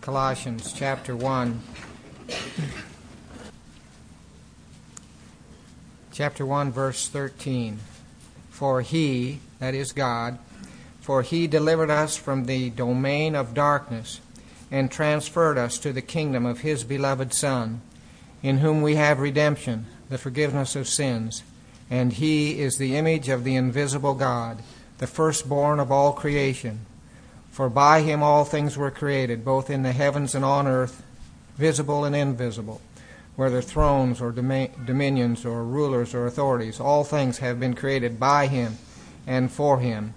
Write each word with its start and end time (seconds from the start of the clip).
Colossians 0.00 0.72
chapter 0.72 1.14
1. 1.14 1.60
Chapter 6.10 6.46
1, 6.46 6.72
verse 6.72 7.06
13. 7.06 7.80
For 8.48 8.80
he, 8.80 9.40
that 9.58 9.74
is 9.74 9.92
God, 9.92 10.38
for 11.02 11.20
he 11.20 11.46
delivered 11.46 11.90
us 11.90 12.16
from 12.16 12.46
the 12.46 12.70
domain 12.70 13.34
of 13.34 13.52
darkness 13.52 14.22
and 14.70 14.90
transferred 14.90 15.58
us 15.58 15.76
to 15.80 15.92
the 15.92 16.00
kingdom 16.00 16.46
of 16.46 16.60
his 16.60 16.82
beloved 16.82 17.34
Son, 17.34 17.82
in 18.42 18.58
whom 18.58 18.80
we 18.80 18.94
have 18.94 19.20
redemption, 19.20 19.84
the 20.08 20.16
forgiveness 20.16 20.74
of 20.76 20.88
sins. 20.88 21.42
And 21.90 22.14
he 22.14 22.58
is 22.58 22.78
the 22.78 22.96
image 22.96 23.28
of 23.28 23.44
the 23.44 23.54
invisible 23.54 24.14
God, 24.14 24.62
the 24.96 25.06
firstborn 25.06 25.78
of 25.78 25.92
all 25.92 26.14
creation. 26.14 26.86
For 27.50 27.68
by 27.68 28.02
him 28.02 28.22
all 28.22 28.44
things 28.44 28.76
were 28.76 28.90
created, 28.90 29.44
both 29.44 29.70
in 29.70 29.82
the 29.82 29.92
heavens 29.92 30.34
and 30.34 30.44
on 30.44 30.66
earth, 30.66 31.02
visible 31.56 32.04
and 32.04 32.14
invisible, 32.14 32.80
whether 33.36 33.60
thrones 33.60 34.20
or 34.20 34.32
dominions 34.32 35.44
or 35.44 35.64
rulers 35.64 36.14
or 36.14 36.26
authorities. 36.26 36.80
All 36.80 37.04
things 37.04 37.38
have 37.38 37.58
been 37.58 37.74
created 37.74 38.20
by 38.20 38.46
him 38.46 38.78
and 39.26 39.50
for 39.50 39.80
him. 39.80 40.14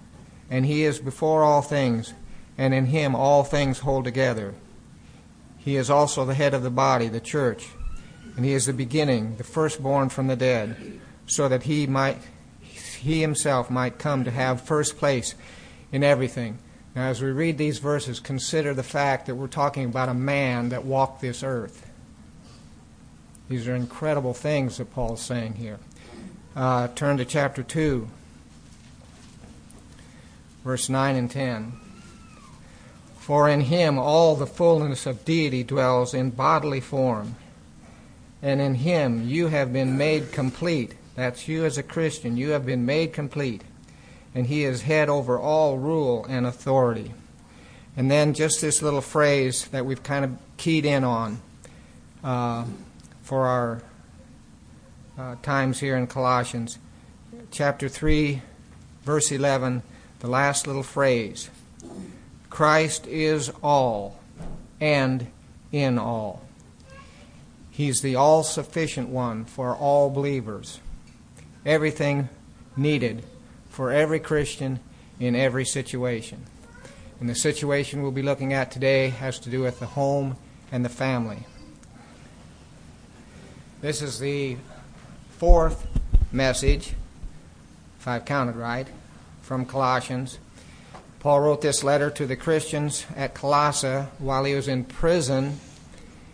And 0.49 0.65
he 0.65 0.83
is 0.83 0.99
before 0.99 1.43
all 1.43 1.61
things, 1.61 2.13
and 2.57 2.73
in 2.73 2.87
him 2.87 3.15
all 3.15 3.43
things 3.43 3.79
hold 3.79 4.05
together. 4.05 4.53
He 5.57 5.75
is 5.75 5.89
also 5.89 6.25
the 6.25 6.33
head 6.33 6.53
of 6.53 6.61
the 6.61 6.69
body, 6.69 7.07
the 7.07 7.19
church, 7.19 7.69
and 8.35 8.45
he 8.45 8.53
is 8.53 8.65
the 8.65 8.73
beginning, 8.73 9.37
the 9.37 9.43
firstborn 9.43 10.09
from 10.09 10.27
the 10.27 10.35
dead, 10.35 10.99
so 11.25 11.47
that 11.47 11.63
he 11.63 11.87
might 11.87 12.17
he 12.59 13.21
himself 13.21 13.69
might 13.69 13.97
come 13.97 14.23
to 14.23 14.31
have 14.31 14.61
first 14.61 14.97
place 14.97 15.35
in 15.91 16.03
everything. 16.03 16.57
Now, 16.95 17.07
as 17.07 17.21
we 17.21 17.31
read 17.31 17.57
these 17.57 17.79
verses, 17.79 18.19
consider 18.19 18.73
the 18.73 18.83
fact 18.83 19.25
that 19.25 19.35
we're 19.35 19.47
talking 19.47 19.85
about 19.85 20.09
a 20.09 20.13
man 20.13 20.69
that 20.69 20.85
walked 20.85 21.21
this 21.21 21.41
earth. 21.41 21.89
These 23.49 23.67
are 23.67 23.75
incredible 23.75 24.33
things 24.33 24.77
that 24.77 24.93
Paul's 24.93 25.21
saying 25.21 25.55
here. 25.55 25.79
Uh, 26.55 26.87
turn 26.89 27.17
to 27.17 27.25
chapter 27.25 27.63
2, 27.63 28.07
verse 30.63 30.87
9 30.87 31.15
and 31.15 31.31
10. 31.31 31.73
For 33.17 33.49
in 33.49 33.61
him 33.61 33.97
all 33.97 34.35
the 34.35 34.45
fullness 34.45 35.07
of 35.07 35.25
deity 35.25 35.63
dwells 35.63 36.13
in 36.13 36.29
bodily 36.29 36.79
form, 36.79 37.37
and 38.41 38.61
in 38.61 38.75
him 38.75 39.27
you 39.27 39.47
have 39.47 39.73
been 39.73 39.97
made 39.97 40.31
complete. 40.31 40.93
That's 41.15 41.47
you 41.47 41.65
as 41.65 41.77
a 41.77 41.83
Christian. 41.83 42.37
You 42.37 42.49
have 42.49 42.65
been 42.65 42.85
made 42.85 43.13
complete 43.13 43.63
and 44.35 44.47
he 44.47 44.63
is 44.63 44.83
head 44.83 45.09
over 45.09 45.37
all 45.37 45.77
rule 45.77 46.25
and 46.27 46.45
authority. 46.45 47.13
And 47.95 48.09
then 48.09 48.33
just 48.33 48.61
this 48.61 48.81
little 48.81 49.01
phrase 49.01 49.67
that 49.67 49.85
we've 49.85 50.01
kind 50.01 50.25
of 50.25 50.37
keyed 50.57 50.85
in 50.85 51.03
on 51.03 51.39
uh, 52.23 52.65
for 53.21 53.45
our 53.45 53.83
uh, 55.17 55.35
times 55.43 55.79
here 55.79 55.95
in 55.95 56.07
Colossians. 56.07 56.79
Chapter 57.51 57.87
3, 57.87 58.41
verse 59.03 59.31
11, 59.31 59.83
the 60.19 60.27
last 60.27 60.65
little 60.65 60.83
phrase 60.83 61.49
Christ 62.49 63.05
is 63.07 63.51
all 63.61 64.19
and 64.79 65.27
in 65.71 65.99
all. 65.99 66.41
He's 67.69 68.01
the 68.01 68.15
all 68.15 68.43
sufficient 68.43 69.09
one 69.09 69.45
for 69.45 69.75
all 69.75 70.09
believers. 70.09 70.79
Everything 71.65 72.29
needed 72.75 73.23
for 73.73 73.91
every 73.91 74.19
Christian 74.19 74.79
in 75.19 75.35
every 75.35 75.65
situation. 75.65 76.45
And 77.19 77.27
the 77.27 77.33
situation 77.33 78.03
we'll 78.03 78.11
be 78.11 78.21
looking 78.21 78.53
at 78.53 78.69
today 78.69 79.09
has 79.09 79.39
to 79.39 79.49
do 79.49 79.61
with 79.61 79.79
the 79.79 79.87
home 79.87 80.37
and 80.71 80.85
the 80.85 80.89
family. 80.89 81.39
This 83.81 84.03
is 84.03 84.19
the 84.19 84.57
fourth 85.39 85.87
message, 86.31 86.93
if 87.99 88.07
I've 88.07 88.25
counted 88.25 88.55
right, 88.55 88.87
from 89.41 89.65
Colossians. 89.65 90.37
Paul 91.19 91.41
wrote 91.41 91.61
this 91.61 91.83
letter 91.83 92.11
to 92.11 92.27
the 92.27 92.35
Christians 92.35 93.07
at 93.15 93.33
Colossae 93.33 94.05
while 94.19 94.43
he 94.43 94.53
was 94.53 94.67
in 94.67 94.83
prison 94.83 95.59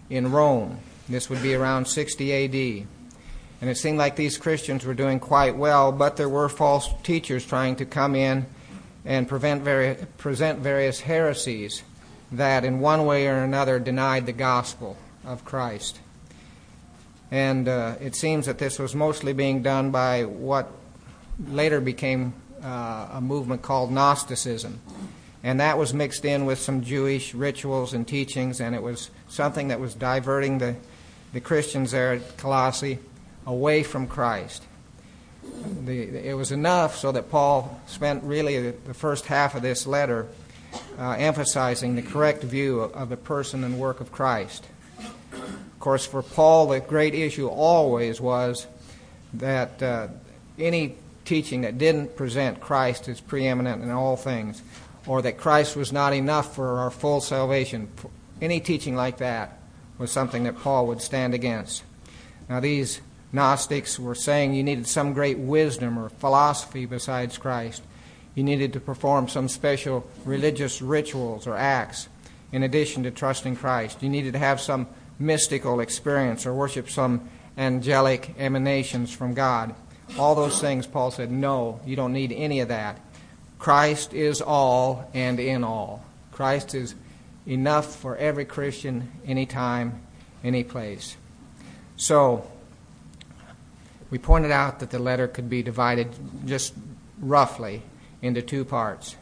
in 0.09 0.29
Rome. 0.33 0.79
This 1.07 1.29
would 1.29 1.41
be 1.41 1.55
around 1.55 1.85
60 1.85 2.81
AD. 2.81 2.88
And 3.62 3.70
it 3.70 3.78
seemed 3.78 3.97
like 3.97 4.16
these 4.16 4.38
Christians 4.38 4.86
were 4.86 4.94
doing 4.94 5.20
quite 5.20 5.56
well, 5.56 5.92
but 5.92 6.16
there 6.16 6.30
were 6.30 6.47
false 6.47 6.90
teachers 7.03 7.46
trying 7.46 7.75
to 7.78 7.86
come 7.86 8.16
in 8.16 8.46
and 9.06 9.28
vari- 9.28 9.97
present 10.18 10.59
various 10.59 11.02
heresies 11.02 11.84
that, 12.31 12.64
in 12.64 12.80
one 12.80 13.06
way 13.06 13.28
or 13.28 13.40
another, 13.44 13.80
denied 13.80 14.25
the 14.25 14.34
gospel 14.34 14.97
of 15.25 15.44
Christ. 15.44 16.00
And 17.31 17.68
uh, 17.68 17.96
it 18.00 18.16
seems 18.16 18.46
that 18.46 18.59
this 18.59 18.80
was 18.80 18.96
mostly 18.96 19.34
being 19.34 19.62
done 19.62 19.91
by 19.91 20.24
what 20.24 20.72
later 21.47 21.81
became 21.81 22.34
uh, 22.64 23.09
a 23.14 23.22
movement 23.22 23.62
called 23.62 23.91
Gnosticism. 23.91 24.80
And 25.44 25.59
that 25.59 25.78
was 25.78 25.94
mixed 25.94 26.26
in 26.26 26.46
with 26.46 26.59
some 26.59 26.81
Jewish 26.81 27.34
rituals 27.34 27.94
and 27.94 28.08
teachings, 28.08 28.59
and 28.59 28.76
it 28.76 28.84
was 28.84 29.09
something 29.28 29.70
that 29.70 29.80
was 29.80 29.96
diverting 29.96 30.58
the, 30.58 30.76
the 31.34 31.40
Christians 31.40 31.91
there 31.91 32.14
at 32.14 32.38
Colossae 32.38 33.00
away 33.49 33.81
from 33.81 34.05
Christ. 34.05 34.63
The, 35.83 36.27
it 36.29 36.35
was 36.35 36.51
enough 36.51 36.95
so 36.95 37.11
that 37.11 37.31
Paul 37.31 37.81
spent 37.87 38.23
really 38.23 38.71
the, 38.71 38.93
first 38.93 39.25
half 39.25 39.55
of 39.55 39.63
this 39.63 39.87
letter 39.87 40.27
uh, 40.99 41.11
emphasizing 41.11 41.95
the 41.95 42.03
correct 42.03 42.43
view 42.43 42.81
of, 42.81 42.93
of 42.93 43.09
the 43.09 43.17
person 43.17 43.63
and 43.63 43.79
work 43.79 44.01
of 44.01 44.11
Christ. 44.11 44.65
Of 45.33 45.79
course, 45.79 46.05
for 46.05 46.21
Paul, 46.21 46.67
the 46.67 46.79
great 46.79 47.15
issue 47.15 47.47
always 47.47 48.21
was 48.21 48.67
that 49.33 49.81
uh, 49.81 50.09
any 50.59 50.95
teaching 51.25 51.61
that 51.61 51.79
didn't 51.79 52.16
present 52.16 52.59
Christ 52.59 53.07
as 53.07 53.19
preeminent 53.19 53.81
in 53.81 53.89
all 53.89 54.16
things, 54.16 54.61
or 55.07 55.23
that 55.23 55.37
Christ 55.37 55.75
was 55.75 55.91
not 55.91 56.13
enough 56.13 56.55
for 56.55 56.77
our 56.79 56.91
full 56.91 57.19
salvation, 57.19 57.89
any 58.41 58.59
teaching 58.59 58.95
like 58.95 59.17
that 59.17 59.57
was 59.97 60.11
something 60.11 60.43
that 60.43 60.59
Paul 60.59 60.85
would 60.87 61.01
stand 61.01 61.33
against. 61.33 61.83
Now, 62.47 62.59
these 62.59 63.01
Gnostics 63.31 64.00
were 64.00 64.16
saying 64.16 64.53
you 64.53 64.63
needed 64.63 64.88
some 64.88 65.13
great 65.13 65.38
wisdom 65.38 66.00
or 66.00 66.09
philosophy 66.09 66.85
besides 66.85 67.38
Christ. 67.38 67.84
You 68.35 68.44
needed 68.44 68.73
to 68.73 68.79
perform 68.79 69.28
some 69.28 69.47
special 69.47 70.07
religious 70.25 70.81
rituals 70.81 71.45
or 71.45 71.56
acts 71.56 72.09
in 72.51 72.63
addition 72.63 73.03
to 73.03 73.12
trusting 73.12 73.56
Christ. 73.56 74.01
You 74.01 74.09
needed 74.09 74.34
to 74.34 74.40
have 74.40 74.59
some 74.59 74.88
mystical 75.19 75.79
experience 75.79 76.45
or 76.45 76.53
worship 76.53 76.90
some 76.90 77.29
angelic 77.57 78.34
emanations 78.40 79.12
from 79.12 79.34
God. 79.34 79.75
All 80.17 80.34
those 80.34 80.59
things, 80.59 80.88
Paul 80.88 81.11
said, 81.11 81.31
no, 81.31 81.79
you 81.85 81.96
don't 81.96 82.13
need 82.13 82.31
any 82.31 82.61
of 82.61 82.69
that. 82.69 83.00
Christ 83.59 84.13
is 84.13 84.41
all 84.41 85.09
and 85.13 85.40
in 85.40 85.63
all. 85.63 86.03
Christ 86.31 86.73
is 86.73 86.96
enough 87.46 87.96
for 87.97 88.16
every 88.16 88.46
Christian, 88.46 89.11
anytime, 89.25 90.01
any 90.44 90.63
place. 90.63 91.17
So, 91.97 92.50
we 94.09 94.18
pointed 94.18 94.52
out 94.52 94.80
that 94.80 94.90
the 94.90 95.00
letter 95.00 95.28
could 95.28 95.50
be 95.50 95.62
divided 95.62 96.09
just 96.46 96.74
roughly 97.20 97.84
into 98.22 98.42
two 98.42 98.66
parts. 98.66 99.16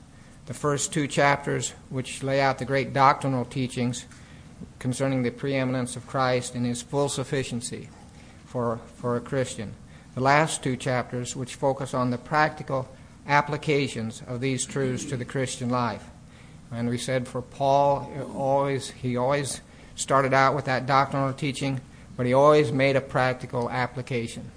The 0.45 0.53
first 0.53 0.93
two 0.93 1.07
chapters, 1.07 1.73
which 1.89 2.23
lay 2.23 2.39
out 2.39 2.57
the 2.57 2.65
great 2.65 2.93
doctrinal 2.93 3.43
teachings 3.43 4.05
concerning 4.79 5.23
the 5.23 5.31
preeminence 5.31 5.95
of 5.95 6.07
Christ 6.07 6.55
and 6.55 6.65
his 6.65 6.81
full 6.81 7.09
sufficiency 7.09 7.89
for, 8.45 8.79
for 8.95 9.17
a 9.17 9.21
Christian. 9.21 9.73
The 10.15 10.21
last 10.21 10.63
two 10.63 10.77
chapters, 10.77 11.35
which 11.35 11.55
focus 11.55 11.93
on 11.93 12.09
the 12.09 12.17
practical 12.17 12.87
applications 13.27 14.23
of 14.25 14.39
these 14.39 14.65
truths 14.65 15.03
to 15.05 15.17
the 15.17 15.25
Christian 15.25 15.69
life. 15.69 16.05
And 16.71 16.89
we 16.89 16.97
said 16.97 17.27
for 17.27 17.41
Paul, 17.41 18.09
always 18.33 18.89
he 18.89 19.17
always 19.17 19.61
started 19.95 20.33
out 20.33 20.55
with 20.55 20.65
that 20.65 20.85
doctrinal 20.85 21.33
teaching, 21.33 21.81
but 22.15 22.25
he 22.25 22.33
always 22.33 22.71
made 22.71 22.95
a 22.95 23.01
practical 23.01 23.69
application 23.69 24.51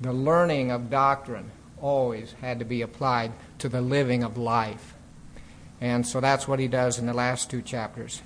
the 0.00 0.12
learning 0.12 0.70
of 0.70 0.90
doctrine 0.90 1.50
always 1.80 2.34
had 2.40 2.58
to 2.58 2.64
be 2.64 2.82
applied 2.82 3.32
to 3.58 3.68
the 3.68 3.80
living 3.80 4.22
of 4.22 4.36
life. 4.36 4.94
And 5.80 6.06
so 6.06 6.20
that's 6.20 6.48
what 6.48 6.58
he 6.58 6.68
does 6.68 6.98
in 6.98 7.06
the 7.06 7.14
last 7.14 7.50
two 7.50 7.62
chapters. 7.62 8.22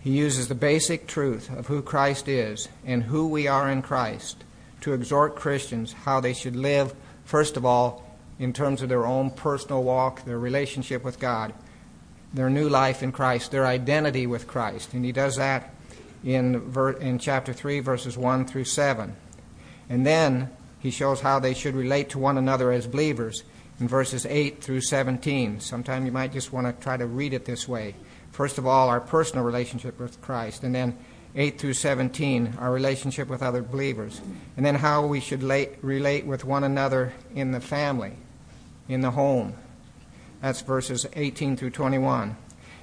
He 0.00 0.12
uses 0.12 0.48
the 0.48 0.54
basic 0.54 1.06
truth 1.06 1.50
of 1.50 1.66
who 1.66 1.82
Christ 1.82 2.28
is 2.28 2.68
and 2.86 3.04
who 3.04 3.28
we 3.28 3.46
are 3.46 3.70
in 3.70 3.82
Christ 3.82 4.44
to 4.80 4.94
exhort 4.94 5.36
Christians 5.36 5.92
how 5.92 6.20
they 6.20 6.32
should 6.32 6.56
live, 6.56 6.94
first 7.24 7.58
of 7.58 7.66
all, 7.66 8.06
in 8.38 8.54
terms 8.54 8.80
of 8.80 8.88
their 8.88 9.04
own 9.04 9.30
personal 9.30 9.82
walk, 9.82 10.24
their 10.24 10.38
relationship 10.38 11.04
with 11.04 11.18
God, 11.18 11.52
their 12.32 12.48
new 12.48 12.68
life 12.68 13.02
in 13.02 13.12
Christ, 13.12 13.50
their 13.50 13.66
identity 13.66 14.26
with 14.26 14.46
Christ. 14.46 14.94
And 14.94 15.04
he 15.04 15.12
does 15.12 15.36
that 15.36 15.74
in, 16.24 16.72
in 17.00 17.18
chapter 17.18 17.52
3, 17.52 17.80
verses 17.80 18.16
1 18.16 18.46
through 18.46 18.64
7. 18.64 19.14
And 19.90 20.06
then 20.06 20.50
he 20.78 20.90
shows 20.90 21.20
how 21.20 21.38
they 21.38 21.52
should 21.52 21.74
relate 21.74 22.08
to 22.10 22.18
one 22.18 22.38
another 22.38 22.72
as 22.72 22.86
believers 22.86 23.42
in 23.78 23.88
verses 23.88 24.24
8 24.24 24.62
through 24.62 24.80
17. 24.80 25.60
Sometime 25.60 26.06
you 26.06 26.12
might 26.12 26.32
just 26.32 26.52
want 26.52 26.66
to 26.66 26.82
try 26.82 26.96
to 26.96 27.04
read 27.04 27.34
it 27.34 27.44
this 27.44 27.68
way 27.68 27.94
First 28.30 28.58
of 28.58 28.66
all, 28.66 28.88
our 28.88 29.00
personal 29.00 29.44
relationship 29.44 29.98
with 29.98 30.20
Christ, 30.20 30.62
and 30.62 30.74
then 30.74 30.96
8 31.34 31.58
through 31.58 31.74
17, 31.74 32.54
our 32.58 32.72
relationship 32.72 33.28
with 33.28 33.42
other 33.42 33.62
believers, 33.62 34.20
and 34.56 34.64
then 34.64 34.76
how 34.76 35.06
we 35.06 35.20
should 35.20 35.42
late, 35.42 35.72
relate 35.82 36.26
with 36.26 36.44
one 36.44 36.64
another 36.64 37.12
in 37.34 37.52
the 37.52 37.60
family, 37.60 38.12
in 38.88 39.00
the 39.00 39.10
home. 39.10 39.54
That's 40.40 40.62
verses 40.62 41.06
18 41.14 41.56
through 41.56 41.70
21. 41.70 42.36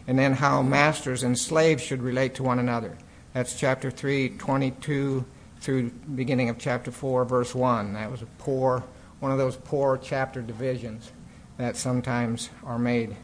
And 0.07 0.19
then 0.19 0.33
how 0.33 0.62
masters 0.62 1.24
and 1.24 1.38
slaves 1.38 1.83
should 1.83 2.01
relate 2.01 2.36
to 2.36 2.44
one 2.44 2.60
another. 2.60 2.98
That's 3.33 3.60
chapter 3.60 3.92
3, 3.92 4.30
22 4.38 5.25
through 5.62 5.89
beginning 6.15 6.50
of 6.50 6.57
chapter 6.57 6.92
4, 6.92 7.25
verse 7.25 7.54
1. 7.54 7.94
That 7.94 8.12
was 8.12 8.21
a 8.21 8.27
poor, 8.38 8.83
one 9.19 9.31
of 9.31 9.38
those 9.38 9.56
poor 9.56 9.98
chapter 9.98 10.42
divisions 10.42 11.12
that 11.57 11.75
sometimes 11.75 12.50
are 12.63 12.80
made. 12.80 13.15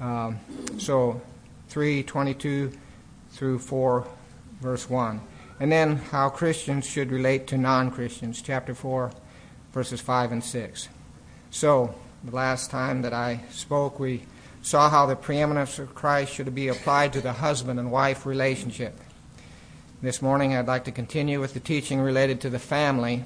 Um, 0.00 0.38
so 0.78 1.20
3, 1.68 2.02
22 2.02 2.72
through 3.30 3.58
4, 3.58 4.06
verse 4.60 4.88
1. 4.88 5.20
And 5.60 5.72
then 5.72 5.96
how 5.96 6.28
Christians 6.28 6.86
should 6.86 7.10
relate 7.10 7.48
to 7.48 7.58
non 7.58 7.90
Christians, 7.90 8.40
chapter 8.40 8.74
4, 8.74 9.10
verses 9.72 10.00
5 10.00 10.32
and 10.32 10.44
6. 10.44 10.88
So, 11.50 11.94
the 12.22 12.34
last 12.34 12.70
time 12.70 13.02
that 13.02 13.12
I 13.12 13.42
spoke, 13.50 13.98
we 13.98 14.22
saw 14.62 14.88
how 14.88 15.06
the 15.06 15.16
preeminence 15.16 15.78
of 15.78 15.94
Christ 15.94 16.32
should 16.32 16.54
be 16.54 16.68
applied 16.68 17.12
to 17.12 17.20
the 17.20 17.32
husband 17.32 17.78
and 17.78 17.90
wife 17.90 18.26
relationship. 18.26 18.98
This 20.00 20.22
morning, 20.22 20.54
I'd 20.54 20.68
like 20.68 20.84
to 20.84 20.92
continue 20.92 21.40
with 21.40 21.54
the 21.54 21.60
teaching 21.60 21.98
related 21.98 22.40
to 22.42 22.50
the 22.50 22.60
family 22.60 23.24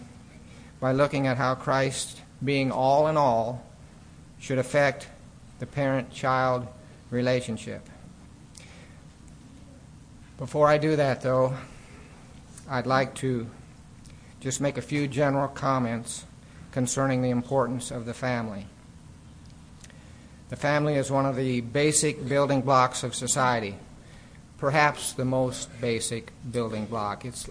by 0.81 0.93
looking 0.93 1.27
at 1.27 1.37
how 1.37 1.55
Christ, 1.55 2.23
being 2.43 2.73
all 2.73 3.09
in 3.09 3.19
all, 3.19 3.63
should 4.39 4.57
affect 4.57 5.07
the 5.59 5.67
parent 5.67 6.11
child 6.11 6.67
relationship. 7.11 7.87
Before 10.39 10.67
I 10.67 10.79
do 10.79 10.97
that, 10.97 11.21
though, 11.21 11.59
I'd 12.67 12.87
like 12.87 13.15
to 13.17 13.51
just 14.41 14.59
make 14.59 14.79
a 14.79 14.83
few 14.83 15.07
general 15.07 15.49
comments 15.49 16.25
concerning 16.71 17.21
the 17.21 17.29
importance 17.29 17.91
of 17.91 18.07
the 18.07 18.15
family. 18.15 18.67
The 20.49 20.57
family 20.57 20.95
is 20.95 21.11
one 21.11 21.27
of 21.27 21.37
the 21.37 21.61
basic 21.61 22.27
building 22.27 22.63
blocks 22.63 23.05
of 23.05 23.15
society 23.15 23.77
perhaps 24.63 25.15
the 25.15 25.25
most 25.25 25.69
basic 25.81 26.31
building 26.53 26.87
block. 26.87 27.25
It's, 27.25 27.51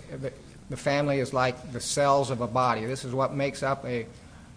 the 0.69 0.77
family 0.77 1.19
is 1.19 1.33
like 1.33 1.73
the 1.73 1.81
cells 1.81 2.31
of 2.31 2.39
a 2.39 2.47
body. 2.47 2.85
This 2.85 3.03
is 3.03 3.13
what 3.13 3.33
makes 3.33 3.63
up 3.63 3.83
a, 3.83 4.05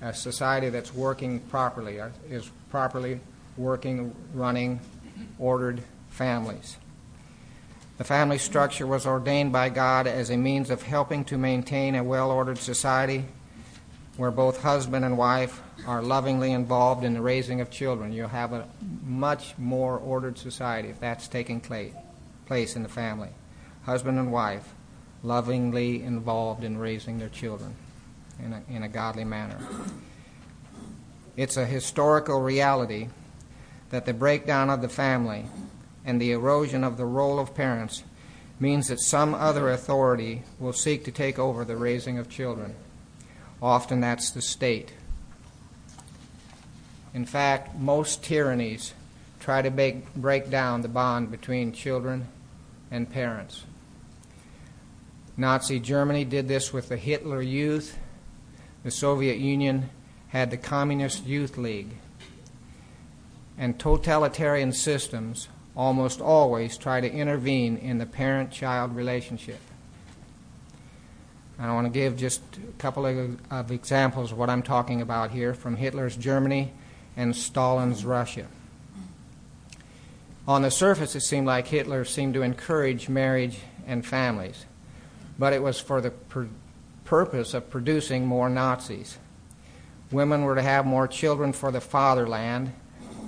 a 0.01 0.15
society 0.15 0.69
that's 0.69 0.95
working 0.95 1.41
properly, 1.41 2.01
uh, 2.01 2.11
is 2.31 2.49
properly 2.71 3.19
working, 3.57 4.15
running, 4.35 4.79
ordered 5.41 5.83
families. 6.11 6.77
The 7.99 8.05
family 8.05 8.39
structure 8.39 8.87
was 8.87 9.05
ordained 9.05 9.53
by 9.53 9.69
God 9.69 10.07
as 10.07 10.31
a 10.31 10.37
means 10.37 10.71
of 10.71 10.81
helping 10.81 11.25
to 11.25 11.37
maintain 11.37 11.97
a 11.97 12.05
well 12.05 12.31
ordered 12.31 12.59
society 12.59 13.25
where 14.17 14.31
both 14.31 14.63
husband 14.63 15.05
and 15.05 15.19
wife 15.19 15.61
are 15.89 16.03
lovingly 16.03 16.53
involved 16.53 17.03
in 17.03 17.15
the 17.15 17.21
raising 17.21 17.61
of 17.61 17.69
children. 17.69 18.13
You'll 18.13 18.29
have 18.29 18.53
a 18.53 18.69
much 19.05 19.59
more 19.59 19.99
ordered 19.99 20.39
society 20.39 20.89
if 20.91 21.01
that's 21.01 21.27
taking 21.27 21.61
place 21.61 21.93
place 22.47 22.77
in 22.77 22.83
the 22.83 22.89
family. 22.89 23.31
Husband 23.85 24.19
and 24.19 24.33
wife, 24.33 24.75
lovingly 25.23 26.03
involved 26.03 26.65
in 26.65 26.79
raising 26.79 27.19
their 27.19 27.29
children 27.29 27.75
in 28.43 28.53
a, 28.53 28.63
in 28.69 28.83
a 28.83 28.89
godly 28.89 29.25
manner. 29.25 29.59
It's 31.37 31.57
a 31.57 31.67
historical 31.67 32.41
reality 32.41 33.09
that 33.91 34.07
the 34.07 34.15
breakdown 34.15 34.71
of 34.71 34.83
the 34.83 34.89
family 34.89 35.47
and 36.05 36.21
the 36.21 36.33
erosion 36.33 36.85
of 36.85 36.97
the 36.97 37.05
role 37.05 37.39
of 37.39 37.55
parents 37.55 38.05
means 38.61 38.89
that 38.89 39.01
some 39.01 39.35
other 39.35 39.71
authority 39.71 40.43
will 40.59 40.73
seek 40.73 41.05
to 41.05 41.11
take 41.11 41.39
over 41.39 41.65
the 41.65 41.77
raising 41.77 42.19
of 42.19 42.31
children. 42.31 42.75
Often 43.61 44.01
that's 44.01 44.31
the 44.31 44.43
state. 44.43 44.93
In 47.13 47.25
fact, 47.25 47.77
most 47.77 48.23
tyrannies 48.23 48.93
try 49.41 49.63
to 49.63 49.71
break, 49.71 50.15
break 50.15 50.51
down 50.51 50.83
the 50.83 50.89
bond 50.89 51.31
between 51.31 51.73
children 51.73 52.29
and 52.91 53.11
parents. 53.11 53.65
Nazi 55.37 55.81
Germany 55.81 56.25
did 56.25 56.47
this 56.47 56.73
with 56.73 56.89
the 56.89 56.97
Hitler 56.97 57.43
Youth. 57.43 57.99
The 58.85 58.91
Soviet 58.91 59.39
Union 59.39 59.91
had 60.29 60.51
the 60.51 60.57
Communist 60.57 61.27
Youth 61.27 61.57
League. 61.57 61.97
And 63.59 63.79
totalitarian 63.79 64.73
systems 64.73 65.49
almost 65.77 66.21
always 66.21 66.77
try 66.77 67.01
to 67.01 67.11
intervene 67.11 67.77
in 67.77 67.99
the 67.99 68.07
parent 68.07 68.51
child 68.51 68.95
relationship. 68.95 69.61
I 71.59 71.73
want 71.73 71.87
to 71.87 71.91
give 71.91 72.17
just 72.17 72.43
a 72.57 72.73
couple 72.79 73.07
of, 73.07 73.39
of, 73.51 73.71
examples 73.71 74.33
of 74.33 74.39
what 74.39 74.51
I'm 74.51 74.63
talking 74.63 75.01
about 75.01 75.31
here 75.31 75.55
from 75.55 75.77
Hitler's 75.77 76.17
Germany 76.17 76.73
and 77.17 77.35
Stalin's 77.35 78.05
Russia. 78.05 78.47
On 80.47 80.61
the 80.61 80.71
surface, 80.71 81.17
it 81.17 81.23
seemed 81.23 81.47
like 81.47 81.69
Hitler 81.69 82.05
seemed 82.05 82.35
to 82.35 82.43
encourage 82.43 83.09
marriage 83.09 83.59
and 83.87 84.05
families, 84.05 84.67
but 85.39 85.53
it 85.55 85.63
was 85.63 85.81
for 85.81 86.01
the 86.01 86.11
pur- 86.11 86.49
purpose 87.05 87.55
of 87.55 87.71
producing 87.71 88.27
more 88.27 88.51
Nazis. 88.51 89.19
Women 90.11 90.43
were 90.45 90.55
to 90.55 90.63
have 90.63 90.85
more 90.85 91.09
children 91.09 91.53
for 91.55 91.73
the 91.73 91.81
fatherland, 91.81 92.73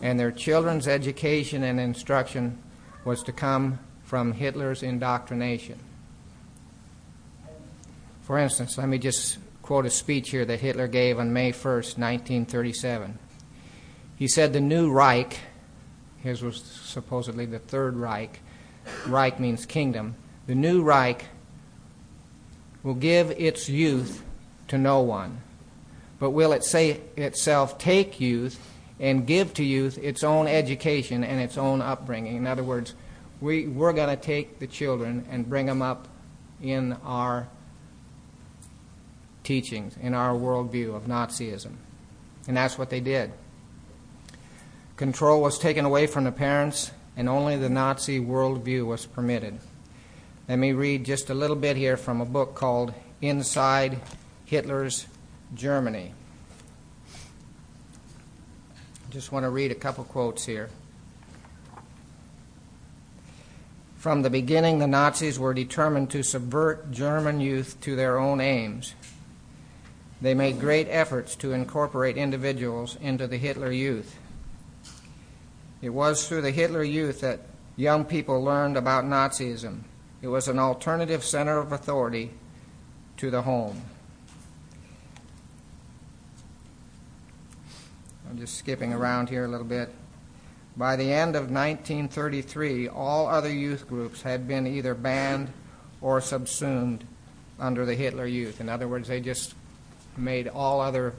and 0.02 0.20
their 0.20 0.30
children's 0.30 0.86
education 0.86 1.62
and 1.62 1.80
instruction 1.80 2.58
was 3.04 3.22
to 3.22 3.32
come 3.32 3.78
from 4.04 4.32
Hitler's 4.32 4.82
indoctrination. 4.82 5.78
For 8.22 8.38
instance, 8.38 8.76
let 8.76 8.88
me 8.88 8.98
just 8.98 9.38
quote 9.62 9.86
a 9.86 9.90
speech 9.90 10.30
here 10.30 10.44
that 10.44 10.60
Hitler 10.60 10.86
gave 10.86 11.18
on 11.18 11.32
May 11.32 11.52
1st, 11.52 11.96
1937. 11.98 13.18
He 14.16 14.28
said, 14.28 14.52
The 14.52 14.60
new 14.60 14.90
Reich 14.90 15.38
his 16.26 16.42
was 16.42 16.60
supposedly 16.60 17.46
the 17.46 17.58
Third 17.58 17.96
Reich. 17.96 18.40
Reich 19.06 19.40
means 19.40 19.64
kingdom. 19.64 20.14
The 20.46 20.54
new 20.54 20.82
Reich 20.82 21.24
will 22.82 22.94
give 22.94 23.30
its 23.30 23.68
youth 23.68 24.22
to 24.68 24.78
no 24.78 25.00
one, 25.00 25.40
but 26.18 26.30
will 26.30 26.52
it 26.52 26.64
say 26.64 27.00
itself 27.16 27.78
take 27.78 28.20
youth 28.20 28.60
and 28.98 29.26
give 29.26 29.54
to 29.54 29.64
youth 29.64 29.98
its 29.98 30.24
own 30.24 30.46
education 30.46 31.22
and 31.22 31.40
its 31.40 31.58
own 31.58 31.82
upbringing. 31.82 32.36
In 32.36 32.46
other 32.46 32.64
words, 32.64 32.94
we, 33.40 33.66
we're 33.66 33.92
going 33.92 34.08
to 34.08 34.16
take 34.16 34.58
the 34.58 34.66
children 34.66 35.26
and 35.30 35.48
bring 35.48 35.66
them 35.66 35.82
up 35.82 36.08
in 36.62 36.94
our 37.04 37.46
teachings, 39.44 39.96
in 40.00 40.14
our 40.14 40.34
worldview 40.34 40.94
of 40.94 41.04
Nazism. 41.04 41.74
And 42.48 42.56
that's 42.56 42.78
what 42.78 42.90
they 42.90 43.00
did. 43.00 43.32
Control 44.96 45.42
was 45.42 45.58
taken 45.58 45.84
away 45.84 46.06
from 46.06 46.24
the 46.24 46.32
parents, 46.32 46.90
and 47.18 47.28
only 47.28 47.56
the 47.56 47.68
Nazi 47.68 48.18
worldview 48.18 48.86
was 48.86 49.04
permitted. 49.04 49.58
Let 50.48 50.58
me 50.58 50.72
read 50.72 51.04
just 51.04 51.28
a 51.28 51.34
little 51.34 51.56
bit 51.56 51.76
here 51.76 51.98
from 51.98 52.20
a 52.20 52.24
book 52.24 52.54
called 52.54 52.94
Inside 53.20 54.00
Hitler's 54.46 55.06
Germany. 55.54 56.14
Just 59.10 59.32
want 59.32 59.44
to 59.44 59.50
read 59.50 59.70
a 59.70 59.74
couple 59.74 60.04
quotes 60.04 60.46
here. 60.46 60.70
From 63.96 64.22
the 64.22 64.30
beginning, 64.30 64.78
the 64.78 64.86
Nazis 64.86 65.38
were 65.38 65.52
determined 65.52 66.10
to 66.10 66.22
subvert 66.22 66.90
German 66.90 67.40
youth 67.40 67.78
to 67.82 67.96
their 67.96 68.18
own 68.18 68.40
aims. 68.40 68.94
They 70.22 70.32
made 70.32 70.60
great 70.60 70.86
efforts 70.88 71.36
to 71.36 71.52
incorporate 71.52 72.16
individuals 72.16 72.96
into 73.02 73.26
the 73.26 73.36
Hitler 73.36 73.72
Youth. 73.72 74.16
It 75.82 75.90
was 75.90 76.26
through 76.26 76.42
the 76.42 76.50
Hitler 76.50 76.82
Youth 76.82 77.20
that 77.20 77.40
young 77.76 78.04
people 78.04 78.42
learned 78.42 78.76
about 78.76 79.04
Nazism. 79.04 79.80
It 80.22 80.28
was 80.28 80.48
an 80.48 80.58
alternative 80.58 81.22
center 81.22 81.58
of 81.58 81.72
authority 81.72 82.30
to 83.18 83.30
the 83.30 83.42
home. 83.42 83.82
I'm 88.28 88.38
just 88.38 88.56
skipping 88.56 88.92
around 88.92 89.28
here 89.28 89.44
a 89.44 89.48
little 89.48 89.66
bit. 89.66 89.94
By 90.76 90.96
the 90.96 91.12
end 91.12 91.36
of 91.36 91.50
1933, 91.50 92.88
all 92.88 93.28
other 93.28 93.52
youth 93.52 93.88
groups 93.88 94.22
had 94.22 94.46
been 94.46 94.66
either 94.66 94.94
banned 94.94 95.52
or 96.00 96.20
subsumed 96.20 97.04
under 97.58 97.86
the 97.86 97.94
Hitler 97.94 98.26
Youth. 98.26 98.60
In 98.60 98.68
other 98.68 98.88
words, 98.88 99.08
they 99.08 99.20
just 99.20 99.54
made 100.16 100.48
all 100.48 100.80
other 100.80 101.14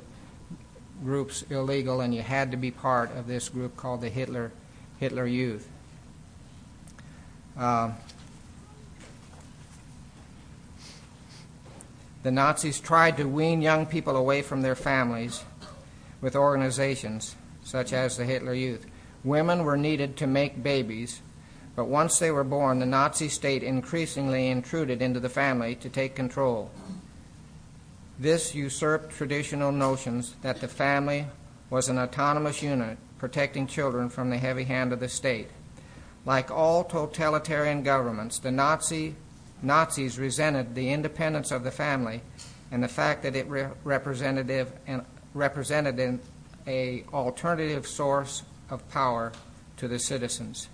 groups 1.03 1.43
illegal, 1.49 2.01
and 2.01 2.13
you 2.13 2.21
had 2.21 2.51
to 2.51 2.57
be 2.57 2.71
part 2.71 3.15
of 3.15 3.27
this 3.27 3.49
group 3.49 3.75
called 3.77 4.01
the 4.01 4.09
Hitler 4.09 4.51
Hitler 4.99 5.27
Youth. 5.27 5.69
Uh, 7.57 7.91
the 12.23 12.31
Nazis 12.31 12.79
tried 12.79 13.17
to 13.17 13.25
wean 13.25 13.61
young 13.61 13.85
people 13.85 14.15
away 14.15 14.41
from 14.41 14.61
their 14.61 14.75
families 14.75 15.43
with 16.21 16.35
organizations 16.35 17.35
such 17.63 17.93
as 17.93 18.17
the 18.17 18.25
Hitler 18.25 18.53
Youth. 18.53 18.85
Women 19.23 19.63
were 19.63 19.77
needed 19.77 20.17
to 20.17 20.27
make 20.27 20.63
babies, 20.63 21.21
But 21.77 21.85
once 21.85 22.17
they 22.17 22.31
were 22.31 22.43
born, 22.43 22.79
the 22.79 22.87
Nazi 22.87 23.29
state 23.29 23.61
increasingly 23.61 24.47
intruded 24.47 24.99
into 24.99 25.19
the 25.19 25.29
family 25.29 25.75
to 25.75 25.89
take 25.89 26.15
control. 26.15 26.71
This 28.19 28.55
usurped 28.55 29.11
traditional 29.11 29.71
notions 29.71 30.35
that 30.41 30.59
the 30.59 30.67
family 30.67 31.27
was 31.69 31.87
an 31.87 31.99
autonomous 31.99 32.63
unit 32.63 32.97
protecting 33.19 33.67
children 33.67 34.09
from 34.09 34.29
the 34.29 34.37
heavy 34.37 34.63
hand 34.63 34.91
of 34.91 34.99
the 34.99 35.09
state. 35.09 35.49
Like 36.25 36.49
all 36.49 36.83
totalitarian 36.83 37.83
governments, 37.83 38.39
the 38.39 38.51
Nazi, 38.51 39.15
Nazis 39.61 40.17
resented 40.17 40.75
the 40.75 40.89
independence 40.91 41.51
of 41.51 41.63
the 41.63 41.71
family 41.71 42.21
and 42.71 42.83
the 42.83 42.87
fact 42.87 43.23
that 43.23 43.35
it 43.35 43.47
re- 43.47 43.67
represented 43.83 44.49
an, 44.87 45.05
represented 45.33 45.99
an 45.99 46.19
a 46.67 47.05
alternative 47.13 47.87
source 47.87 48.43
of 48.69 48.87
power 48.89 49.31
to 49.77 49.87
the 49.87 49.99
citizens. 49.99 50.67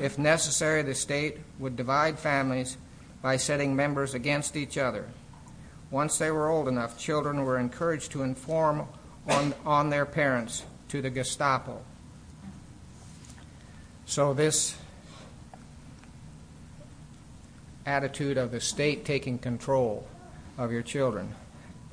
If 0.00 0.18
necessary, 0.18 0.82
the 0.82 0.94
state 0.94 1.38
would 1.58 1.76
divide 1.76 2.18
families 2.18 2.76
by 3.20 3.36
setting 3.36 3.76
members 3.76 4.14
against 4.14 4.56
each 4.56 4.76
other. 4.76 5.06
Once 5.92 6.16
they 6.16 6.30
were 6.30 6.48
old 6.48 6.68
enough, 6.68 6.98
children 6.98 7.44
were 7.44 7.58
encouraged 7.58 8.10
to 8.10 8.22
inform 8.22 8.88
on, 9.28 9.54
on 9.66 9.90
their 9.90 10.06
parents 10.06 10.64
to 10.88 11.02
the 11.02 11.10
Gestapo. 11.10 11.82
So, 14.06 14.32
this 14.32 14.74
attitude 17.84 18.38
of 18.38 18.50
the 18.50 18.60
state 18.60 19.04
taking 19.04 19.38
control 19.38 20.06
of 20.56 20.72
your 20.72 20.82
children 20.82 21.34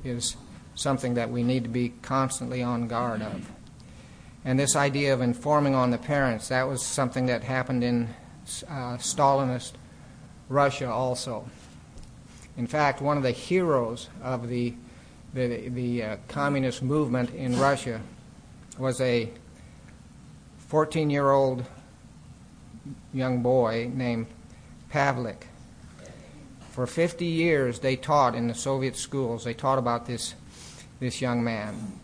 is 0.02 0.34
something 0.74 1.14
that 1.14 1.30
we 1.30 1.42
need 1.42 1.64
to 1.64 1.68
be 1.68 1.90
constantly 2.00 2.62
on 2.62 2.88
guard 2.88 3.20
of. 3.20 3.50
And 4.46 4.58
this 4.58 4.76
idea 4.76 5.12
of 5.12 5.20
informing 5.20 5.74
on 5.74 5.90
the 5.90 5.98
parents, 5.98 6.48
that 6.48 6.66
was 6.66 6.82
something 6.82 7.26
that 7.26 7.44
happened 7.44 7.84
in 7.84 8.08
uh, 8.66 8.96
Stalinist 8.96 9.72
Russia 10.48 10.90
also. 10.90 11.50
In 12.60 12.66
fact, 12.66 13.00
one 13.00 13.16
of 13.16 13.22
the 13.22 13.30
heroes 13.30 14.10
of 14.22 14.46
the, 14.50 14.74
uh, 15.34 16.16
communist 16.28 16.82
movement 16.82 17.30
in 17.30 17.58
Russia 17.58 18.02
was 18.78 19.00
a 19.00 19.30
14 20.68 21.08
year 21.08 21.30
old 21.30 21.64
young 23.14 23.42
boy 23.42 23.90
named 23.94 24.26
Pavlik. 24.92 25.44
For 26.72 26.86
50 26.86 27.24
years, 27.24 27.78
they 27.78 27.96
taught 27.96 28.34
in 28.34 28.46
the 28.46 28.54
Soviet 28.54 28.94
schools, 28.94 29.44
they 29.44 29.54
taught 29.54 29.78
about 29.78 30.04
this, 30.04 30.34
this 30.98 31.22
young 31.22 31.42
man. 31.42 31.98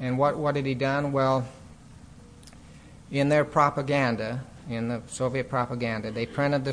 And 0.00 0.16
what, 0.16 0.38
what 0.38 0.56
had 0.56 0.64
he 0.64 0.74
done? 0.74 1.12
Well, 1.12 1.46
in 3.10 3.28
their 3.28 3.44
propaganda, 3.44 4.44
in 4.66 4.88
the 4.88 5.02
Soviet 5.08 5.50
propaganda, 5.50 6.10
they 6.10 6.24
presented 6.24 6.64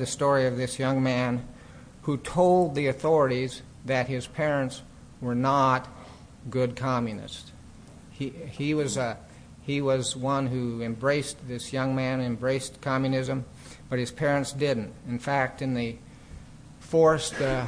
the 0.00 0.06
story 0.06 0.46
of 0.48 0.56
this 0.56 0.76
young 0.76 1.04
man 1.04 1.46
who 2.02 2.16
told 2.16 2.74
the 2.74 2.86
authorities 2.86 3.62
that 3.84 4.06
his 4.08 4.26
parents 4.26 4.82
were 5.20 5.34
not 5.34 5.88
good 6.48 6.76
communists. 6.76 7.52
He, 8.10 8.30
he, 8.30 8.74
was, 8.74 8.96
a, 8.96 9.18
he 9.62 9.80
was 9.80 10.16
one 10.16 10.46
who 10.46 10.82
embraced, 10.82 11.36
this 11.46 11.72
young 11.72 11.94
man 11.94 12.20
embraced 12.20 12.80
communism, 12.80 13.44
but 13.88 13.98
his 13.98 14.10
parents 14.10 14.52
didn't. 14.52 14.92
In 15.08 15.18
fact, 15.18 15.62
in 15.62 15.74
the 15.74 15.96
forced 16.80 17.40
uh, 17.40 17.66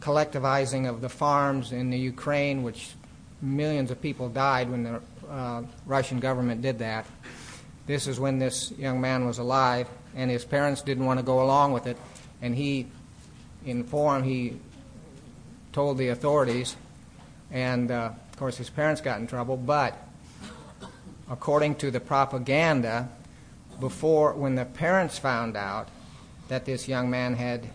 collectivizing 0.00 0.88
of 0.88 1.00
the 1.00 1.08
farms 1.08 1.72
in 1.72 1.90
the 1.90 1.98
Ukraine, 1.98 2.62
which 2.62 2.90
millions 3.42 3.90
of 3.90 4.00
people 4.00 4.28
died 4.28 4.70
when 4.70 4.84
the 4.84 5.00
uh, 5.28 5.62
Russian 5.84 6.20
government 6.20 6.62
did 6.62 6.78
that. 6.78 7.06
This 7.86 8.06
is 8.06 8.18
when 8.18 8.38
this 8.38 8.72
young 8.72 9.00
man 9.00 9.26
was 9.26 9.38
alive, 9.38 9.88
and 10.14 10.30
his 10.30 10.44
parents 10.44 10.82
didn't 10.82 11.04
want 11.04 11.18
to 11.18 11.24
go 11.24 11.42
along 11.42 11.72
with 11.72 11.86
it, 11.86 11.96
and 12.42 12.54
he 12.54 12.86
informed, 13.66 14.24
he 14.24 14.56
told 15.72 15.98
the 15.98 16.08
authorities, 16.08 16.76
and 17.50 17.90
uh, 17.90 18.10
of 18.32 18.38
course, 18.38 18.56
his 18.56 18.70
parents 18.70 19.00
got 19.00 19.20
in 19.20 19.26
trouble, 19.26 19.56
but 19.56 19.96
according 21.30 21.74
to 21.76 21.90
the 21.90 22.00
propaganda, 22.00 23.08
before, 23.78 24.32
when 24.32 24.54
the 24.54 24.64
parents 24.64 25.18
found 25.18 25.56
out 25.56 25.88
that 26.48 26.64
this 26.64 26.88
young 26.88 27.10
man 27.10 27.34
had 27.34 27.68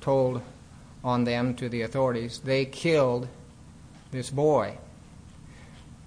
told 0.00 0.40
on 1.02 1.24
them 1.24 1.54
to 1.54 1.68
the 1.68 1.82
authorities, 1.82 2.38
they 2.38 2.64
killed 2.64 3.28
this 4.10 4.30
boy. 4.30 4.78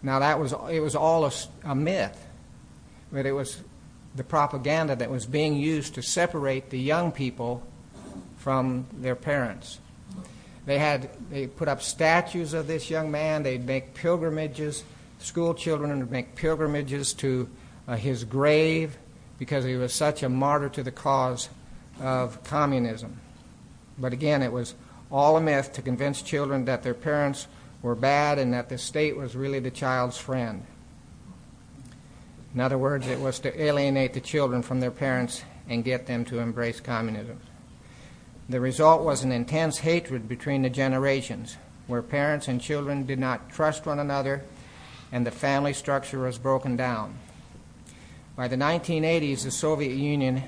Now 0.01 0.19
that 0.19 0.39
was 0.39 0.53
it 0.71 0.79
was 0.79 0.95
all 0.95 1.25
a, 1.25 1.31
a 1.63 1.75
myth, 1.75 2.25
but 3.11 3.25
it 3.25 3.33
was 3.33 3.61
the 4.15 4.23
propaganda 4.23 4.95
that 4.95 5.11
was 5.11 5.25
being 5.25 5.55
used 5.55 5.95
to 5.95 6.01
separate 6.01 6.69
the 6.69 6.79
young 6.79 7.11
people 7.11 7.63
from 8.47 8.85
their 8.93 9.13
parents. 9.13 9.79
They 10.65 10.79
had 10.79 11.09
they 11.29 11.47
put 11.47 11.67
up 11.67 11.81
statues 11.81 12.53
of 12.53 12.65
this 12.65 12.89
young 12.89 13.11
man. 13.11 13.43
They'd 13.43 13.65
make 13.65 13.93
pilgrimages. 13.93 14.85
School 15.19 15.53
children 15.53 15.99
would 15.99 16.11
make 16.11 16.33
pilgrimages 16.33 17.11
to 17.15 17.49
uh, 17.89 17.97
his 17.97 18.23
grave 18.23 18.97
because 19.37 19.65
he 19.65 19.75
was 19.75 19.93
such 19.93 20.23
a 20.23 20.29
martyr 20.29 20.69
to 20.69 20.81
the 20.81 20.93
cause 20.93 21.49
of 21.99 22.41
communism. 22.45 23.19
But 23.97 24.13
again, 24.13 24.41
it 24.41 24.53
was 24.53 24.75
all 25.11 25.35
a 25.35 25.41
myth 25.41 25.73
to 25.73 25.81
convince 25.81 26.21
children 26.21 26.63
that 26.65 26.83
their 26.83 26.93
parents 26.93 27.47
were 27.81 27.95
bad 27.95 28.39
and 28.39 28.53
that 28.53 28.69
the 28.69 28.77
state 28.77 29.17
was 29.17 29.35
really 29.35 29.59
the 29.59 29.71
child's 29.71 30.17
friend. 30.17 30.65
In 32.55 32.61
other 32.61 32.77
words, 32.77 33.07
it 33.07 33.19
was 33.19 33.39
to 33.39 33.61
alienate 33.61 34.13
the 34.13 34.21
children 34.21 34.61
from 34.61 34.79
their 34.79 34.89
parents 34.89 35.43
and 35.67 35.83
get 35.83 36.05
them 36.05 36.23
to 36.23 36.39
embrace 36.39 36.79
communism. 36.79 37.41
The 38.49 38.61
result 38.61 39.03
was 39.03 39.23
an 39.23 39.31
intense 39.31 39.79
hatred 39.79 40.29
between 40.29 40.61
the 40.61 40.69
generations, 40.69 41.57
where 41.87 42.01
parents 42.01 42.47
and 42.47 42.61
children 42.61 43.05
did 43.05 43.19
not 43.19 43.49
trust 43.49 43.85
one 43.85 43.99
another 43.99 44.43
and 45.11 45.25
the 45.25 45.31
family 45.31 45.73
structure 45.73 46.19
was 46.19 46.37
broken 46.37 46.75
down. 46.75 47.17
By 48.35 48.47
the 48.47 48.55
1980s, 48.55 49.43
the 49.43 49.51
Soviet 49.51 49.95
Union 49.95 50.43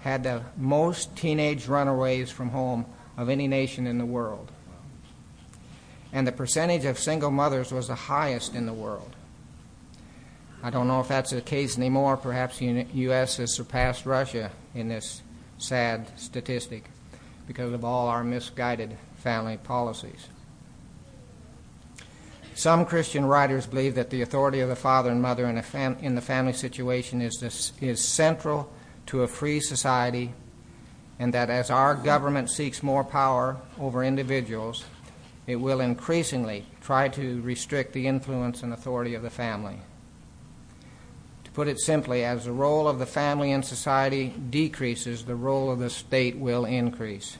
had 0.00 0.24
the 0.24 0.42
most 0.56 1.14
teenage 1.16 1.68
runaways 1.68 2.30
from 2.30 2.50
home 2.50 2.86
of 3.16 3.28
any 3.28 3.46
nation 3.46 3.86
in 3.86 3.98
the 3.98 4.06
world. 4.06 4.50
And 6.12 6.26
the 6.26 6.32
percentage 6.32 6.84
of 6.84 6.98
single 6.98 7.30
mothers 7.30 7.72
was 7.72 7.88
the 7.88 7.94
highest 7.94 8.54
in 8.54 8.66
the 8.66 8.72
world. 8.72 9.14
I 10.62 10.70
don't 10.70 10.88
know 10.88 11.00
if 11.00 11.08
that's 11.08 11.30
the 11.30 11.40
case 11.40 11.76
anymore. 11.76 12.16
Perhaps 12.16 12.58
the 12.58 12.86
U.S. 12.92 13.36
has 13.36 13.54
surpassed 13.54 14.06
Russia 14.06 14.50
in 14.74 14.88
this 14.88 15.22
sad 15.58 16.06
statistic 16.18 16.84
because 17.46 17.72
of 17.72 17.84
all 17.84 18.08
our 18.08 18.24
misguided 18.24 18.96
family 19.16 19.56
policies. 19.56 20.28
Some 22.54 22.84
Christian 22.84 23.24
writers 23.24 23.66
believe 23.66 23.94
that 23.94 24.10
the 24.10 24.22
authority 24.22 24.60
of 24.60 24.68
the 24.68 24.76
father 24.76 25.10
and 25.10 25.22
mother 25.22 25.46
in, 25.46 25.60
fam- 25.62 25.96
in 26.00 26.14
the 26.14 26.20
family 26.20 26.52
situation 26.52 27.22
is, 27.22 27.38
this, 27.40 27.72
is 27.80 28.02
central 28.02 28.70
to 29.06 29.22
a 29.22 29.28
free 29.28 29.60
society, 29.60 30.32
and 31.18 31.32
that 31.32 31.50
as 31.50 31.70
our 31.70 31.94
government 31.94 32.50
seeks 32.50 32.82
more 32.82 33.04
power 33.04 33.56
over 33.80 34.04
individuals, 34.04 34.84
it 35.46 35.56
will 35.56 35.80
increasingly 35.80 36.66
try 36.80 37.08
to 37.08 37.40
restrict 37.42 37.92
the 37.92 38.06
influence 38.06 38.62
and 38.62 38.72
authority 38.72 39.14
of 39.14 39.22
the 39.22 39.30
family. 39.30 39.78
Put 41.54 41.68
it 41.68 41.78
simply, 41.80 42.24
as 42.24 42.44
the 42.44 42.52
role 42.52 42.88
of 42.88 42.98
the 42.98 43.06
family 43.06 43.50
in 43.50 43.62
society 43.62 44.28
decreases, 44.28 45.24
the 45.24 45.34
role 45.34 45.70
of 45.70 45.78
the 45.78 45.90
state 45.90 46.36
will 46.36 46.64
increase. 46.64 47.36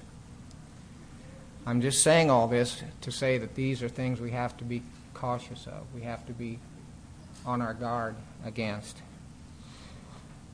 I'm 1.64 1.80
just 1.80 2.02
saying 2.02 2.28
all 2.28 2.48
this 2.48 2.82
to 3.02 3.12
say 3.12 3.38
that 3.38 3.54
these 3.54 3.82
are 3.82 3.88
things 3.88 4.20
we 4.20 4.32
have 4.32 4.56
to 4.58 4.64
be 4.64 4.82
cautious 5.14 5.66
of, 5.66 5.86
we 5.94 6.02
have 6.02 6.26
to 6.26 6.32
be 6.32 6.58
on 7.46 7.62
our 7.62 7.74
guard 7.74 8.16
against. 8.44 8.98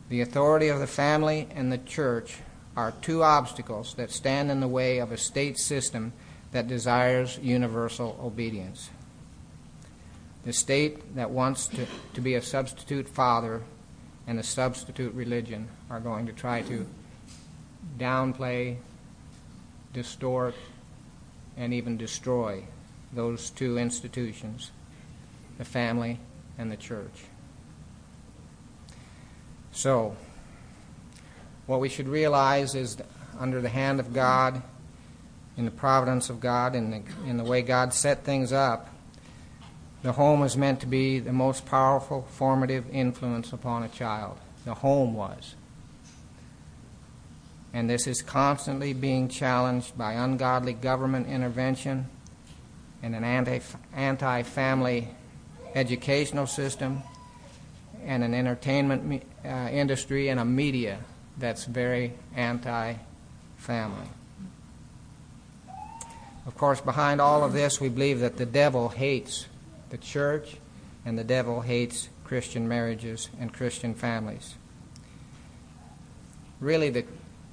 The 0.09 0.21
authority 0.21 0.69
of 0.69 0.79
the 0.79 0.87
family 0.87 1.49
and 1.55 1.73
the 1.73 1.79
church 1.79 2.39
are 2.77 2.93
two 3.03 3.23
obstacles 3.23 3.95
that 3.95 4.11
stand 4.11 4.51
in 4.51 4.61
the 4.61 4.69
way 4.69 4.99
of 4.99 5.11
a 5.11 5.17
state 5.17 5.59
system 5.59 6.13
that 6.53 6.69
desires 6.69 7.39
universal 7.43 8.19
obedience. 8.23 8.91
The 10.49 10.55
state 10.55 11.15
that 11.15 11.31
wants 11.31 11.67
to, 11.67 11.87
to 12.15 12.23
be 12.23 12.35
a 12.35 12.41
substitute 12.41 13.07
father 13.07 13.61
and 14.27 14.39
a 14.39 14.43
substitute 14.43 15.13
religion 15.13 15.69
are 15.91 16.01
going 16.01 16.25
to 16.25 16.33
try 16.33 16.63
to 16.63 16.87
downplay, 17.99 18.79
distort, 19.93 20.55
and 21.59 21.75
even 21.75 21.99
destroy 21.99 22.65
those 23.13 23.51
two 23.51 23.77
institutions 23.77 24.71
the 25.59 25.67
family 25.67 26.19
and 26.57 26.73
the 26.73 26.79
church. 26.79 27.25
So, 29.71 30.17
what 31.67 31.79
we 31.79 31.91
should 31.91 32.09
realize 32.09 32.75
is 32.75 32.97
under 33.39 33.61
the 33.61 33.69
hand 33.69 34.01
of 34.01 34.15
God, 34.15 34.63
in 35.59 35.67
the 35.67 35.71
providence 35.71 36.31
of 36.31 36.41
God, 36.41 36.75
in 36.75 36.91
the, 36.91 37.03
in 37.29 37.37
the 37.37 37.45
way 37.45 37.61
God 37.61 37.93
set 37.93 38.25
things 38.25 38.51
up, 38.51 38.89
the 40.03 40.13
home 40.13 40.43
is 40.43 40.57
meant 40.57 40.81
to 40.81 40.87
be 40.87 41.19
the 41.19 41.33
most 41.33 41.67
powerful 41.67 42.27
formative 42.31 42.89
influence 42.91 43.53
upon 43.53 43.83
a 43.83 43.89
child. 43.89 44.39
the 44.65 44.75
home 44.75 45.15
was. 45.15 45.55
And 47.73 47.89
this 47.89 48.07
is 48.07 48.23
constantly 48.23 48.93
being 48.93 49.29
challenged 49.29 49.97
by 49.97 50.15
ungodly 50.15 50.73
government 50.73 51.27
intervention 51.29 52.07
and 53.03 53.15
an 53.15 53.25
anti 53.95 54.43
family 54.43 55.09
educational 55.75 56.47
system 56.47 57.03
and 58.05 58.25
an 58.25 58.35
entertainment 58.35 59.23
uh, 59.45 59.49
industry 59.49 60.29
and 60.29 60.41
a 60.41 60.45
media 60.45 60.99
that's 61.37 61.65
very 61.65 62.13
anti 62.35 62.95
family. 63.57 64.09
Of 66.47 66.57
course, 66.57 66.81
behind 66.81 67.21
all 67.21 67.45
of 67.45 67.53
this, 67.53 67.81
we 67.81 67.89
believe 67.89 68.21
that 68.21 68.39
the 68.39 68.47
devil 68.47 68.89
hates 68.89 69.47
the 69.91 69.99
church 69.99 70.57
and 71.05 71.19
the 71.19 71.25
devil 71.25 71.61
hates 71.61 72.09
Christian 72.25 72.69
marriages 72.69 73.31
and 73.41 73.53
Christian 73.53 73.95
families. 73.95 74.55
Really, 76.61 76.91
the, 76.91 77.05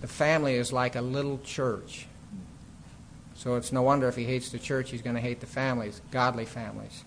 the 0.02 0.08
family 0.08 0.56
is 0.56 0.74
like 0.74 0.96
a 0.96 1.02
little 1.02 1.40
church. 1.40 2.08
So 3.36 3.56
it's 3.56 3.72
no 3.72 3.82
wonder 3.82 4.08
if 4.08 4.16
he 4.16 4.24
hates 4.24 4.50
the 4.50 4.60
church, 4.60 4.92
he's 4.92 5.02
going 5.02 5.16
to 5.16 5.22
hate 5.22 5.40
the 5.40 5.46
families, 5.46 6.02
godly 6.12 6.46
families. 6.46 7.04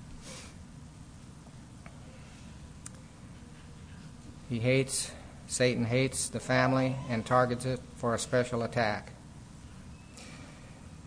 He 4.48 4.58
hates, 4.58 5.10
Satan 5.46 5.84
hates 5.84 6.28
the 6.28 6.40
family 6.40 6.96
and 7.08 7.26
targets 7.26 7.66
it 7.66 7.80
for 7.96 8.14
a 8.14 8.18
special 8.18 8.62
attack. 8.62 9.12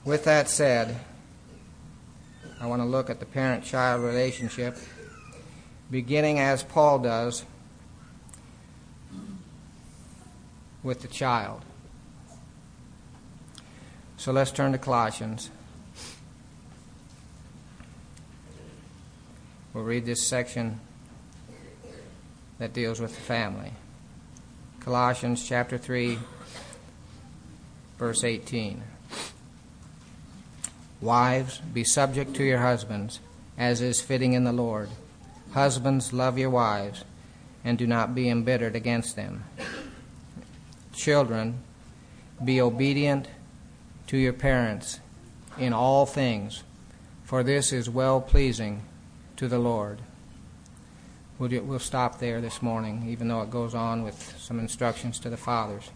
With 0.03 0.25
that 0.25 0.49
said, 0.49 0.99
I 2.61 2.67
want 2.67 2.79
to 2.83 2.87
look 2.87 3.09
at 3.09 3.19
the 3.19 3.25
parent 3.25 3.63
child 3.63 4.03
relationship, 4.03 4.77
beginning 5.89 6.37
as 6.37 6.61
Paul 6.61 6.99
does 6.99 7.43
with 10.83 11.01
the 11.01 11.07
child. 11.07 11.63
So 14.17 14.31
let's 14.31 14.51
turn 14.51 14.73
to 14.73 14.77
Colossians. 14.77 15.49
We'll 19.73 19.83
read 19.83 20.05
this 20.05 20.27
section 20.27 20.79
that 22.59 22.73
deals 22.73 22.99
with 22.99 23.15
the 23.15 23.21
family. 23.21 23.71
Colossians 24.81 25.47
chapter 25.47 25.79
3, 25.79 26.19
verse 27.97 28.23
18. 28.23 28.83
Wives, 31.01 31.59
be 31.73 31.83
subject 31.83 32.35
to 32.35 32.43
your 32.43 32.59
husbands, 32.59 33.19
as 33.57 33.81
is 33.81 34.01
fitting 34.01 34.33
in 34.33 34.43
the 34.43 34.53
Lord. 34.53 34.89
Husbands, 35.53 36.13
love 36.13 36.37
your 36.37 36.51
wives, 36.51 37.03
and 37.63 37.77
do 37.77 37.87
not 37.87 38.13
be 38.13 38.29
embittered 38.29 38.75
against 38.75 39.15
them. 39.15 39.43
Children, 40.93 41.59
be 42.43 42.61
obedient 42.61 43.27
to 44.07 44.17
your 44.17 44.33
parents 44.33 44.99
in 45.57 45.73
all 45.73 46.05
things, 46.05 46.63
for 47.23 47.43
this 47.43 47.73
is 47.73 47.89
well 47.89 48.21
pleasing 48.21 48.83
to 49.37 49.47
the 49.47 49.59
Lord. 49.59 49.99
We'll, 51.39 51.79
stop 51.79 52.19
there 52.19 52.39
this 52.39 52.61
morning, 52.61 53.07
even 53.07 53.27
though 53.27 53.41
it 53.41 53.49
goes 53.49 53.73
on 53.73 54.03
with 54.03 54.35
some 54.37 54.59
instructions 54.59 55.17
to 55.19 55.29
the 55.31 55.37
fathers. 55.37 55.89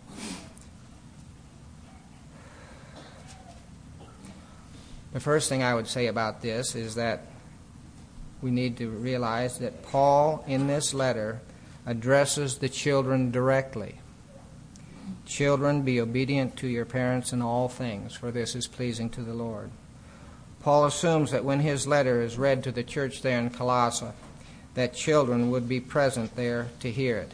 The 5.15 5.21
first 5.21 5.47
thing 5.47 5.63
I 5.63 5.73
would 5.73 5.87
say 5.87 6.07
about 6.07 6.41
this 6.41 6.75
is 6.75 6.95
that 6.95 7.21
we 8.41 8.51
need 8.51 8.75
to 8.79 8.89
realize 8.89 9.59
that 9.59 9.81
Paul, 9.81 10.43
in 10.45 10.67
this 10.67 10.93
letter, 10.93 11.39
addresses 11.85 12.57
the 12.57 12.67
children 12.67 13.31
directly. 13.31 13.95
Children, 15.25 15.83
be 15.83 16.01
obedient 16.01 16.57
to 16.57 16.67
your 16.67 16.83
parents 16.83 17.31
in 17.31 17.41
all 17.41 17.69
things, 17.69 18.13
for 18.13 18.29
this 18.29 18.57
is 18.57 18.67
pleasing 18.67 19.09
to 19.11 19.21
the 19.21 19.33
Lord. 19.33 19.69
Paul 20.59 20.83
assumes 20.83 21.31
that 21.31 21.45
when 21.45 21.61
his 21.61 21.87
letter 21.87 22.21
is 22.21 22.37
read 22.37 22.61
to 22.65 22.73
the 22.73 22.83
church 22.83 23.21
there 23.21 23.39
in 23.39 23.51
Colossae, 23.51 24.07
that 24.73 24.93
children 24.93 25.49
would 25.49 25.69
be 25.69 25.79
present 25.79 26.35
there 26.35 26.67
to 26.81 26.91
hear 26.91 27.19
it. 27.19 27.31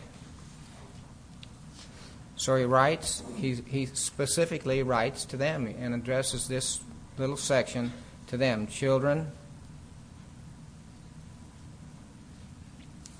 So 2.36 2.56
he 2.58 2.63
writes, 2.63 3.24
he, 3.38 3.56
he 3.56 3.88
specifically 3.88 4.84
writes 4.84 5.26
to 5.26 5.36
them 5.36 5.65
and 5.65 5.96
addresses 5.96 6.48
this 6.48 6.80
little 7.17 7.38
section 7.38 7.91
to 8.28 8.38
them 8.38 8.67
Children, 8.67 9.32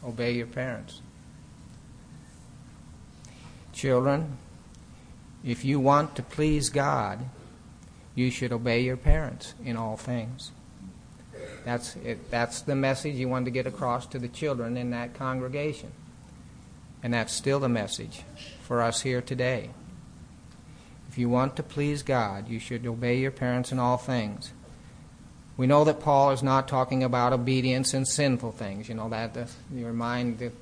obey 0.04 0.34
your 0.34 0.48
parents. 0.48 1.02
Children, 3.74 4.38
if 5.44 5.66
you 5.66 5.80
want 5.80 6.16
to 6.16 6.24
please 6.24 6.70
God, 6.70 7.26
you 8.16 8.30
should 8.30 8.52
obey 8.52 8.82
your 8.82 8.98
parents 8.98 9.54
in 9.64 9.76
all 9.76 9.98
things. 9.98 10.52
That's, 11.66 11.96
it, 11.98 12.30
that's 12.32 12.62
the 12.62 12.76
message 12.76 13.16
you 13.16 13.28
wanted 13.28 13.46
to 13.46 13.52
get 13.52 13.68
across 13.68 14.06
to 14.08 14.20
the 14.20 14.28
children 14.28 14.78
in 14.78 14.92
that 14.92 15.14
congregation. 15.14 15.92
And 17.04 17.14
that's 17.14 17.34
still 17.34 17.60
the 17.60 17.70
message 17.70 18.22
for 18.64 18.82
us 18.82 19.02
here 19.02 19.22
today. 19.22 19.72
If 21.12 21.18
you 21.18 21.28
want 21.28 21.58
to 21.58 21.64
please 21.64 22.04
God, 22.04 22.48
you 22.48 22.58
should 22.58 22.88
obey 22.88 23.18
your 23.20 23.32
parents 23.32 23.74
in 23.74 23.80
all 23.80 23.98
things. 23.98 24.54
We 25.58 25.68
know 25.68 25.84
that 25.84 26.00
Paul 26.00 26.32
is 26.32 26.42
not 26.42 26.70
talking 26.70 27.04
about 27.04 27.34
obedience 27.34 27.94
in 27.94 28.06
sinful 28.06 28.54
things. 28.54 28.88
You 28.88 28.96
know 28.96 29.10
that 29.10 29.34
the, 29.34 29.50
your 29.76 29.92
mind 29.92 30.54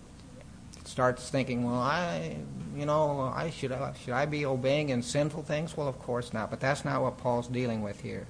starts 0.85 1.29
thinking, 1.29 1.63
well, 1.63 1.79
I, 1.79 2.35
you 2.75 2.87
know, 2.87 3.31
I 3.31 3.51
should 3.51 3.77
should 4.03 4.15
I 4.15 4.25
be 4.25 4.43
obeying 4.43 4.89
in 4.89 5.03
sinful 5.03 5.43
things? 5.43 5.77
Well, 5.77 5.87
of 5.87 5.99
course 5.99 6.33
not. 6.33 6.49
But 6.49 6.59
that's 6.59 6.83
not 6.83 7.03
what 7.03 7.19
Paul's 7.19 7.47
dealing 7.47 7.83
with 7.83 8.01
here. 8.01 8.25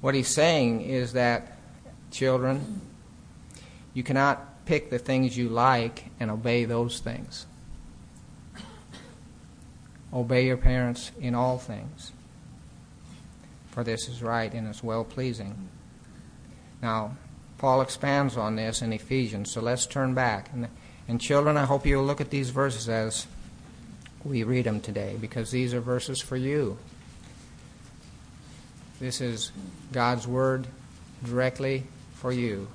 What 0.00 0.16
he's 0.16 0.26
saying 0.26 0.80
is 0.80 1.12
that, 1.12 1.56
children, 2.10 2.80
you 3.94 4.02
cannot 4.02 4.66
pick 4.66 4.90
the 4.90 4.98
things 4.98 5.38
you 5.38 5.50
like 5.50 6.06
and 6.18 6.32
obey 6.32 6.64
those 6.64 6.98
things. 6.98 7.46
Obey 10.16 10.46
your 10.46 10.56
parents 10.56 11.12
in 11.20 11.34
all 11.34 11.58
things, 11.58 12.10
for 13.70 13.84
this 13.84 14.08
is 14.08 14.22
right 14.22 14.54
and 14.54 14.66
is 14.66 14.82
well 14.82 15.04
pleasing. 15.04 15.68
Now, 16.80 17.18
Paul 17.58 17.82
expands 17.82 18.38
on 18.38 18.56
this 18.56 18.80
in 18.80 18.94
Ephesians, 18.94 19.50
so 19.50 19.60
let's 19.60 19.84
turn 19.84 20.14
back. 20.14 20.48
And, 20.54 20.68
and 21.06 21.20
children, 21.20 21.58
I 21.58 21.66
hope 21.66 21.84
you'll 21.84 22.04
look 22.04 22.22
at 22.22 22.30
these 22.30 22.48
verses 22.48 22.88
as 22.88 23.26
we 24.24 24.42
read 24.42 24.64
them 24.64 24.80
today, 24.80 25.18
because 25.20 25.50
these 25.50 25.74
are 25.74 25.80
verses 25.80 26.22
for 26.22 26.38
you. 26.38 26.78
This 28.98 29.20
is 29.20 29.52
God's 29.92 30.26
Word 30.26 30.66
directly 31.22 31.84
for 32.14 32.32
you. 32.32 32.68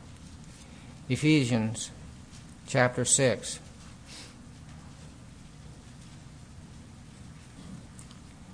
Ephesians 1.10 1.90
chapter 2.68 3.04
6. 3.04 3.60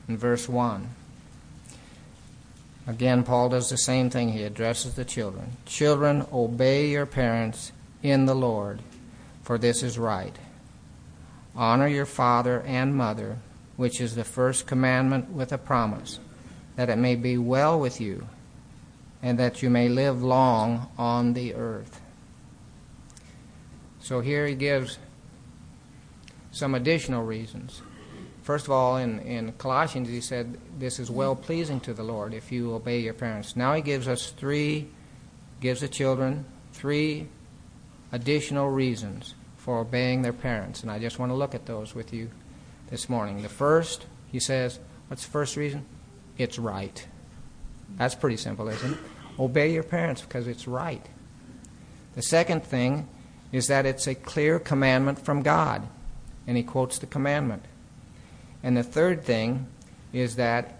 In 0.07 0.17
verse 0.17 0.47
1. 0.47 0.87
Again, 2.87 3.23
Paul 3.23 3.49
does 3.49 3.69
the 3.69 3.77
same 3.77 4.09
thing. 4.09 4.29
He 4.29 4.43
addresses 4.43 4.93
the 4.93 5.03
children. 5.03 5.57
Children, 5.65 6.25
obey 6.31 6.89
your 6.89 7.05
parents 7.05 7.73
in 8.01 8.25
the 8.25 8.35
Lord, 8.35 8.81
for 9.43 9.57
this 9.57 9.83
is 9.83 9.97
right. 9.99 10.35
Honor 11.55 11.87
your 11.87 12.05
father 12.05 12.61
and 12.61 12.95
mother, 12.95 13.39
which 13.75 13.99
is 13.99 14.15
the 14.15 14.23
first 14.23 14.67
commandment 14.67 15.31
with 15.31 15.51
a 15.51 15.57
promise 15.57 16.19
that 16.77 16.89
it 16.89 16.95
may 16.95 17.15
be 17.15 17.37
well 17.37 17.77
with 17.79 17.99
you, 17.99 18.27
and 19.21 19.37
that 19.39 19.63
you 19.63 19.69
may 19.69 19.89
live 19.89 20.23
long 20.23 20.87
on 20.97 21.33
the 21.33 21.55
earth. 21.55 21.99
So 23.99 24.21
here 24.21 24.45
he 24.47 24.53
gives 24.53 24.99
some 26.51 26.75
additional 26.75 27.23
reasons. 27.23 27.81
First 28.47 28.67
of 28.67 28.71
all, 28.71 28.95
in, 28.95 29.19
in 29.19 29.51
Colossians, 29.57 30.07
he 30.07 30.21
said, 30.21 30.57
This 30.79 30.99
is 30.99 31.11
well 31.11 31.35
pleasing 31.35 31.81
to 31.81 31.93
the 31.93 32.01
Lord 32.01 32.33
if 32.33 32.49
you 32.49 32.73
obey 32.73 33.01
your 33.01 33.13
parents. 33.13 33.57
Now 33.57 33.73
he 33.73 33.81
gives 33.81 34.07
us 34.07 34.31
three, 34.31 34.87
gives 35.59 35.81
the 35.81 35.89
children 35.89 36.45
three 36.71 37.27
additional 38.13 38.69
reasons 38.69 39.35
for 39.57 39.79
obeying 39.79 40.21
their 40.21 40.31
parents. 40.31 40.81
And 40.81 40.89
I 40.89 40.97
just 40.97 41.19
want 41.19 41.29
to 41.29 41.35
look 41.35 41.55
at 41.55 41.65
those 41.65 41.93
with 41.93 42.13
you 42.13 42.29
this 42.89 43.09
morning. 43.09 43.41
The 43.41 43.49
first, 43.49 44.05
he 44.31 44.39
says, 44.39 44.79
What's 45.09 45.25
the 45.25 45.31
first 45.31 45.57
reason? 45.57 45.85
it's 46.37 46.57
right. 46.57 47.05
That's 47.97 48.15
pretty 48.15 48.37
simple, 48.37 48.69
isn't 48.69 48.93
it? 48.93 48.99
Obey 49.37 49.73
your 49.73 49.83
parents 49.83 50.21
because 50.21 50.47
it's 50.47 50.69
right. 50.69 51.05
The 52.13 52.21
second 52.21 52.63
thing 52.63 53.09
is 53.51 53.67
that 53.67 53.85
it's 53.85 54.07
a 54.07 54.15
clear 54.15 54.57
commandment 54.57 55.19
from 55.19 55.41
God, 55.41 55.85
and 56.47 56.55
he 56.55 56.63
quotes 56.63 56.97
the 56.97 57.07
commandment. 57.07 57.65
And 58.63 58.75
the 58.75 58.83
third 58.83 59.23
thing 59.23 59.67
is 60.13 60.35
that 60.37 60.79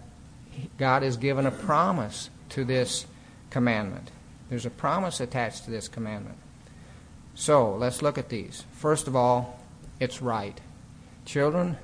God 0.76 1.02
has 1.02 1.16
given 1.16 1.46
a 1.46 1.50
promise 1.50 2.30
to 2.50 2.64
this 2.64 3.06
commandment. 3.50 4.10
There's 4.48 4.66
a 4.66 4.70
promise 4.70 5.20
attached 5.20 5.64
to 5.64 5.70
this 5.70 5.88
commandment. 5.88 6.38
So 7.34 7.74
let's 7.76 8.02
look 8.02 8.18
at 8.18 8.28
these. 8.28 8.64
First 8.72 9.06
of 9.06 9.14
all, 9.14 9.60
it's 10.00 10.20
right. 10.20 10.60
Children, 11.24 11.76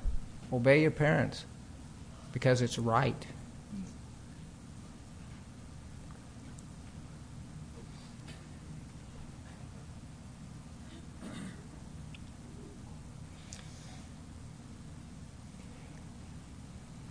obey 0.51 0.81
your 0.81 0.91
parents 0.91 1.45
because 2.33 2.61
it's 2.61 2.77
right. 2.77 3.25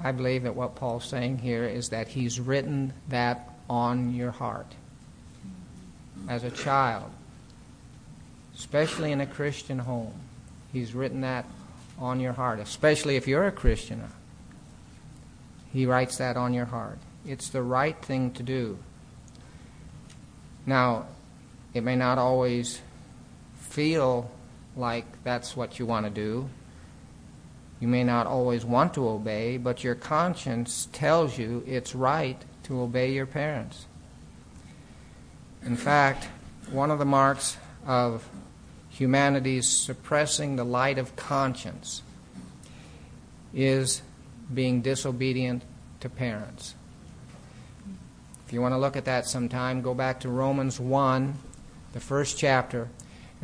I 0.05 0.12
believe 0.12 0.43
that 0.43 0.55
what 0.55 0.75
Paul's 0.75 1.07
saying 1.07 1.38
here 1.38 1.64
is 1.64 1.88
that 1.88 2.09
he's 2.09 2.38
written 2.38 2.93
that 3.09 3.49
on 3.71 4.14
your 4.14 4.31
heart 4.31 4.71
as 6.29 6.45
a 6.45 6.51
child, 6.51 7.11
especially 8.55 9.12
in 9.12 9.23
a 9.23 9.27
Christian 9.27 9.79
home. 9.79 10.12
He's 10.75 10.95
written 10.95 11.23
that 11.23 11.47
on 11.99 12.21
your 12.21 12.35
heart, 12.35 12.61
especially 12.61 13.17
if 13.17 13.27
you're 13.27 13.47
a 13.47 13.53
Christian. 13.53 14.05
He 15.73 15.87
writes 15.87 16.19
that 16.19 16.37
on 16.37 16.53
your 16.53 16.67
heart. 16.67 16.99
It's 17.27 17.49
the 17.49 17.62
right 17.62 17.97
thing 17.97 18.33
to 18.33 18.43
do. 18.43 18.79
Now, 20.67 21.07
it 21.73 21.83
may 21.83 21.97
not 21.97 22.19
always 22.19 22.81
feel 23.59 24.31
like 24.77 25.07
that's 25.25 25.57
what 25.57 25.79
you 25.79 25.87
want 25.87 26.05
to 26.05 26.11
do. 26.11 26.49
You 27.85 27.88
may 27.88 28.03
not 28.03 28.27
always 28.27 28.64
want 28.64 28.94
to 28.94 29.07
obey, 29.07 29.59
but 29.59 29.85
your 29.85 29.94
conscience 29.94 30.88
tells 30.94 31.37
you 31.37 31.62
it's 31.66 31.94
right 31.94 32.42
to 32.62 32.81
obey 32.81 33.12
your 33.12 33.27
parents. 33.27 33.85
In 35.62 35.77
fact, 35.77 36.27
one 36.70 36.90
of 36.90 36.99
the 36.99 37.05
marks 37.05 37.59
of 37.85 38.27
humanity's 38.88 39.68
suppressing 39.68 40.57
the 40.57 40.64
light 40.64 40.97
of 40.97 41.14
conscience 41.14 42.01
is 43.53 44.01
being 44.55 44.81
disobedient 44.81 45.62
to 46.01 46.09
parents. 46.09 46.75
If 48.47 48.55
you 48.55 48.62
want 48.62 48.73
to 48.73 48.79
look 48.79 48.97
at 48.97 49.05
that 49.05 49.27
sometime, 49.27 49.83
go 49.83 49.92
back 49.92 50.20
to 50.20 50.31
Romans 50.31 50.81
1, 50.81 51.35
the 51.92 52.01
first 52.01 52.38
chapter, 52.38 52.88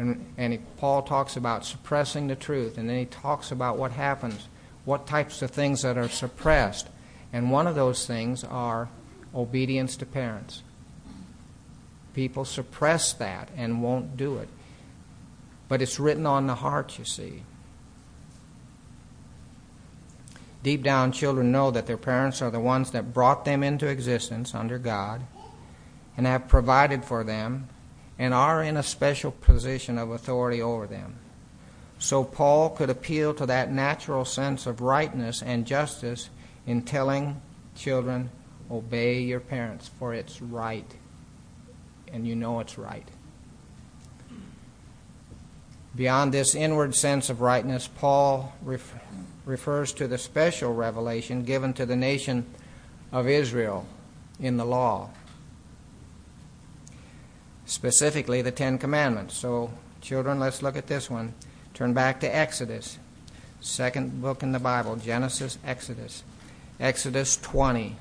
and, 0.01 0.67
Paul 0.79 1.03
talks 1.03 1.37
about 1.37 1.67
suppressing 1.67 2.29
the 2.29 2.37
truth, 2.37 2.79
and 2.79 2.89
then 2.89 2.99
he 2.99 3.05
talks 3.05 3.53
about 3.53 3.77
what 3.77 3.93
happens, 3.93 4.49
what 4.85 5.07
types 5.07 5.43
of 5.43 5.51
things 5.51 5.83
that 5.83 5.99
are 5.99 6.09
suppressed. 6.09 6.89
And 7.33 7.51
one 7.51 7.67
of 7.67 7.75
those 7.75 8.07
things 8.07 8.43
are 8.43 8.89
obedience 9.35 9.97
to 9.97 10.07
parents. 10.07 10.63
People 12.15 12.45
suppress 12.45 13.13
that 13.13 13.51
and 13.57 13.83
won't 13.83 14.17
do 14.17 14.39
it. 14.39 14.49
But 15.69 15.83
it's 15.83 16.01
written 16.01 16.27
on 16.27 16.47
the 16.47 16.57
heart, 16.57 16.99
you 16.99 17.05
see. 17.05 17.43
Deep 20.63 20.83
down, 20.83 21.13
children 21.13 21.53
know 21.53 21.71
that 21.71 21.87
their 21.87 21.97
parents 21.97 22.43
are 22.43 22.51
the 22.51 22.61
ones 22.61 22.91
that 22.91 23.15
brought 23.15 23.45
them 23.45 23.63
into 23.63 23.87
existence 23.87 24.55
under 24.55 24.79
God 24.79 25.23
and 26.17 26.27
have 26.27 26.49
provided 26.49 27.05
for 27.05 27.23
them 27.23 27.69
and 28.21 28.35
are 28.35 28.63
in 28.63 28.77
a 28.77 28.83
special 28.83 29.31
position 29.31 29.97
of 29.97 30.11
authority 30.11 30.61
over 30.61 30.87
them. 30.87 31.15
So 31.99 32.23
Paul 32.23 32.69
could 32.69 32.91
appeal 32.91 33.33
to 33.35 33.47
that 33.47 33.73
natural 33.73 34.27
sense 34.27 34.67
of 34.67 34.83
rightness 34.83 35.43
and 35.43 35.67
justice 35.67 36.29
in 36.67 36.83
telling 36.83 37.41
children, 37.75 38.29
obey 38.71 39.23
your 39.23 39.41
parents, 39.41 39.89
for 39.99 40.13
it's 40.13 40.43
right, 40.43 40.85
and 42.13 42.29
you 42.29 42.37
know 42.37 42.61
it's 42.61 42.77
right. 42.77 43.09
Beyond 45.97 46.35
this 46.35 46.55
inward 46.55 46.95
sense 46.95 47.31
of 47.31 47.41
rightness, 47.41 47.89
Paul 47.89 48.53
ref- 48.63 48.95
refers 49.47 49.95
to 49.95 50.07
the 50.07 50.19
special 50.19 50.75
revelation 50.75 51.43
given 51.43 51.73
to 51.73 51.87
the 51.87 51.97
nation 51.97 52.45
of 53.13 53.27
Israel 53.27 53.87
in 54.39 54.59
the 54.59 54.67
law 54.67 55.09
specifically 57.71 58.43
the 58.43 58.51
Ten 58.51 58.79
Commandments. 58.79 59.37
So, 59.37 59.71
children, 60.01 60.41
let's 60.41 60.61
look 60.61 60.77
at 60.77 60.89
this 60.89 61.09
one. 61.09 61.35
Turn 61.73 61.95
back 61.95 62.19
to 62.21 62.27
Exodus, 62.27 62.99
second 63.61 64.21
book 64.21 64.43
in 64.43 64.51
the 64.51 64.59
Bible 64.59 64.97
Genesis, 64.97 65.57
Exodus. 65.65 66.25
Exodus 66.81 67.37
20. 67.37 67.95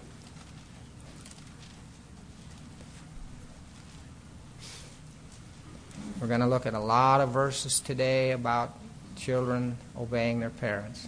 We're 6.19 6.27
going 6.27 6.39
to 6.39 6.47
look 6.47 6.65
at 6.65 6.73
a 6.73 6.79
lot 6.79 7.21
of 7.21 7.29
verses 7.29 7.79
today 7.79 8.32
about 8.32 8.75
children 9.15 9.77
obeying 9.95 10.39
their 10.39 10.49
parents. 10.49 11.08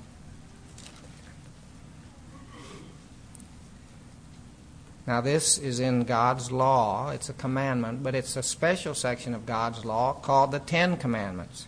Now, 5.12 5.20
this 5.20 5.58
is 5.58 5.82
in 5.82 6.06
God's 6.06 6.54
law. 6.54 7.10
It's 7.10 7.28
a 7.28 7.34
commandment, 7.34 8.02
but 8.02 8.16
it's 8.16 8.38
a 8.38 8.42
special 8.42 8.96
section 8.96 9.34
of 9.34 9.46
God's 9.46 9.84
law 9.84 10.14
called 10.14 10.54
the 10.54 10.60
Ten 10.60 10.96
Commandments. 10.96 11.68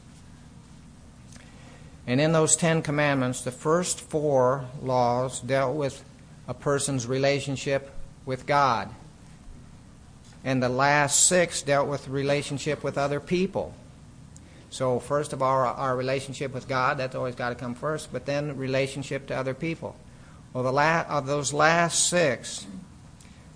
And 2.08 2.22
in 2.22 2.32
those 2.32 2.56
Ten 2.56 2.82
Commandments, 2.82 3.42
the 3.42 3.52
first 3.52 4.00
four 4.00 4.64
laws 4.82 5.42
dealt 5.42 5.76
with 5.76 6.06
a 6.48 6.54
person's 6.54 7.06
relationship 7.06 7.92
with 8.26 8.46
God. 8.46 8.90
And 10.46 10.64
the 10.64 10.70
last 10.70 11.28
six 11.28 11.62
dealt 11.62 11.90
with 11.90 12.08
relationship 12.08 12.82
with 12.82 12.98
other 12.98 13.20
people. 13.20 13.74
So, 14.70 15.02
first 15.02 15.34
of 15.34 15.42
all, 15.42 15.66
our 15.66 15.98
relationship 15.98 16.54
with 16.54 16.70
God, 16.70 16.98
that's 16.98 17.14
always 17.14 17.36
got 17.36 17.50
to 17.50 17.56
come 17.56 17.76
first, 17.76 18.14
but 18.14 18.26
then 18.26 18.56
relationship 18.56 19.28
to 19.28 19.36
other 19.36 19.54
people. 19.54 19.98
Well, 20.54 20.64
the 20.64 20.72
la- 20.72 21.04
of 21.10 21.26
those 21.26 21.52
last 21.52 22.08
six, 22.08 22.66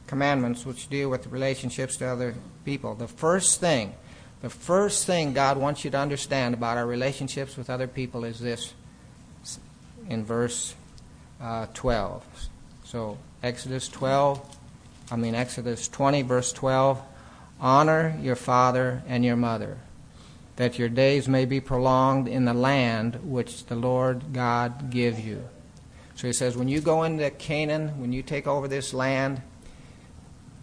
commandments 0.07 0.65
which 0.65 0.89
deal 0.89 1.09
with 1.09 1.27
relationships 1.27 1.97
to 1.97 2.07
other 2.07 2.33
people. 2.65 2.95
The 2.95 3.07
first 3.07 3.59
thing, 3.59 3.93
the 4.41 4.49
first 4.49 5.05
thing 5.05 5.33
God 5.33 5.57
wants 5.57 5.83
you 5.83 5.91
to 5.91 5.97
understand 5.97 6.53
about 6.53 6.77
our 6.77 6.87
relationships 6.87 7.57
with 7.57 7.69
other 7.69 7.87
people 7.87 8.23
is 8.23 8.39
this 8.39 8.73
in 10.09 10.23
verse 10.23 10.73
uh, 11.41 11.67
12. 11.73 12.25
So, 12.85 13.17
Exodus 13.43 13.89
12, 13.89 14.57
I 15.11 15.15
mean, 15.15 15.35
Exodus 15.35 15.87
20, 15.87 16.21
verse 16.23 16.51
12 16.53 17.01
Honor 17.59 18.15
your 18.21 18.35
father 18.35 19.01
and 19.07 19.25
your 19.25 19.35
mother, 19.35 19.77
that 20.57 20.77
your 20.77 20.89
days 20.89 21.27
may 21.27 21.45
be 21.45 21.59
prolonged 21.59 22.27
in 22.27 22.45
the 22.45 22.53
land 22.53 23.15
which 23.23 23.65
the 23.65 23.75
Lord 23.75 24.31
God 24.31 24.91
gives 24.91 25.19
you. 25.19 25.43
So 26.15 26.27
he 26.27 26.33
says, 26.33 26.55
when 26.55 26.67
you 26.67 26.81
go 26.81 27.03
into 27.03 27.29
Canaan, 27.31 27.99
when 27.99 28.13
you 28.13 28.23
take 28.23 28.47
over 28.47 28.67
this 28.67 28.93
land, 28.93 29.41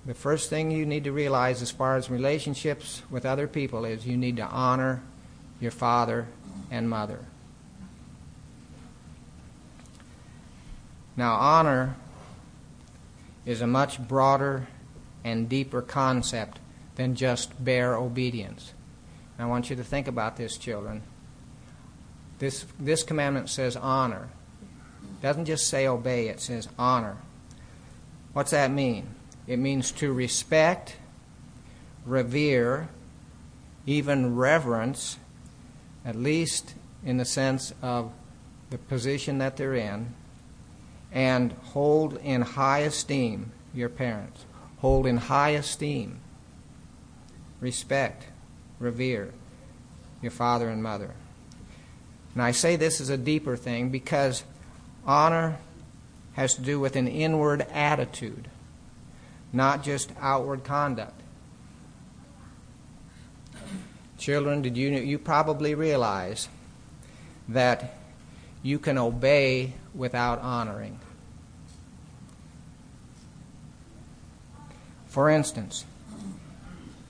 the 0.07 0.15
first 0.15 0.51
thing 0.51 0.71
you 0.71 0.85
need 0.85 1.05
to 1.05 1.13
realize 1.13 1.63
as 1.63 1.71
far 1.71 1.97
as 1.97 2.11
relationships 2.11 3.03
with 3.11 3.25
other 3.25 3.47
people 3.47 3.85
is 3.85 4.07
you 4.07 4.17
need 4.17 4.37
to 4.37 4.45
honor 4.45 5.03
your 5.61 5.71
father 5.71 6.27
and 6.71 6.91
mother. 6.91 7.21
Now, 11.17 11.35
honor 11.35 11.97
is 13.47 13.61
a 13.61 13.67
much 13.67 13.99
broader 13.99 14.67
and 15.23 15.49
deeper 15.49 15.81
concept 15.81 16.59
than 16.97 17.15
just 17.15 17.65
bare 17.65 17.97
obedience. 17.97 18.75
And 19.39 19.47
I 19.47 19.49
want 19.49 19.71
you 19.71 19.77
to 19.77 19.85
think 19.85 20.09
about 20.09 20.37
this, 20.37 20.59
children. 20.59 21.03
This, 22.39 22.67
this 22.79 23.03
commandment 23.03 23.49
says 23.49 23.77
honor. 23.77 24.29
It 25.03 25.23
doesn't 25.23 25.47
just 25.47 25.69
say 25.69 25.87
obey, 25.87 26.29
it 26.29 26.41
says 26.41 26.69
honor. 26.79 27.17
What's 28.33 28.51
that 28.51 28.71
mean? 28.71 29.07
It 29.47 29.59
means 29.59 29.93
to 29.93 30.13
respect, 30.13 30.97
revere, 32.07 32.89
even 33.87 34.37
reverence, 34.37 35.19
at 36.05 36.17
least 36.17 36.75
in 37.05 37.19
the 37.19 37.25
sense 37.25 37.73
of 37.83 38.13
the 38.71 38.79
position 38.79 39.39
that 39.39 39.57
they're 39.57 39.75
in, 39.75 40.15
and 41.13 41.53
hold 41.53 42.17
in 42.17 42.43
high 42.43 42.81
esteem 42.81 43.53
your 43.75 43.89
parents. 43.89 44.45
Hold 44.79 45.07
in 45.07 45.17
high 45.17 45.51
esteem, 45.51 46.19
respect, 47.61 48.27
revere 48.79 49.33
your 50.23 50.33
father 50.33 50.69
and 50.69 50.83
mother. 50.83 51.11
And 52.35 52.43
I 52.43 52.51
say 52.51 52.77
this 52.77 53.01
is 53.01 53.11
a 53.11 53.17
deeper 53.17 53.57
thing 53.57 53.91
because 53.91 54.45
honor 55.07 55.59
has 56.33 56.55
to 56.55 56.63
do 56.63 56.81
with 56.81 56.97
an 56.97 57.07
inward 57.07 57.63
attitude 57.71 58.49
not 59.55 59.85
just 59.85 60.11
outward 60.21 60.65
conduct. 60.65 61.21
Children, 64.19 64.63
did 64.63 64.77
you 64.77 64.91
you 64.91 65.19
probably 65.19 65.75
realize 65.75 66.49
that 67.49 67.97
you 68.63 68.79
can 68.79 68.99
obey 68.99 69.75
without 69.95 70.41
honoring? 70.41 70.99
For 75.07 75.31
instance, 75.31 75.85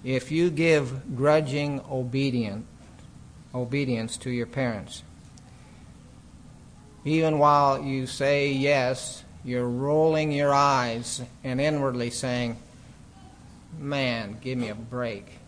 if 0.03 0.31
you 0.31 0.51
give 0.51 1.17
grudging 1.17 1.81
obedience 1.91 2.67
obedience 3.55 4.17
to 4.19 4.31
your 4.31 4.47
parents. 4.47 5.03
Even 7.05 7.39
while 7.39 7.83
you 7.83 8.07
say 8.07 8.51
yes, 8.51 9.23
you're 9.45 9.69
rolling 9.69 10.33
your 10.33 10.55
eyes 10.55 11.21
and 11.43 11.61
inwardly 11.61 12.11
saying, 12.11 12.57
Man, 13.79 14.39
give 14.41 14.57
me 14.57 14.69
a 14.69 14.75
break. 14.75 15.39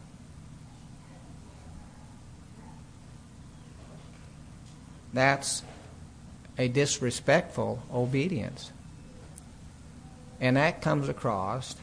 That's 5.12 5.62
a 6.58 6.68
disrespectful 6.68 7.82
obedience. 7.92 8.70
And 10.40 10.56
that 10.56 10.82
comes 10.82 11.08
across 11.08 11.76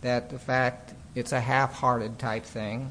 that 0.00 0.30
the 0.30 0.38
fact 0.38 0.94
it's 1.14 1.32
a 1.32 1.40
half 1.40 1.74
hearted 1.74 2.18
type 2.18 2.44
thing, 2.44 2.90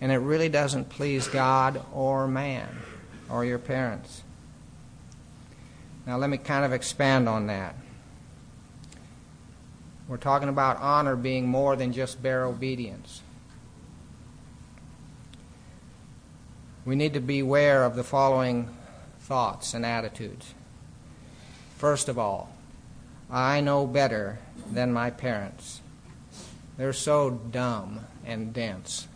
and 0.00 0.10
it 0.10 0.16
really 0.16 0.48
doesn't 0.48 0.88
please 0.88 1.28
God 1.28 1.82
or 1.92 2.26
man 2.26 2.68
or 3.30 3.44
your 3.44 3.58
parents. 3.58 4.21
Now, 6.06 6.16
let 6.18 6.30
me 6.30 6.36
kind 6.36 6.64
of 6.64 6.72
expand 6.72 7.28
on 7.28 7.46
that. 7.46 7.76
We're 10.08 10.16
talking 10.16 10.48
about 10.48 10.78
honor 10.78 11.16
being 11.16 11.46
more 11.46 11.76
than 11.76 11.92
just 11.92 12.22
bare 12.22 12.44
obedience. 12.44 13.22
We 16.84 16.96
need 16.96 17.14
to 17.14 17.20
beware 17.20 17.84
of 17.84 17.94
the 17.94 18.02
following 18.02 18.68
thoughts 19.20 19.74
and 19.74 19.86
attitudes. 19.86 20.54
First 21.78 22.08
of 22.08 22.18
all, 22.18 22.50
I 23.30 23.60
know 23.60 23.86
better 23.86 24.40
than 24.70 24.92
my 24.92 25.10
parents. 25.10 25.80
They're 26.76 26.92
so 26.92 27.30
dumb 27.30 28.00
and 28.26 28.52
dense. 28.52 29.06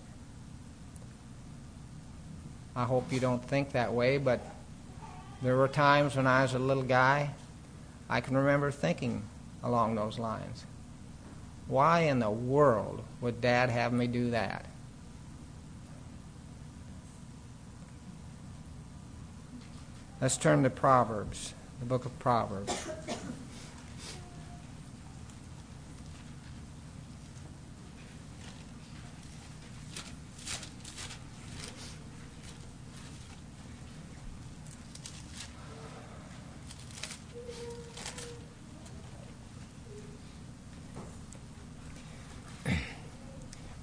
I 2.76 2.84
hope 2.84 3.12
you 3.12 3.18
don't 3.18 3.44
think 3.44 3.72
that 3.72 3.92
way, 3.92 4.18
but 4.18 4.40
there 5.42 5.56
were 5.56 5.68
times 5.68 6.16
when 6.16 6.26
I 6.26 6.42
was 6.42 6.54
a 6.54 6.58
little 6.58 6.82
guy, 6.82 7.30
I 8.08 8.20
can 8.20 8.36
remember 8.36 8.70
thinking 8.70 9.22
along 9.62 9.94
those 9.94 10.18
lines. 10.18 10.64
Why 11.68 12.00
in 12.00 12.20
the 12.20 12.30
world 12.30 13.02
would 13.20 13.40
Dad 13.40 13.70
have 13.70 13.92
me 13.92 14.06
do 14.06 14.30
that? 14.30 14.66
Let's 20.20 20.36
turn 20.36 20.62
to 20.62 20.70
Proverbs, 20.70 21.52
the 21.80 21.86
book 21.86 22.06
of 22.06 22.18
Proverbs. 22.18 22.88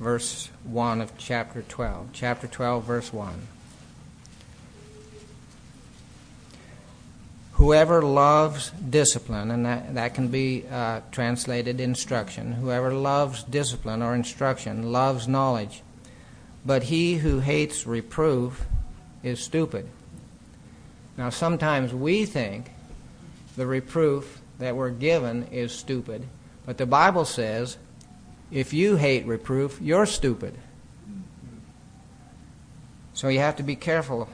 Verse 0.04 0.50
1 0.66 1.00
of 1.00 1.18
chapter 1.18 1.62
12. 1.62 2.10
Chapter 2.12 2.46
12, 2.46 2.84
verse 2.84 3.14
1. 3.14 3.48
Whoever 7.54 8.02
loves 8.02 8.72
discipline, 8.72 9.50
and 9.50 9.66
that, 9.66 9.94
that 9.94 10.14
can 10.14 10.28
be 10.28 10.66
uh, 10.70 11.02
translated 11.12 11.80
instruction, 11.80 12.52
whoever 12.54 12.94
loves 12.94 13.44
discipline 13.44 14.02
or 14.02 14.14
instruction 14.14 14.92
loves 14.92 15.28
knowledge. 15.28 15.82
But 16.66 16.84
he 16.84 17.16
who 17.16 17.40
hates 17.40 17.88
reproof 17.88 18.66
is 19.24 19.40
stupid. 19.40 19.88
Now, 21.18 21.30
sometimes 21.30 21.94
we 21.94 22.26
think 22.26 22.72
the 23.56 23.68
reproof 23.68 24.42
that 24.60 24.76
we're 24.76 24.90
given 24.90 25.48
is 25.52 25.72
stupid, 25.72 26.28
but 26.66 26.78
the 26.78 26.86
Bible 26.86 27.24
says 27.24 27.78
if 28.54 28.72
you 28.72 28.98
hate 28.98 29.26
reproof, 29.26 29.80
you're 29.82 30.06
stupid. 30.06 30.54
So 33.16 33.28
you 33.28 33.40
have 33.40 33.56
to 33.56 33.64
be 33.64 33.76
careful 33.76 34.30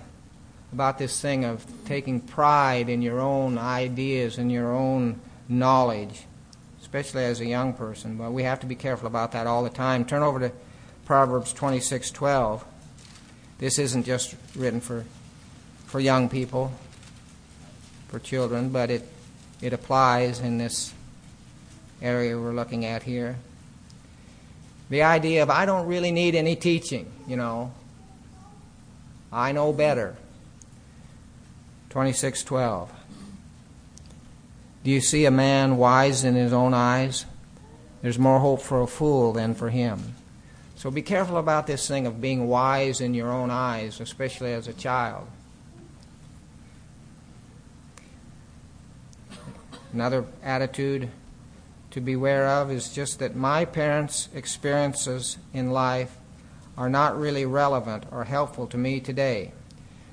about 0.73 0.97
this 0.97 1.19
thing 1.19 1.45
of 1.45 1.65
taking 1.85 2.19
pride 2.19 2.89
in 2.89 3.01
your 3.01 3.21
own 3.21 3.57
ideas 3.57 4.37
and 4.37 4.51
your 4.51 4.73
own 4.73 5.21
knowledge, 5.47 6.23
especially 6.81 7.23
as 7.23 7.39
a 7.39 7.45
young 7.45 7.73
person. 7.73 8.17
But 8.17 8.31
we 8.33 8.43
have 8.43 8.59
to 8.59 8.65
be 8.65 8.75
careful 8.75 9.07
about 9.07 9.31
that 9.31 9.47
all 9.47 9.63
the 9.63 9.69
time. 9.69 10.03
Turn 10.03 10.21
over 10.21 10.39
to 10.39 10.51
Proverbs 11.05 11.53
26:12. 11.53 12.65
This 13.57 13.79
isn't 13.79 14.03
just 14.03 14.35
written 14.53 14.81
for 14.81 15.05
for 15.85 16.01
young 16.01 16.27
people, 16.27 16.73
for 18.09 18.19
children, 18.19 18.69
but 18.69 18.91
it 18.91 19.07
it 19.61 19.71
applies 19.71 20.41
in 20.41 20.57
this 20.57 20.93
area 22.01 22.37
we're 22.37 22.51
looking 22.51 22.85
at 22.85 23.03
here 23.03 23.37
the 24.89 25.03
idea 25.03 25.43
of 25.43 25.49
I 25.49 25.65
don't 25.65 25.87
really 25.87 26.11
need 26.11 26.35
any 26.35 26.55
teaching, 26.55 27.11
you 27.27 27.35
know. 27.35 27.71
I 29.31 29.51
know 29.51 29.71
better. 29.71 30.15
26:12 31.89 32.89
Do 34.83 34.91
you 34.91 35.01
see 35.01 35.25
a 35.25 35.31
man 35.31 35.77
wise 35.77 36.23
in 36.23 36.35
his 36.35 36.53
own 36.53 36.73
eyes? 36.73 37.25
There's 38.01 38.17
more 38.17 38.39
hope 38.39 38.61
for 38.61 38.81
a 38.81 38.87
fool 38.87 39.33
than 39.33 39.53
for 39.53 39.69
him. 39.69 40.15
So 40.75 40.89
be 40.89 41.01
careful 41.01 41.37
about 41.37 41.67
this 41.67 41.87
thing 41.87 42.07
of 42.07 42.21
being 42.21 42.47
wise 42.47 43.01
in 43.01 43.13
your 43.13 43.31
own 43.31 43.51
eyes, 43.51 43.99
especially 43.99 44.53
as 44.53 44.67
a 44.67 44.73
child. 44.73 45.27
Another 49.91 50.23
attitude 50.41 51.09
to 51.91 52.01
beware 52.01 52.47
of 52.47 52.71
is 52.71 52.93
just 52.93 53.19
that 53.19 53.35
my 53.35 53.65
parents' 53.65 54.29
experiences 54.33 55.37
in 55.53 55.71
life 55.71 56.17
are 56.77 56.89
not 56.89 57.19
really 57.19 57.45
relevant 57.45 58.05
or 58.11 58.23
helpful 58.23 58.67
to 58.67 58.77
me 58.77 58.99
today. 58.99 59.51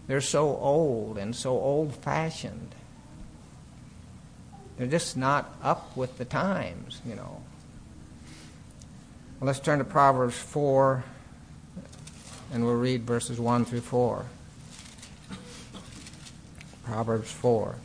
They're 0.07 0.21
so 0.21 0.57
old 0.57 1.19
and 1.19 1.35
so 1.35 1.51
old 1.51 1.95
fashioned. 1.95 2.75
They're 4.77 4.87
just 4.87 5.17
not 5.17 5.55
up 5.62 5.97
with 5.97 6.19
the 6.19 6.25
times, 6.25 7.01
you 7.07 7.15
know. 7.15 7.43
Well, 9.39 9.47
let's 9.47 9.61
turn 9.61 9.79
to 9.79 9.85
Proverbs 9.85 10.37
4 10.37 11.05
and 12.53 12.65
we'll 12.65 12.75
read 12.75 13.03
verses 13.03 13.39
1 13.39 13.65
through 13.65 13.81
4. 13.81 14.25
Proverbs 16.85 17.31
4. 17.31 17.77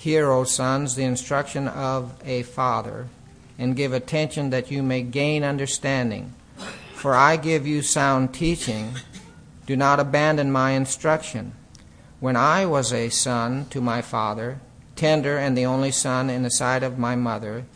Hear, 0.00 0.30
O 0.30 0.44
sons, 0.44 0.94
the 0.94 1.04
instruction 1.04 1.68
of 1.68 2.14
a 2.24 2.42
father, 2.42 3.08
and 3.58 3.76
give 3.76 3.92
attention 3.92 4.48
that 4.48 4.70
you 4.70 4.82
may 4.82 5.02
gain 5.02 5.44
understanding. 5.44 6.32
For 6.94 7.14
I 7.14 7.36
give 7.36 7.66
you 7.66 7.82
sound 7.82 8.32
teaching. 8.32 8.94
Do 9.66 9.76
not 9.76 10.00
abandon 10.00 10.50
my 10.50 10.70
instruction. 10.70 11.52
When 12.18 12.34
I 12.34 12.64
was 12.64 12.94
a 12.94 13.10
son 13.10 13.66
to 13.68 13.82
my 13.82 14.00
father, 14.00 14.60
tender 14.96 15.36
and 15.36 15.54
the 15.54 15.66
only 15.66 15.90
son 15.90 16.30
in 16.30 16.44
the 16.44 16.50
sight 16.50 16.82
of 16.82 16.98
my 16.98 17.14
mother, 17.14 17.66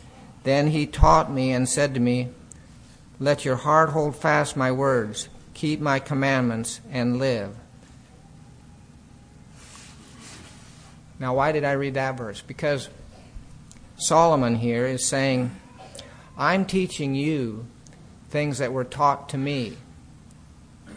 then 0.45 0.69
he 0.69 0.87
taught 0.87 1.31
me 1.31 1.51
and 1.51 1.69
said 1.69 1.93
to 1.93 1.99
me, 1.99 2.29
Let 3.19 3.45
your 3.45 3.57
heart 3.57 3.91
hold 3.91 4.15
fast 4.15 4.57
my 4.57 4.71
words, 4.71 5.29
keep 5.53 5.79
my 5.79 5.99
commandments, 5.99 6.81
and 6.91 7.19
live. 7.19 7.55
Now, 11.19 11.35
why 11.35 11.51
did 11.51 11.63
I 11.63 11.73
read 11.73 11.93
that 11.93 12.17
verse? 12.17 12.41
Because 12.41 12.89
Solomon 13.97 14.55
here 14.55 14.85
is 14.85 15.07
saying, 15.07 15.51
I'm 16.37 16.65
teaching 16.65 17.15
you 17.15 17.65
things 18.29 18.57
that 18.57 18.73
were 18.73 18.83
taught 18.83 19.29
to 19.29 19.37
me. 19.37 19.77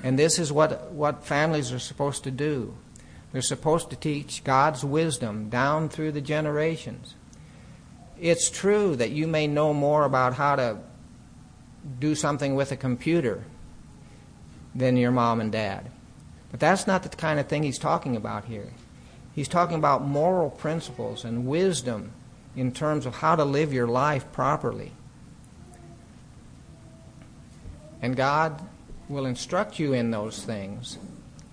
And 0.03 0.19
this 0.19 0.39
is 0.39 0.53
what, 0.53 0.91
what 0.91 1.25
families 1.25 1.73
are 1.73 1.79
supposed 1.79 2.25
to 2.25 2.31
do. 2.31 2.75
They're 3.33 3.43
supposed 3.43 3.91
to 3.91 3.97
teach 3.97 4.43
God's 4.43 4.85
wisdom 4.85 5.49
down 5.49 5.89
through 5.89 6.13
the 6.13 6.21
generations. 6.21 7.15
It's 8.21 8.51
true 8.51 8.97
that 8.97 9.11
you 9.11 9.29
may 9.29 9.47
know 9.47 9.73
more 9.73 10.05
about 10.05 10.35
how 10.35 10.57
to 10.57 10.79
do 12.01 12.15
something 12.15 12.55
with 12.55 12.73
a 12.73 12.77
computer 12.77 13.45
than 14.75 14.97
your 14.97 15.11
mom 15.11 15.41
and 15.41 15.53
dad. 15.53 15.91
But 16.51 16.61
that's 16.61 16.87
not 16.87 17.03
the 17.03 17.11
kind 17.11 17.39
of 17.39 17.47
thing 17.47 17.63
he's 17.63 17.79
talking 17.79 18.17
about 18.17 18.47
here. 18.47 18.73
He's 19.39 19.47
talking 19.47 19.77
about 19.77 20.03
moral 20.03 20.51
principles 20.51 21.25
and 21.25 21.47
wisdom 21.47 22.11
in 22.57 22.73
terms 22.73 23.07
of 23.07 23.15
how 23.15 23.37
to 23.37 23.45
live 23.45 23.73
your 23.73 23.87
life 23.87 24.33
properly. 24.33 24.91
And 28.03 28.17
God 28.17 28.61
will 29.09 29.27
instruct 29.27 29.79
you 29.79 29.93
in 29.93 30.11
those 30.11 30.43
things 30.43 30.99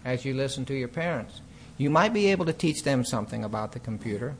as 0.04 0.26
you 0.26 0.34
listen 0.34 0.66
to 0.66 0.74
your 0.74 0.88
parents. 0.88 1.42
You 1.78 1.92
might 1.92 2.12
be 2.12 2.32
able 2.32 2.46
to 2.46 2.54
teach 2.54 2.82
them 2.82 3.06
something 3.06 3.44
about 3.44 3.74
the 3.74 3.80
computer, 3.80 4.34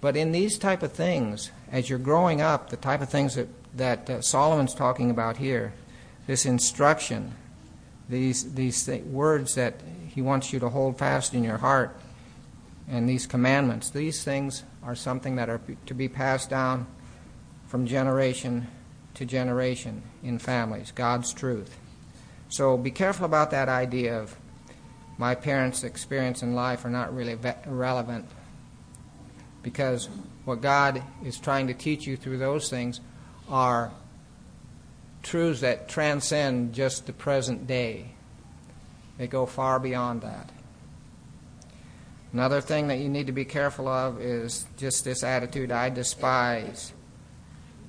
But 0.00 0.16
in 0.16 0.30
these 0.30 0.56
type 0.56 0.84
of 0.84 0.92
things, 0.92 1.50
as 1.72 1.90
you're 1.90 1.98
growing 1.98 2.40
up, 2.40 2.70
the 2.70 2.76
type 2.76 3.00
of 3.00 3.08
things 3.08 3.34
that, 3.34 3.48
that 3.76 4.08
uh, 4.08 4.22
Solomon's 4.22 4.72
talking 4.72 5.10
about 5.10 5.38
here, 5.38 5.72
this 6.28 6.46
instruction, 6.46 7.34
these, 8.08 8.54
these 8.54 8.86
th- 8.86 9.02
words 9.02 9.56
that 9.56 9.74
he 10.06 10.22
wants 10.22 10.52
you 10.52 10.60
to 10.60 10.68
hold 10.68 10.96
fast 10.96 11.34
in 11.34 11.42
your 11.42 11.58
heart, 11.58 11.96
and 12.92 13.08
these 13.08 13.26
commandments, 13.26 13.88
these 13.88 14.22
things 14.22 14.64
are 14.82 14.94
something 14.94 15.36
that 15.36 15.48
are 15.48 15.62
to 15.86 15.94
be 15.94 16.08
passed 16.08 16.50
down 16.50 16.86
from 17.66 17.86
generation 17.86 18.66
to 19.14 19.24
generation 19.24 20.02
in 20.22 20.38
families, 20.38 20.92
God's 20.94 21.32
truth. 21.32 21.74
So 22.50 22.76
be 22.76 22.90
careful 22.90 23.24
about 23.24 23.50
that 23.52 23.70
idea 23.70 24.20
of 24.20 24.36
my 25.16 25.34
parents' 25.34 25.84
experience 25.84 26.42
in 26.42 26.54
life 26.54 26.84
are 26.84 26.90
not 26.90 27.14
really 27.16 27.38
relevant 27.66 28.26
because 29.62 30.10
what 30.44 30.60
God 30.60 31.02
is 31.24 31.38
trying 31.38 31.68
to 31.68 31.74
teach 31.74 32.06
you 32.06 32.18
through 32.18 32.38
those 32.38 32.68
things 32.68 33.00
are 33.48 33.90
truths 35.22 35.60
that 35.60 35.88
transcend 35.88 36.74
just 36.74 37.06
the 37.06 37.12
present 37.14 37.66
day. 37.66 38.12
They 39.16 39.28
go 39.28 39.46
far 39.46 39.78
beyond 39.78 40.20
that. 40.22 40.50
Another 42.32 42.62
thing 42.62 42.88
that 42.88 42.98
you 42.98 43.10
need 43.10 43.26
to 43.26 43.32
be 43.32 43.44
careful 43.44 43.86
of 43.86 44.20
is 44.20 44.64
just 44.78 45.04
this 45.04 45.22
attitude 45.22 45.70
I 45.70 45.90
despise 45.90 46.92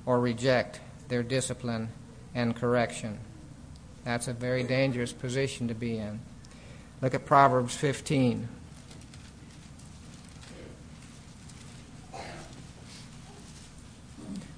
or 0.04 0.20
reject 0.20 0.80
their 1.08 1.22
discipline 1.22 1.88
and 2.34 2.54
correction. 2.54 3.18
That's 4.04 4.28
a 4.28 4.34
very 4.34 4.62
dangerous 4.62 5.12
position 5.12 5.68
to 5.68 5.74
be 5.74 5.96
in. 5.96 6.20
Look 7.00 7.14
at 7.14 7.24
Proverbs 7.24 7.74
15. 7.74 8.48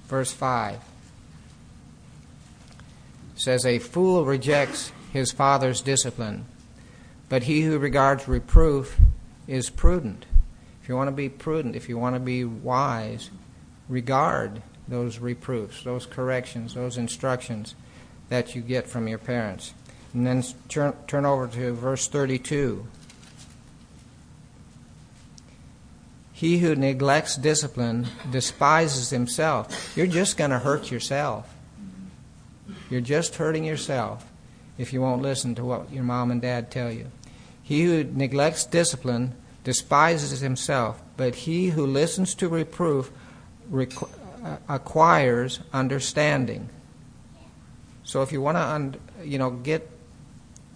Verse 0.07 0.31
5 0.31 0.79
says, 3.35 3.65
A 3.65 3.79
fool 3.79 4.25
rejects 4.25 4.91
his 5.13 5.31
father's 5.31 5.81
discipline, 5.81 6.45
but 7.29 7.43
he 7.43 7.61
who 7.61 7.77
regards 7.77 8.27
reproof 8.27 8.97
is 9.47 9.69
prudent. 9.69 10.25
If 10.81 10.89
you 10.89 10.95
want 10.95 11.09
to 11.09 11.15
be 11.15 11.29
prudent, 11.29 11.75
if 11.75 11.89
you 11.89 11.97
want 11.97 12.15
to 12.15 12.19
be 12.19 12.43
wise, 12.43 13.29
regard 13.89 14.61
those 14.87 15.19
reproofs, 15.19 15.83
those 15.83 16.05
corrections, 16.05 16.73
those 16.73 16.97
instructions 16.97 17.75
that 18.29 18.55
you 18.55 18.61
get 18.61 18.87
from 18.87 19.07
your 19.07 19.17
parents. 19.17 19.73
And 20.13 20.25
then 20.25 20.43
turn, 20.69 20.93
turn 21.07 21.25
over 21.25 21.47
to 21.47 21.73
verse 21.73 22.07
32. 22.07 22.87
He 26.33 26.59
who 26.59 26.75
neglects 26.75 27.35
discipline 27.35 28.07
despises 28.31 29.09
himself. 29.09 29.97
You're 29.97 30.07
just 30.07 30.37
going 30.37 30.51
to 30.51 30.59
hurt 30.59 30.91
yourself. 30.91 31.51
You're 32.89 33.01
just 33.01 33.35
hurting 33.35 33.65
yourself 33.65 34.25
if 34.77 34.93
you 34.93 35.01
won't 35.01 35.21
listen 35.21 35.55
to 35.55 35.65
what 35.65 35.91
your 35.91 36.03
mom 36.03 36.31
and 36.31 36.41
dad 36.41 36.69
tell 36.69 36.91
you. 36.91 37.07
He 37.67 37.83
who 37.83 38.05
neglects 38.05 38.63
discipline 38.63 39.33
despises 39.65 40.39
himself, 40.39 41.01
but 41.17 41.35
he 41.35 41.71
who 41.71 41.85
listens 41.85 42.33
to 42.35 42.47
reproof 42.47 43.11
requ- 43.69 44.09
uh, 44.41 44.55
acquires 44.69 45.59
understanding. 45.73 46.69
So 48.05 48.21
if 48.21 48.31
you 48.31 48.41
want 48.41 48.55
to, 48.55 48.61
un- 48.61 48.95
you 49.21 49.37
know, 49.37 49.49
get 49.49 49.85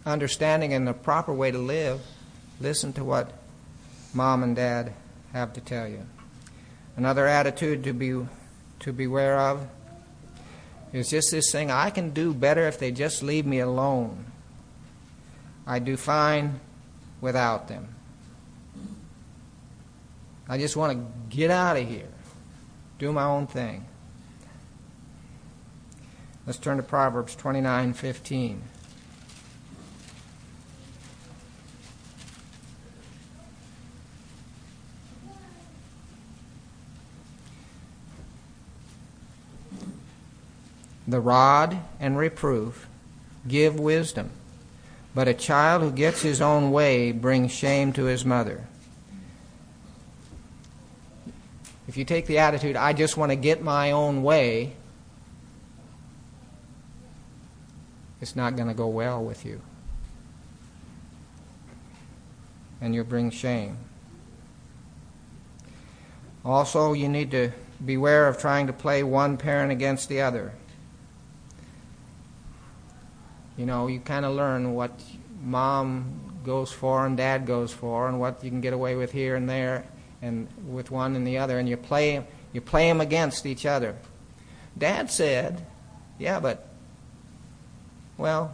understanding 0.05 0.73
and 0.73 0.85
the 0.85 0.91
proper 0.91 1.31
way 1.31 1.49
to 1.49 1.57
live, 1.57 2.01
listen 2.59 2.91
to 2.91 3.05
what 3.05 3.31
mom 4.13 4.43
and 4.43 4.53
dad 4.53 4.91
have 5.31 5.53
to 5.53 5.61
tell 5.61 5.87
you. 5.87 6.05
Another 6.97 7.25
attitude 7.25 7.85
to 7.85 7.93
be 7.93 8.27
to 8.81 8.91
beware 8.91 9.39
of 9.39 9.65
is 10.91 11.09
just 11.09 11.31
this 11.31 11.53
thing 11.53 11.71
I 11.71 11.89
can 11.89 12.09
do 12.09 12.33
better 12.33 12.67
if 12.67 12.79
they 12.79 12.91
just 12.91 13.23
leave 13.23 13.45
me 13.45 13.59
alone. 13.59 14.25
I 15.65 15.79
do 15.79 15.95
fine 15.95 16.59
without 17.21 17.67
them. 17.67 17.95
I 20.49 20.57
just 20.57 20.75
want 20.75 20.97
to 20.97 21.35
get 21.35 21.49
out 21.49 21.77
of 21.77 21.87
here, 21.87 22.09
do 22.99 23.13
my 23.13 23.23
own 23.23 23.47
thing. 23.47 23.85
Let's 26.45 26.59
turn 26.59 26.77
to 26.77 26.83
Proverbs 26.83 27.35
29:15. 27.35 28.61
The 41.07 41.19
rod 41.19 41.79
and 41.99 42.17
reproof 42.17 42.87
give 43.47 43.79
wisdom, 43.79 44.31
but 45.13 45.27
a 45.27 45.33
child 45.33 45.81
who 45.81 45.91
gets 45.91 46.21
his 46.21 46.41
own 46.41 46.71
way 46.71 47.11
brings 47.11 47.51
shame 47.51 47.91
to 47.93 48.05
his 48.05 48.23
mother. 48.23 48.65
If 51.87 51.97
you 51.97 52.05
take 52.05 52.27
the 52.27 52.37
attitude, 52.37 52.77
I 52.77 52.93
just 52.93 53.17
want 53.17 53.31
to 53.31 53.35
get 53.35 53.61
my 53.61 53.91
own 53.91 54.23
way, 54.23 54.73
it's 58.21 58.35
not 58.35 58.55
going 58.55 58.69
to 58.69 58.73
go 58.73 58.87
well 58.87 59.21
with 59.21 59.45
you. 59.45 59.61
And 62.79 62.95
you'll 62.95 63.03
bring 63.03 63.29
shame. 63.29 63.77
Also, 66.45 66.93
you 66.93 67.09
need 67.09 67.31
to 67.31 67.51
beware 67.85 68.27
of 68.27 68.39
trying 68.39 68.67
to 68.67 68.73
play 68.73 69.03
one 69.03 69.37
parent 69.37 69.71
against 69.71 70.07
the 70.07 70.21
other. 70.21 70.53
You 73.57 73.65
know, 73.65 73.87
you 73.87 73.99
kind 73.99 74.25
of 74.25 74.35
learn 74.35 74.73
what 74.73 74.91
mom 75.41 76.39
goes 76.43 76.71
for 76.71 77.05
and 77.05 77.17
dad 77.17 77.45
goes 77.45 77.71
for 77.71 78.07
and 78.07 78.19
what 78.19 78.43
you 78.43 78.49
can 78.49 78.61
get 78.61 78.73
away 78.73 78.95
with 78.95 79.11
here 79.11 79.35
and 79.35 79.49
there 79.49 79.85
and 80.21 80.47
with 80.67 80.91
one 80.91 81.15
and 81.15 81.25
the 81.25 81.37
other 81.37 81.59
and 81.59 81.67
you 81.67 81.77
play 81.77 82.25
you 82.53 82.61
play 82.61 82.87
them 82.87 82.99
against 82.99 83.45
each 83.45 83.65
other. 83.65 83.95
Dad 84.77 85.09
said, 85.09 85.65
"Yeah, 86.17 86.39
but 86.39 86.67
well, 88.17 88.53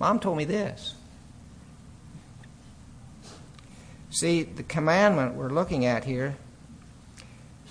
mom 0.00 0.18
told 0.18 0.38
me 0.38 0.44
this." 0.44 0.94
See, 4.10 4.42
the 4.42 4.62
commandment 4.62 5.34
we're 5.34 5.48
looking 5.48 5.86
at 5.86 6.04
here 6.04 6.36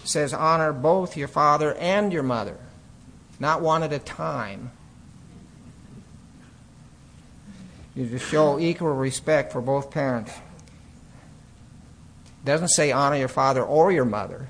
says 0.03 0.33
honor 0.33 0.73
both 0.73 1.17
your 1.17 1.27
father 1.27 1.75
and 1.75 2.11
your 2.11 2.23
mother, 2.23 2.57
not 3.39 3.61
one 3.61 3.83
at 3.83 3.93
a 3.93 3.99
time. 3.99 4.71
You 7.95 8.08
to 8.08 8.19
show 8.19 8.58
equal 8.58 8.93
respect 8.93 9.51
for 9.51 9.62
both 9.62 9.91
parents. 9.91 10.32
It 12.41 12.45
doesn't 12.45 12.69
say 12.69 12.91
honor 12.91 13.17
your 13.17 13.27
father 13.27 13.63
or 13.63 13.91
your 13.91 14.06
mother. 14.06 14.47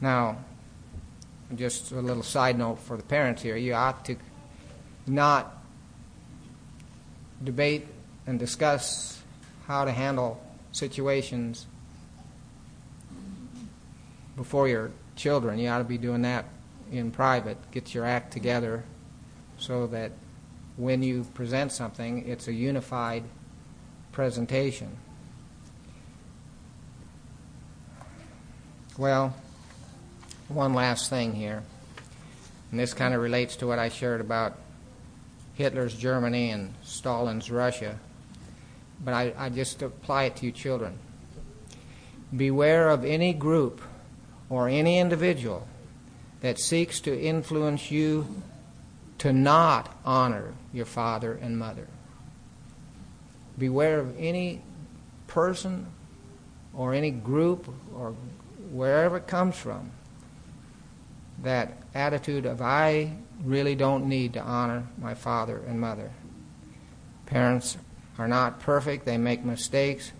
Now, 0.00 0.38
just 1.54 1.92
a 1.92 2.00
little 2.00 2.24
side 2.24 2.58
note 2.58 2.80
for 2.80 2.96
the 2.96 3.02
parents 3.04 3.42
here. 3.42 3.56
You 3.56 3.74
ought 3.74 4.04
to 4.06 4.16
not 5.06 5.56
debate 7.42 7.86
and 8.26 8.38
discuss 8.38 9.20
how 9.66 9.84
to 9.84 9.92
handle 9.92 10.42
situations 10.72 11.66
before 14.36 14.66
your 14.66 14.90
children. 15.14 15.60
You 15.60 15.68
ought 15.68 15.78
to 15.78 15.84
be 15.84 15.98
doing 15.98 16.22
that 16.22 16.46
in 16.90 17.12
private. 17.12 17.56
Get 17.70 17.94
your 17.94 18.04
act 18.04 18.32
together 18.32 18.84
so 19.62 19.86
that 19.86 20.10
when 20.76 21.02
you 21.04 21.24
present 21.34 21.70
something, 21.70 22.26
it's 22.26 22.48
a 22.48 22.52
unified 22.52 23.22
presentation. 24.10 24.96
Well, 28.98 29.34
one 30.48 30.74
last 30.74 31.08
thing 31.08 31.32
here, 31.34 31.62
and 32.70 32.80
this 32.80 32.92
kind 32.92 33.14
of 33.14 33.20
relates 33.20 33.54
to 33.56 33.66
what 33.68 33.78
I 33.78 33.88
shared 33.88 34.20
about 34.20 34.58
Hitler's 35.54 35.94
Germany 35.94 36.50
and 36.50 36.74
Stalin's 36.82 37.48
Russia, 37.50 37.98
but 39.04 39.14
I, 39.14 39.32
I 39.38 39.48
just 39.48 39.80
apply 39.80 40.24
it 40.24 40.36
to 40.36 40.46
you 40.46 40.52
children. 40.52 40.98
Beware 42.36 42.88
of 42.88 43.04
any 43.04 43.32
group 43.32 43.80
or 44.50 44.68
any 44.68 44.98
individual 44.98 45.68
that 46.40 46.58
seeks 46.58 46.98
to 47.00 47.18
influence 47.18 47.90
you 47.90 48.42
to 49.22 49.32
not 49.32 49.96
honor 50.04 50.52
your 50.72 50.84
father 50.84 51.38
and 51.40 51.56
mother. 51.56 51.86
Beware 53.56 54.00
of 54.00 54.18
any 54.18 54.60
person 55.28 55.86
or 56.74 56.92
any 56.92 57.12
group 57.12 57.72
or 57.94 58.16
wherever 58.72 59.18
it 59.18 59.28
comes 59.28 59.56
from 59.56 59.92
that 61.40 61.72
attitude 61.94 62.46
of 62.46 62.60
I 62.60 63.12
really 63.44 63.76
don't 63.76 64.06
need 64.06 64.32
to 64.32 64.40
honor 64.40 64.88
my 64.98 65.14
father 65.14 65.62
and 65.68 65.80
mother. 65.80 66.10
Parents 67.26 67.78
are 68.18 68.26
not 68.26 68.58
perfect, 68.58 69.06
they 69.06 69.18
make 69.18 69.44
mistakes, 69.44 70.10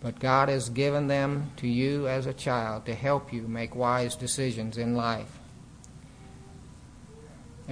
But 0.00 0.18
God 0.18 0.48
has 0.48 0.68
given 0.68 1.06
them 1.06 1.52
to 1.58 1.68
you 1.68 2.08
as 2.08 2.26
a 2.26 2.34
child 2.34 2.86
to 2.86 2.94
help 2.96 3.32
you 3.32 3.42
make 3.42 3.76
wise 3.76 4.16
decisions 4.16 4.78
in 4.78 4.96
life. 4.96 5.38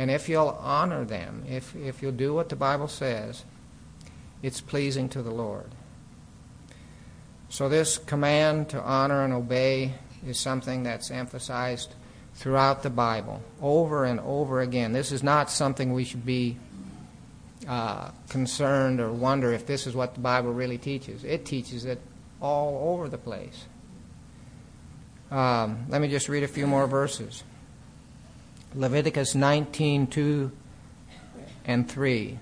And 0.00 0.10
if 0.10 0.30
you'll 0.30 0.56
honor 0.62 1.04
them, 1.04 1.44
if, 1.46 1.76
if 1.76 2.00
you'll 2.00 2.12
do 2.12 2.32
what 2.32 2.48
the 2.48 2.56
Bible 2.56 2.88
says, 2.88 3.44
it's 4.42 4.62
pleasing 4.62 5.10
to 5.10 5.20
the 5.20 5.30
Lord. 5.30 5.74
So, 7.50 7.68
this 7.68 7.98
command 7.98 8.70
to 8.70 8.80
honor 8.80 9.24
and 9.24 9.34
obey 9.34 9.92
is 10.26 10.38
something 10.38 10.84
that's 10.84 11.10
emphasized 11.10 11.92
throughout 12.32 12.82
the 12.82 12.88
Bible, 12.88 13.42
over 13.60 14.06
and 14.06 14.20
over 14.20 14.62
again. 14.62 14.94
This 14.94 15.12
is 15.12 15.22
not 15.22 15.50
something 15.50 15.92
we 15.92 16.04
should 16.04 16.24
be 16.24 16.56
uh, 17.68 18.10
concerned 18.30 19.00
or 19.00 19.12
wonder 19.12 19.52
if 19.52 19.66
this 19.66 19.86
is 19.86 19.94
what 19.94 20.14
the 20.14 20.20
Bible 20.20 20.54
really 20.54 20.78
teaches. 20.78 21.24
It 21.24 21.44
teaches 21.44 21.84
it 21.84 22.00
all 22.40 22.94
over 22.94 23.10
the 23.10 23.18
place. 23.18 23.66
Um, 25.30 25.84
let 25.90 26.00
me 26.00 26.08
just 26.08 26.30
read 26.30 26.42
a 26.42 26.48
few 26.48 26.66
more 26.66 26.86
verses. 26.86 27.44
Leviticus 28.74 29.34
19 29.34 30.06
2 30.06 30.52
and 31.64 31.90
3. 31.90 32.38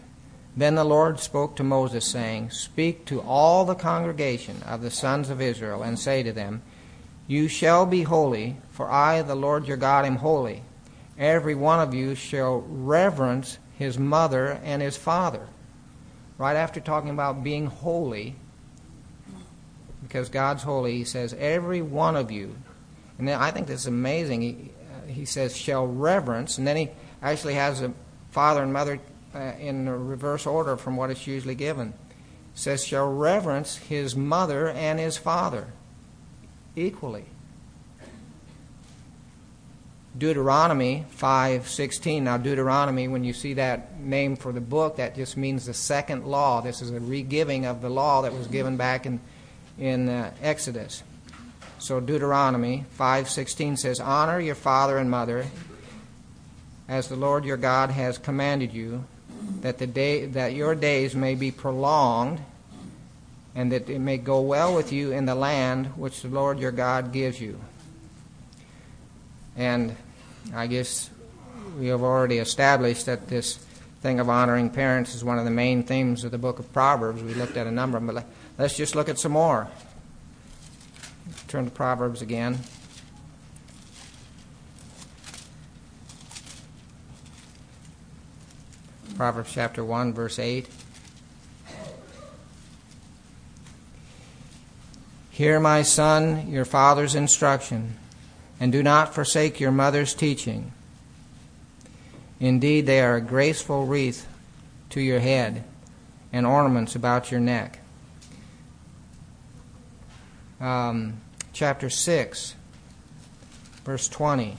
Then 0.56 0.74
the 0.74 0.84
Lord 0.84 1.20
spoke 1.20 1.56
to 1.56 1.62
Moses, 1.62 2.04
saying, 2.04 2.50
Speak 2.50 3.04
to 3.06 3.20
all 3.20 3.64
the 3.64 3.74
congregation 3.74 4.62
of 4.64 4.82
the 4.82 4.90
sons 4.90 5.30
of 5.30 5.40
Israel, 5.40 5.82
and 5.82 5.98
say 5.98 6.22
to 6.22 6.32
them, 6.32 6.62
You 7.26 7.48
shall 7.48 7.86
be 7.86 8.02
holy, 8.02 8.56
for 8.70 8.90
I, 8.90 9.22
the 9.22 9.36
Lord 9.36 9.66
your 9.66 9.76
God, 9.76 10.04
am 10.04 10.16
holy. 10.16 10.62
Every 11.16 11.54
one 11.54 11.80
of 11.80 11.94
you 11.94 12.14
shall 12.14 12.60
reverence 12.68 13.58
his 13.78 13.98
mother 13.98 14.60
and 14.64 14.82
his 14.82 14.96
father. 14.96 15.46
Right 16.36 16.56
after 16.56 16.80
talking 16.80 17.10
about 17.10 17.44
being 17.44 17.66
holy, 17.66 18.36
because 20.02 20.28
God's 20.28 20.62
holy, 20.62 20.96
he 20.96 21.04
says, 21.04 21.34
Every 21.34 21.82
one 21.82 22.16
of 22.16 22.30
you. 22.30 22.56
And 23.18 23.30
I 23.30 23.50
think 23.50 23.66
this 23.66 23.80
is 23.82 23.86
amazing. 23.86 24.70
He, 25.08 25.24
says, 25.24 25.56
shall 25.56 25.86
reverence, 25.86 26.58
and 26.58 26.66
then 26.66 26.76
he 26.76 26.88
actually 27.22 27.54
has 27.54 27.82
a 27.82 27.92
father 28.30 28.62
and 28.62 28.72
mother 28.72 29.00
uh, 29.34 29.38
in 29.58 29.88
reverse 29.88 30.46
order 30.46 30.76
from 30.76 30.96
what 30.96 31.10
it's 31.10 31.26
usually 31.26 31.54
given. 31.54 31.94
Says, 32.54 32.84
shall 32.84 33.12
reverence 33.12 33.76
his 33.76 34.16
mother 34.16 34.68
and 34.68 34.98
his 34.98 35.16
father 35.16 35.68
equally. 36.76 37.24
Deuteronomy 40.16 41.04
5:16. 41.16 42.22
Now 42.22 42.36
Deuteronomy 42.36 43.06
when 43.06 43.22
you 43.22 43.32
see 43.32 43.54
that 43.54 44.00
name 44.00 44.34
for 44.34 44.52
the 44.52 44.60
book 44.60 44.96
that 44.96 45.14
just 45.14 45.36
means 45.36 45.66
the 45.66 45.74
second 45.74 46.26
law. 46.26 46.60
This 46.60 46.82
is 46.82 46.90
a 46.90 46.98
regiving 46.98 47.64
of 47.64 47.80
the 47.80 47.88
law 47.88 48.22
that 48.22 48.32
was 48.32 48.48
given 48.48 48.76
back 48.76 49.06
in 49.06 49.20
in 49.78 50.08
uh, 50.08 50.32
Exodus. 50.42 51.04
So 51.78 52.00
Deuteronomy 52.00 52.84
5:16 52.90 53.76
says, 53.76 54.00
"Honor 54.00 54.40
your 54.40 54.54
father 54.54 54.98
and 54.98 55.10
mother 55.10 55.46
as 56.88 57.08
the 57.08 57.16
Lord 57.16 57.44
your 57.44 57.56
God 57.56 57.90
has 57.90 58.18
commanded 58.18 58.72
you, 58.72 59.04
that 59.60 59.78
the 59.78 59.86
day 59.86 60.26
that 60.26 60.54
your 60.54 60.74
days 60.74 61.14
may 61.14 61.34
be 61.34 61.50
prolonged 61.50 62.40
and 63.54 63.70
that 63.72 63.88
it 63.88 64.00
may 64.00 64.18
go 64.18 64.40
well 64.40 64.74
with 64.74 64.92
you 64.92 65.12
in 65.12 65.26
the 65.26 65.34
land 65.34 65.86
which 65.96 66.22
the 66.22 66.28
Lord 66.28 66.58
your 66.58 66.72
God 66.72 67.12
gives 67.12 67.40
you. 67.40 67.58
And 69.56 69.96
I 70.54 70.66
guess 70.66 71.10
we 71.78 71.88
have 71.88 72.02
already 72.02 72.38
established 72.38 73.06
that 73.06 73.28
this 73.28 73.58
thing 74.02 74.20
of 74.20 74.28
honoring 74.28 74.70
parents 74.70 75.14
is 75.14 75.24
one 75.24 75.38
of 75.38 75.44
the 75.44 75.50
main 75.50 75.82
themes 75.82 76.24
of 76.24 76.30
the 76.30 76.38
book 76.38 76.58
of 76.58 76.72
Proverbs. 76.72 77.22
We 77.22 77.34
looked 77.34 77.56
at 77.56 77.66
a 77.66 77.70
number 77.70 77.98
of 77.98 78.06
them, 78.06 78.14
but 78.14 78.24
let's 78.58 78.76
just 78.76 78.94
look 78.94 79.08
at 79.08 79.18
some 79.18 79.32
more. 79.32 79.68
Turn 81.48 81.64
to 81.64 81.70
Proverbs 81.70 82.20
again. 82.20 82.58
Proverbs 89.16 89.50
chapter 89.50 89.82
1, 89.82 90.12
verse 90.12 90.38
8. 90.38 90.68
Hear, 95.30 95.58
my 95.58 95.80
son, 95.80 96.50
your 96.50 96.66
father's 96.66 97.14
instruction, 97.14 97.96
and 98.60 98.70
do 98.70 98.82
not 98.82 99.14
forsake 99.14 99.58
your 99.58 99.72
mother's 99.72 100.12
teaching. 100.12 100.72
Indeed, 102.40 102.84
they 102.84 103.00
are 103.00 103.16
a 103.16 103.22
graceful 103.22 103.86
wreath 103.86 104.28
to 104.90 105.00
your 105.00 105.20
head 105.20 105.64
and 106.30 106.44
ornaments 106.44 106.94
about 106.94 107.30
your 107.30 107.40
neck. 107.40 107.78
Um, 110.60 111.22
chapter 111.58 111.90
6, 111.90 112.54
verse 113.84 114.06
20. 114.06 114.56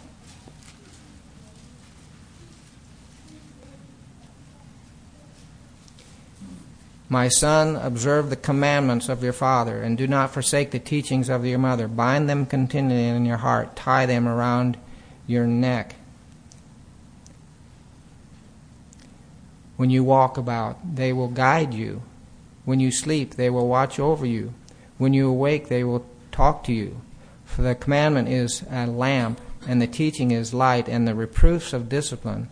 My 7.07 7.29
son, 7.29 7.77
observe 7.77 8.29
the 8.29 8.35
commandments 8.35 9.07
of 9.07 9.23
your 9.23 9.31
father, 9.31 9.81
and 9.81 9.97
do 9.97 10.07
not 10.07 10.31
forsake 10.31 10.71
the 10.71 10.79
teachings 10.79 11.29
of 11.29 11.45
your 11.45 11.57
mother. 11.57 11.87
Bind 11.87 12.29
them 12.29 12.45
continually 12.45 13.07
in 13.07 13.23
your 13.23 13.37
heart, 13.37 13.77
tie 13.77 14.05
them 14.05 14.27
around 14.27 14.77
your 15.25 15.47
neck. 15.47 15.95
When 19.77 19.89
you 19.89 20.03
walk 20.03 20.37
about, 20.37 20.95
they 20.97 21.13
will 21.13 21.29
guide 21.29 21.73
you. 21.73 22.01
When 22.65 22.81
you 22.81 22.91
sleep, 22.91 23.35
they 23.35 23.49
will 23.49 23.69
watch 23.69 24.01
over 24.01 24.25
you. 24.25 24.53
When 24.97 25.13
you 25.13 25.29
awake, 25.29 25.69
they 25.69 25.85
will 25.85 26.05
talk 26.39 26.63
to 26.63 26.71
you. 26.73 27.01
For 27.43 27.63
the 27.63 27.75
commandment 27.75 28.29
is 28.29 28.63
a 28.71 28.87
lamp, 28.87 29.41
and 29.67 29.81
the 29.81 29.87
teaching 29.87 30.31
is 30.31 30.53
light, 30.53 30.87
and 30.87 31.05
the 31.05 31.13
reproofs 31.13 31.73
of 31.73 31.89
discipline 31.89 32.49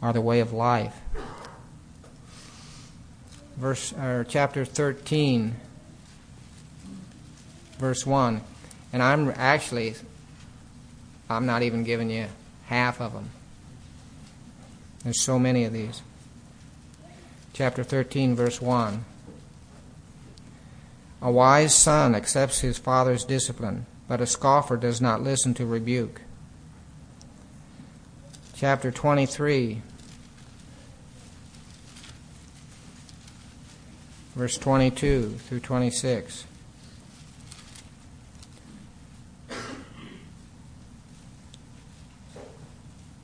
are 0.00 0.12
the 0.12 0.20
way 0.20 0.38
of 0.38 0.52
life. 0.52 1.00
Verse 3.56 3.92
or 3.92 4.24
chapter 4.28 4.64
13 4.64 5.56
verse 7.78 8.06
1 8.06 8.40
and 8.92 9.02
i'm 9.02 9.32
actually 9.36 9.94
i'm 11.28 11.44
not 11.44 11.62
even 11.62 11.82
giving 11.82 12.10
you 12.10 12.26
half 12.66 13.00
of 13.00 13.12
them 13.12 13.30
there's 15.04 15.20
so 15.20 15.38
many 15.38 15.64
of 15.64 15.72
these. 15.74 16.00
Chapter 17.52 17.84
13 17.84 18.34
verse 18.34 18.60
1 18.60 19.04
a 21.24 21.30
wise 21.32 21.74
son 21.74 22.14
accepts 22.14 22.60
his 22.60 22.78
father's 22.78 23.24
discipline 23.24 23.84
but 24.06 24.20
a 24.20 24.26
scoffer 24.26 24.76
does 24.76 25.00
not 25.00 25.20
listen 25.20 25.52
to 25.52 25.66
rebuke 25.66 26.20
chapter 28.54 28.92
23 28.92 29.82
verse 34.34 34.58
22 34.58 35.30
through 35.30 35.60
26. 35.60 36.44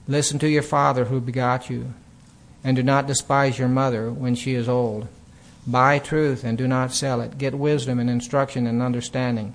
Listen 0.07 0.39
to 0.39 0.49
your 0.49 0.63
father 0.63 1.05
who 1.05 1.21
begot 1.21 1.71
you, 1.71 1.93
and 2.65 2.77
do 2.77 2.83
not 2.83 3.07
despise 3.07 3.59
your 3.59 3.69
mother 3.69 4.11
when 4.11 4.35
she 4.35 4.55
is 4.55 4.69
old. 4.69 5.07
Buy 5.67 5.99
truth 5.99 6.45
and 6.45 6.57
do 6.57 6.67
not 6.67 6.93
sell 6.93 7.21
it. 7.21 7.39
Get 7.39 7.55
wisdom 7.55 7.99
and 7.99 8.09
instruction 8.09 8.67
and 8.67 8.81
understanding. 8.81 9.55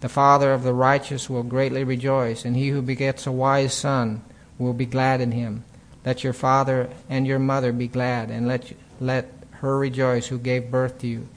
The 0.00 0.08
father 0.08 0.52
of 0.52 0.62
the 0.62 0.74
righteous 0.74 1.30
will 1.30 1.42
greatly 1.42 1.82
rejoice, 1.82 2.44
and 2.44 2.54
he 2.54 2.68
who 2.68 2.82
begets 2.82 3.26
a 3.26 3.32
wise 3.32 3.72
son 3.72 4.22
will 4.58 4.74
be 4.74 4.86
glad 4.86 5.20
in 5.20 5.32
him. 5.32 5.64
Let 6.04 6.22
your 6.22 6.34
father 6.34 6.90
and 7.08 7.26
your 7.26 7.38
mother 7.38 7.72
be 7.72 7.88
glad, 7.88 8.30
and 8.30 8.46
let, 8.46 8.72
let 9.00 9.32
her 9.62 9.78
rejoice 9.78 10.26
who 10.26 10.38
gave 10.38 10.70
birth 10.70 10.98
to 11.00 11.06
you. 11.06 11.28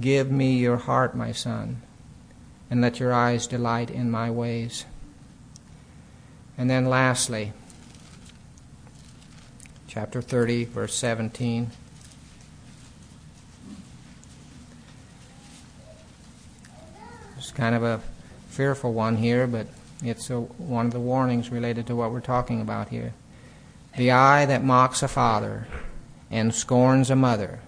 Give 0.00 0.30
me 0.30 0.56
your 0.56 0.78
heart, 0.78 1.14
my 1.14 1.32
son, 1.32 1.82
and 2.70 2.80
let 2.80 2.98
your 2.98 3.12
eyes 3.12 3.46
delight 3.46 3.90
in 3.90 4.10
my 4.10 4.30
ways. 4.30 4.86
And 6.56 6.70
then 6.70 6.86
lastly, 6.86 7.52
chapter 9.86 10.22
30, 10.22 10.64
verse 10.64 10.94
17. 10.94 11.70
It's 17.44 17.52
kind 17.52 17.74
of 17.74 17.82
a 17.82 18.00
fearful 18.48 18.94
one 18.94 19.18
here, 19.18 19.46
but 19.46 19.66
it's 20.02 20.30
a, 20.30 20.40
one 20.40 20.86
of 20.86 20.92
the 20.92 20.98
warnings 20.98 21.50
related 21.50 21.86
to 21.88 21.94
what 21.94 22.10
we're 22.10 22.20
talking 22.20 22.62
about 22.62 22.88
here. 22.88 23.12
The 23.98 24.12
eye 24.12 24.46
that 24.46 24.64
mocks 24.64 25.02
a 25.02 25.08
father 25.08 25.66
and 26.30 26.54
scorns 26.54 27.10
a 27.10 27.16
mother. 27.16 27.60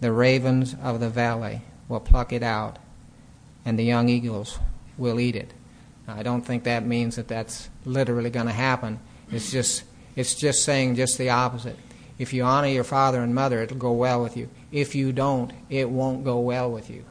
The 0.00 0.12
ravens 0.12 0.76
of 0.80 1.00
the 1.00 1.08
valley 1.08 1.62
will 1.88 1.98
pluck 1.98 2.32
it 2.32 2.44
out, 2.44 2.78
and 3.64 3.76
the 3.76 3.82
young 3.82 4.08
eagles 4.08 4.60
will 4.96 5.18
eat 5.18 5.34
it. 5.34 5.52
I 6.06 6.22
don't 6.22 6.42
think 6.42 6.62
that 6.62 6.86
means 6.86 7.16
that 7.16 7.26
that's 7.26 7.68
literally 7.84 8.30
going 8.30 8.46
to 8.46 8.52
happen. 8.52 9.00
It's 9.32 9.50
just 9.50 9.82
it's 10.14 10.36
just 10.36 10.62
saying 10.62 10.94
just 10.94 11.18
the 11.18 11.30
opposite. 11.30 11.76
If 12.20 12.32
you 12.32 12.44
honor 12.44 12.68
your 12.68 12.84
father 12.84 13.20
and 13.20 13.34
mother, 13.34 13.62
it'll 13.62 13.78
go 13.78 13.90
well 13.90 14.22
with 14.22 14.36
you. 14.36 14.48
If 14.70 14.94
you 14.94 15.10
don't, 15.10 15.52
it 15.68 15.90
won't 15.90 16.22
go 16.22 16.38
well 16.38 16.70
with 16.70 16.88
you. 16.88 17.04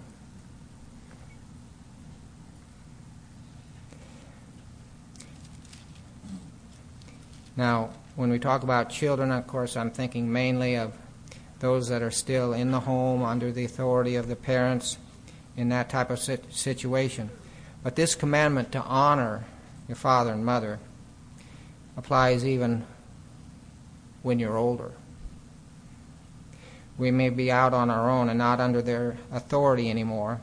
Now, 7.58 7.92
when 8.16 8.30
we 8.30 8.40
talk 8.40 8.64
about 8.64 8.90
children, 8.90 9.32
of 9.32 9.48
course, 9.48 9.78
I'm 9.78 9.92
thinking 9.92 10.32
mainly 10.32 10.76
of 10.76 10.94
those 11.60 11.88
that 11.88 12.02
are 12.02 12.12
still 12.12 12.54
in 12.54 12.72
the 12.72 12.82
home 12.82 13.24
under 13.24 13.52
the 13.52 13.66
authority 13.66 14.16
of 14.16 14.28
the 14.28 14.36
parents 14.36 14.98
in 15.56 15.70
that 15.70 15.90
type 15.90 16.10
of 16.10 16.20
situation. 16.20 17.30
But 17.84 17.96
this 17.96 18.16
commandment 18.16 18.72
to 18.74 18.82
honor 18.82 19.46
your 19.88 19.96
father 19.96 20.34
and 20.34 20.46
mother 20.46 20.80
applies 21.96 22.46
even 22.46 22.86
when 24.22 24.40
you're 24.40 24.58
older. 24.58 24.92
We 26.98 27.12
may 27.12 27.30
be 27.30 27.52
out 27.52 27.74
on 27.74 27.90
our 27.90 28.10
own 28.10 28.30
and 28.30 28.38
not 28.38 28.60
under 28.60 28.82
their 28.82 29.18
authority 29.32 29.90
anymore, 29.90 30.40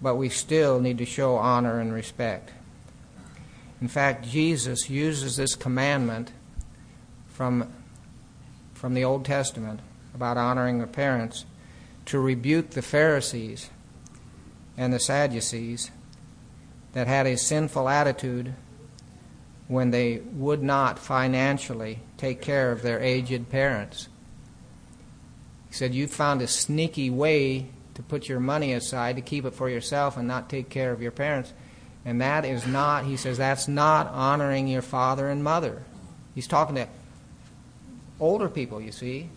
but 0.00 0.16
we 0.16 0.28
still 0.28 0.80
need 0.80 0.98
to 0.98 1.04
show 1.04 1.36
honor 1.36 1.80
and 1.80 1.92
respect. 1.92 2.50
In 3.82 3.88
fact, 3.88 4.24
Jesus 4.24 4.88
uses 4.88 5.34
this 5.34 5.56
commandment 5.56 6.30
from, 7.26 7.68
from 8.74 8.94
the 8.94 9.02
Old 9.02 9.24
Testament 9.24 9.80
about 10.14 10.36
honoring 10.36 10.78
the 10.78 10.86
parents 10.86 11.44
to 12.04 12.20
rebuke 12.20 12.70
the 12.70 12.80
Pharisees 12.80 13.70
and 14.76 14.92
the 14.92 15.00
Sadducees 15.00 15.90
that 16.92 17.08
had 17.08 17.26
a 17.26 17.36
sinful 17.36 17.88
attitude 17.88 18.54
when 19.66 19.90
they 19.90 20.18
would 20.32 20.62
not 20.62 21.00
financially 21.00 21.98
take 22.16 22.40
care 22.40 22.70
of 22.70 22.82
their 22.82 23.00
aged 23.00 23.50
parents. 23.50 24.06
He 25.68 25.74
said, 25.74 25.92
You 25.92 26.06
found 26.06 26.40
a 26.40 26.46
sneaky 26.46 27.10
way 27.10 27.66
to 27.94 28.02
put 28.04 28.28
your 28.28 28.38
money 28.38 28.74
aside 28.74 29.16
to 29.16 29.22
keep 29.22 29.44
it 29.44 29.54
for 29.54 29.68
yourself 29.68 30.16
and 30.16 30.28
not 30.28 30.48
take 30.48 30.68
care 30.68 30.92
of 30.92 31.02
your 31.02 31.10
parents. 31.10 31.52
And 32.04 32.20
that 32.20 32.44
is 32.44 32.66
not, 32.66 33.04
he 33.04 33.16
says, 33.16 33.38
that's 33.38 33.68
not 33.68 34.08
honoring 34.08 34.66
your 34.66 34.82
father 34.82 35.28
and 35.28 35.44
mother. 35.44 35.82
He's 36.34 36.48
talking 36.48 36.74
to 36.76 36.88
older 38.18 38.48
people, 38.48 38.80
you 38.80 38.92
see, 38.92 39.28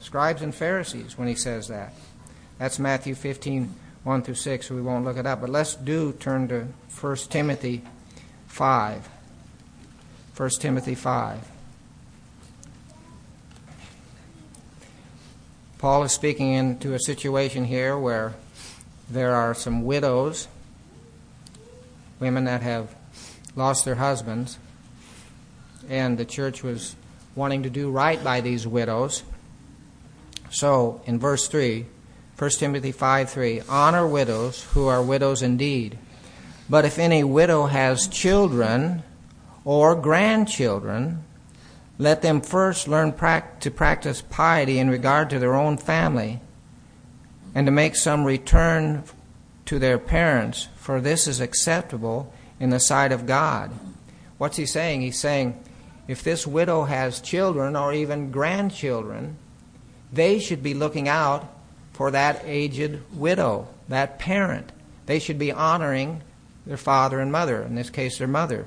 scribes 0.00 0.42
and 0.42 0.54
Pharisees 0.54 1.18
when 1.18 1.28
he 1.28 1.34
says 1.34 1.68
that. 1.68 1.92
That's 2.58 2.78
Matthew 2.78 3.14
15, 3.14 3.74
1 4.04 4.22
through 4.22 4.34
6. 4.34 4.70
We 4.70 4.82
won't 4.82 5.04
look 5.04 5.16
it 5.16 5.26
up. 5.26 5.40
But 5.40 5.50
let's 5.50 5.74
do 5.74 6.12
turn 6.12 6.48
to 6.48 6.68
1 7.00 7.16
Timothy 7.28 7.82
5. 8.46 9.08
1 10.36 10.50
Timothy 10.60 10.94
5. 10.94 11.48
Paul 15.78 16.04
is 16.04 16.12
speaking 16.12 16.52
into 16.52 16.94
a 16.94 17.00
situation 17.00 17.64
here 17.64 17.98
where 17.98 18.34
there 19.10 19.34
are 19.34 19.52
some 19.52 19.84
widows, 19.84 20.46
women 22.22 22.44
that 22.44 22.62
have 22.62 22.94
lost 23.56 23.84
their 23.84 23.96
husbands, 23.96 24.56
and 25.88 26.16
the 26.16 26.24
church 26.24 26.62
was 26.62 26.94
wanting 27.34 27.64
to 27.64 27.68
do 27.68 27.90
right 27.90 28.22
by 28.22 28.40
these 28.40 28.64
widows. 28.64 29.24
So, 30.48 31.02
in 31.04 31.18
verse 31.18 31.48
3, 31.48 31.84
1 32.38 32.50
Timothy 32.50 32.92
5 32.92 33.28
3, 33.28 33.62
honor 33.68 34.06
widows 34.06 34.62
who 34.72 34.86
are 34.86 35.02
widows 35.02 35.42
indeed. 35.42 35.98
But 36.70 36.84
if 36.84 36.96
any 37.00 37.24
widow 37.24 37.66
has 37.66 38.06
children 38.06 39.02
or 39.64 39.96
grandchildren, 39.96 41.24
let 41.98 42.22
them 42.22 42.40
first 42.40 42.86
learn 42.86 43.12
to 43.60 43.70
practice 43.70 44.22
piety 44.22 44.78
in 44.78 44.88
regard 44.88 45.28
to 45.30 45.40
their 45.40 45.54
own 45.54 45.76
family 45.76 46.40
and 47.52 47.66
to 47.66 47.72
make 47.72 47.96
some 47.96 48.24
return 48.24 49.02
to 49.66 49.80
their 49.80 49.98
parents, 49.98 50.68
for 50.82 51.00
this 51.00 51.28
is 51.28 51.40
acceptable 51.40 52.34
in 52.58 52.70
the 52.70 52.80
sight 52.80 53.12
of 53.12 53.24
God. 53.24 53.70
What's 54.36 54.56
he 54.56 54.66
saying? 54.66 55.02
He's 55.02 55.18
saying, 55.18 55.62
if 56.08 56.24
this 56.24 56.44
widow 56.44 56.82
has 56.82 57.20
children 57.20 57.76
or 57.76 57.92
even 57.92 58.32
grandchildren, 58.32 59.36
they 60.12 60.40
should 60.40 60.60
be 60.60 60.74
looking 60.74 61.08
out 61.08 61.48
for 61.92 62.10
that 62.10 62.42
aged 62.44 62.98
widow, 63.14 63.68
that 63.88 64.18
parent. 64.18 64.72
They 65.06 65.20
should 65.20 65.38
be 65.38 65.52
honoring 65.52 66.20
their 66.66 66.76
father 66.76 67.20
and 67.20 67.30
mother, 67.30 67.62
in 67.62 67.76
this 67.76 67.88
case, 67.88 68.18
their 68.18 68.26
mother. 68.26 68.66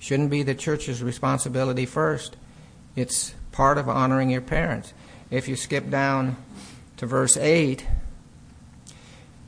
Shouldn't 0.00 0.30
be 0.30 0.42
the 0.42 0.56
church's 0.56 1.04
responsibility 1.04 1.86
first. 1.86 2.34
It's 2.96 3.32
part 3.52 3.78
of 3.78 3.88
honoring 3.88 4.30
your 4.30 4.40
parents. 4.40 4.92
If 5.30 5.46
you 5.46 5.54
skip 5.54 5.88
down 5.88 6.36
to 6.96 7.06
verse 7.06 7.36
8, 7.36 7.86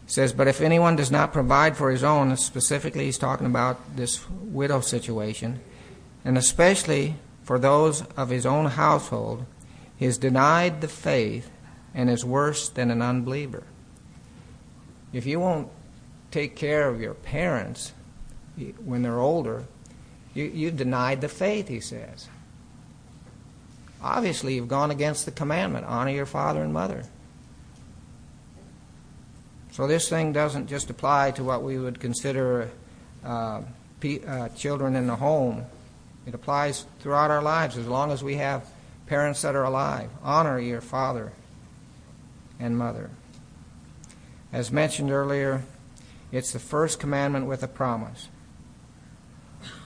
says, 0.06 0.32
But 0.32 0.48
if 0.48 0.60
anyone 0.60 0.96
does 0.96 1.10
not 1.10 1.32
provide 1.32 1.76
for 1.76 1.90
his 1.90 2.04
own, 2.04 2.36
specifically 2.36 3.06
he's 3.06 3.18
talking 3.18 3.46
about 3.46 3.96
this 3.96 4.28
widow 4.28 4.80
situation, 4.80 5.60
and 6.24 6.38
especially 6.38 7.16
for 7.42 7.58
those 7.58 8.02
of 8.16 8.30
his 8.30 8.46
own 8.46 8.66
household, 8.66 9.44
he 9.96 10.06
is 10.06 10.18
denied 10.18 10.80
the 10.80 10.88
faith 10.88 11.50
and 11.94 12.10
is 12.10 12.24
worse 12.24 12.68
than 12.68 12.90
an 12.90 13.02
unbeliever. 13.02 13.62
If 15.12 15.26
you 15.26 15.38
won't 15.38 15.68
take 16.30 16.56
care 16.56 16.88
of 16.88 17.00
your 17.00 17.14
parents 17.14 17.92
when 18.84 19.02
they're 19.02 19.20
older, 19.20 19.64
you, 20.34 20.44
you've 20.44 20.76
denied 20.76 21.20
the 21.20 21.28
faith, 21.28 21.68
he 21.68 21.80
says. 21.80 22.28
Obviously, 24.02 24.54
you've 24.54 24.68
gone 24.68 24.90
against 24.90 25.24
the 25.24 25.30
commandment 25.30 25.86
honor 25.86 26.10
your 26.10 26.26
father 26.26 26.62
and 26.62 26.72
mother. 26.72 27.04
So 29.74 29.88
this 29.88 30.08
thing 30.08 30.32
doesn't 30.32 30.68
just 30.68 30.88
apply 30.88 31.32
to 31.32 31.42
what 31.42 31.64
we 31.64 31.78
would 31.78 31.98
consider 31.98 32.70
uh, 33.24 33.62
uh, 34.04 34.48
children 34.50 34.94
in 34.94 35.08
the 35.08 35.16
home. 35.16 35.64
It 36.26 36.32
applies 36.32 36.86
throughout 37.00 37.32
our 37.32 37.42
lives 37.42 37.76
as 37.76 37.88
long 37.88 38.12
as 38.12 38.22
we 38.22 38.36
have 38.36 38.68
parents 39.08 39.42
that 39.42 39.56
are 39.56 39.64
alive. 39.64 40.10
Honor 40.22 40.60
your 40.60 40.80
father 40.80 41.32
and 42.60 42.78
mother. 42.78 43.10
As 44.52 44.70
mentioned 44.70 45.10
earlier, 45.10 45.64
it's 46.30 46.52
the 46.52 46.60
first 46.60 47.00
commandment 47.00 47.46
with 47.46 47.64
a 47.64 47.68
promise. 47.68 48.28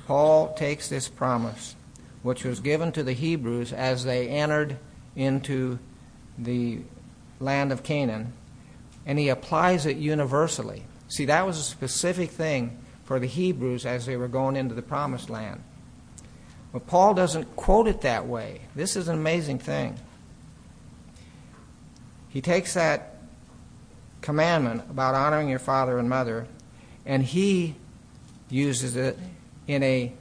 Paul 0.06 0.52
takes 0.52 0.90
this 0.90 1.08
promise, 1.08 1.76
which 2.22 2.44
was 2.44 2.60
given 2.60 2.92
to 2.92 3.02
the 3.02 3.14
Hebrews 3.14 3.72
as 3.72 4.04
they 4.04 4.28
entered 4.28 4.76
into 5.16 5.78
the 6.36 6.80
land 7.40 7.72
of 7.72 7.82
Canaan, 7.82 8.34
and 9.08 9.18
he 9.18 9.30
applies 9.30 9.86
it 9.86 9.96
universally. 9.96 10.84
See, 11.08 11.24
that 11.24 11.46
was 11.46 11.58
a 11.58 11.62
specific 11.62 12.30
thing 12.30 12.78
for 13.04 13.18
the 13.18 13.26
Hebrews 13.26 13.86
as 13.86 14.04
they 14.04 14.18
were 14.18 14.28
going 14.28 14.54
into 14.54 14.74
the 14.74 14.82
promised 14.82 15.30
land. 15.30 15.64
But 16.74 16.86
Paul 16.86 17.14
doesn't 17.14 17.56
quote 17.56 17.88
it 17.88 18.02
that 18.02 18.26
way. 18.26 18.60
This 18.76 18.94
is 18.94 19.08
an 19.08 19.16
amazing 19.16 19.60
thing. 19.60 19.98
He 22.28 22.42
takes 22.42 22.74
that 22.74 23.16
commandment 24.20 24.82
about 24.90 25.14
honoring 25.14 25.48
your 25.48 25.58
father 25.58 25.98
and 25.98 26.10
mother, 26.10 26.46
and 27.06 27.22
he 27.22 27.76
uses 28.50 28.94
it 28.94 29.18
in 29.66 29.82
a 29.82 30.12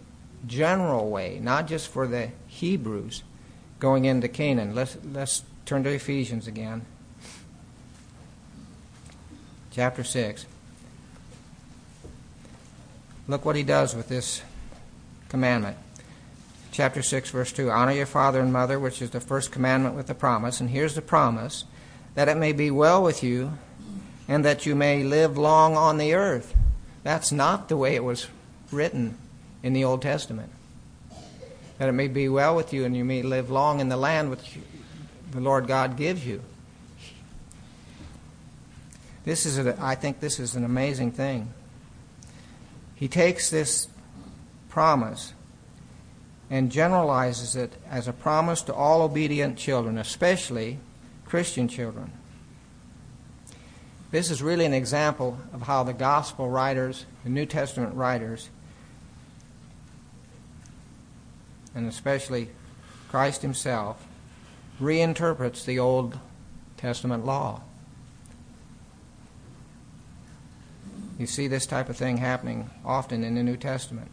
general 0.45 1.09
way, 1.09 1.39
not 1.41 1.67
just 1.67 1.89
for 1.89 2.07
the 2.07 2.29
Hebrews 2.47 3.23
going 3.79 4.05
into 4.05 4.29
Canaan. 4.29 4.73
Let's, 4.73 4.97
let's 5.03 5.43
turn 5.65 5.83
to 5.83 5.89
Ephesians 5.89 6.47
again 6.47 6.85
chapter 9.77 10.03
6. 10.03 10.47
Look 13.27 13.45
what 13.45 13.55
he 13.55 13.61
does 13.61 13.95
with 13.95 14.09
this 14.09 14.41
commandment. 15.29 15.77
Chapter 16.71 17.03
6, 17.03 17.29
verse 17.29 17.51
2 17.51 17.69
Honor 17.69 17.91
your 17.91 18.07
father 18.07 18.39
and 18.39 18.51
mother, 18.51 18.79
which 18.79 19.03
is 19.03 19.11
the 19.11 19.19
first 19.19 19.51
commandment 19.51 19.93
with 19.93 20.07
the 20.07 20.15
promise. 20.15 20.59
And 20.59 20.71
here's 20.71 20.95
the 20.95 21.03
promise 21.03 21.65
that 22.15 22.27
it 22.27 22.37
may 22.37 22.53
be 22.53 22.71
well 22.71 23.03
with 23.03 23.21
you 23.23 23.59
and 24.27 24.43
that 24.43 24.65
you 24.65 24.73
may 24.73 25.03
live 25.03 25.37
long 25.37 25.77
on 25.77 25.99
the 25.99 26.15
earth. 26.15 26.55
That's 27.03 27.31
not 27.31 27.69
the 27.69 27.77
way 27.77 27.93
it 27.93 28.03
was 28.03 28.25
written 28.71 29.15
in 29.61 29.73
the 29.73 29.83
Old 29.83 30.01
Testament. 30.01 30.49
That 31.77 31.87
it 31.87 31.91
may 31.93 32.07
be 32.07 32.27
well 32.29 32.55
with 32.55 32.73
you 32.73 32.83
and 32.83 32.97
you 32.97 33.05
may 33.05 33.21
live 33.21 33.51
long 33.51 33.79
in 33.79 33.89
the 33.89 33.95
land 33.95 34.31
which 34.31 34.57
the 35.29 35.39
Lord 35.39 35.67
God 35.67 35.97
gives 35.97 36.25
you. 36.25 36.41
This 39.27 39.45
is, 39.45 39.57
a, 39.57 39.75
I 39.81 39.95
think, 39.95 40.21
this 40.21 40.39
is 40.39 40.55
an 40.55 40.63
amazing 40.63 41.11
thing. 41.11 41.53
He 42.95 43.09
takes 43.09 43.49
this 43.49 43.89
promise 44.69 45.33
and 46.49 46.71
generalizes 46.71 47.53
it 47.57 47.73
as 47.89 48.07
a 48.07 48.13
promise 48.13 48.61
to 48.61 48.73
all 48.73 49.01
obedient 49.01 49.57
children, 49.57 49.97
especially 49.97 50.79
Christian 51.25 51.67
children. 51.67 52.13
This 54.11 54.31
is 54.31 54.41
really 54.41 54.63
an 54.63 54.73
example 54.73 55.37
of 55.51 55.63
how 55.63 55.83
the 55.83 55.91
gospel 55.91 56.49
writers, 56.49 57.05
the 57.25 57.29
New 57.29 57.45
Testament 57.45 57.95
writers, 57.95 58.49
and 61.75 61.85
especially 61.85 62.47
Christ 63.09 63.41
himself, 63.41 64.07
reinterprets 64.79 65.65
the 65.65 65.79
Old 65.79 66.17
Testament 66.77 67.25
law. 67.25 67.63
You 71.17 71.25
see 71.25 71.47
this 71.47 71.65
type 71.65 71.89
of 71.89 71.97
thing 71.97 72.17
happening 72.17 72.69
often 72.85 73.23
in 73.23 73.35
the 73.35 73.43
New 73.43 73.57
Testament. 73.57 74.11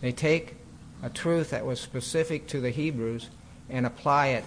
They 0.00 0.12
take 0.12 0.56
a 1.02 1.10
truth 1.10 1.50
that 1.50 1.66
was 1.66 1.80
specific 1.80 2.46
to 2.48 2.60
the 2.60 2.70
Hebrews 2.70 3.30
and 3.68 3.84
apply 3.84 4.28
it 4.28 4.44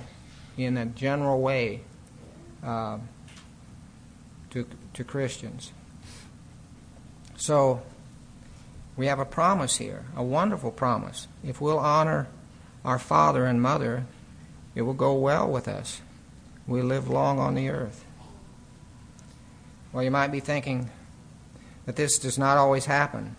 in 0.57 0.77
a 0.77 0.86
general 0.86 1.41
way 1.41 1.81
uh, 2.63 2.99
to, 4.51 4.65
to 4.93 5.03
Christians. 5.03 5.71
So 7.36 7.81
we 8.95 9.07
have 9.07 9.19
a 9.19 9.25
promise 9.25 9.77
here, 9.77 10.05
a 10.15 10.23
wonderful 10.23 10.71
promise. 10.71 11.27
If 11.43 11.59
we'll 11.59 11.79
honor 11.79 12.27
our 12.86 12.99
father 12.99 13.45
and 13.45 13.61
mother, 13.61 14.05
it 14.75 14.84
will 14.84 14.93
go 14.93 15.13
well 15.13 15.49
with 15.49 15.67
us. 15.67 16.01
We 16.67 16.81
live 16.81 17.09
long 17.09 17.39
on 17.39 17.55
the 17.55 17.69
earth. 17.69 18.05
Well, 19.91 20.03
you 20.03 20.11
might 20.11 20.31
be 20.31 20.39
thinking 20.39 20.89
that 21.86 21.95
this 21.95 22.19
does 22.19 22.38
not 22.38 22.57
always 22.57 22.86
happen. 22.86 23.36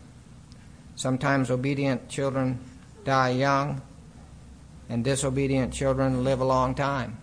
Sometimes 0.96 1.50
obedient 1.50 2.08
children 2.08 2.58
die 3.04 3.30
young, 3.30 3.82
and 4.88 5.04
disobedient 5.04 5.72
children 5.72 6.24
live 6.24 6.40
a 6.40 6.44
long 6.44 6.74
time. 6.74 7.18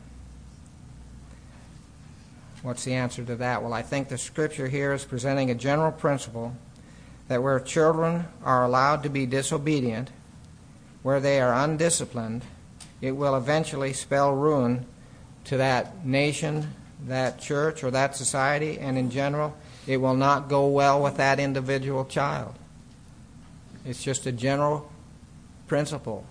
What's 2.64 2.84
the 2.84 2.94
answer 2.94 3.24
to 3.24 3.36
that? 3.38 3.64
Well, 3.64 3.74
I 3.74 3.82
think 3.82 4.08
the 4.08 4.18
scripture 4.18 4.68
here 4.68 4.94
is 4.94 5.04
presenting 5.04 5.50
a 5.50 5.56
general 5.56 5.92
principle 5.92 6.56
that 7.28 7.42
where 7.42 7.60
children 7.60 8.26
are 8.44 8.64
allowed 8.64 9.04
to 9.04 9.10
be 9.10 9.26
disobedient, 9.26 10.12
where 11.02 11.20
they 11.20 11.42
are 11.42 11.54
undisciplined, 11.54 12.44
it 13.00 13.12
will 13.12 13.36
eventually 13.36 13.94
spell 13.94 14.36
ruin 14.36 14.86
to 15.46 15.58
that 15.58 16.06
nation, 16.06 16.76
that 17.08 17.40
church, 17.40 17.84
or 17.84 17.90
that 17.90 18.16
society, 18.16 18.78
and 18.78 18.98
in 18.98 19.10
general, 19.10 19.56
it 19.88 19.98
will 19.98 20.16
not 20.16 20.50
go 20.50 20.68
well 20.68 21.02
with 21.02 21.18
that 21.18 21.40
individual 21.40 22.06
child. 22.06 22.56
It's 23.86 24.04
just 24.04 24.26
a 24.26 24.32
general 24.32 24.92
principle 25.68 26.26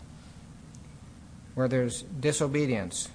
where 1.54 1.68
there's 1.68 2.02
disobedience 2.02 3.08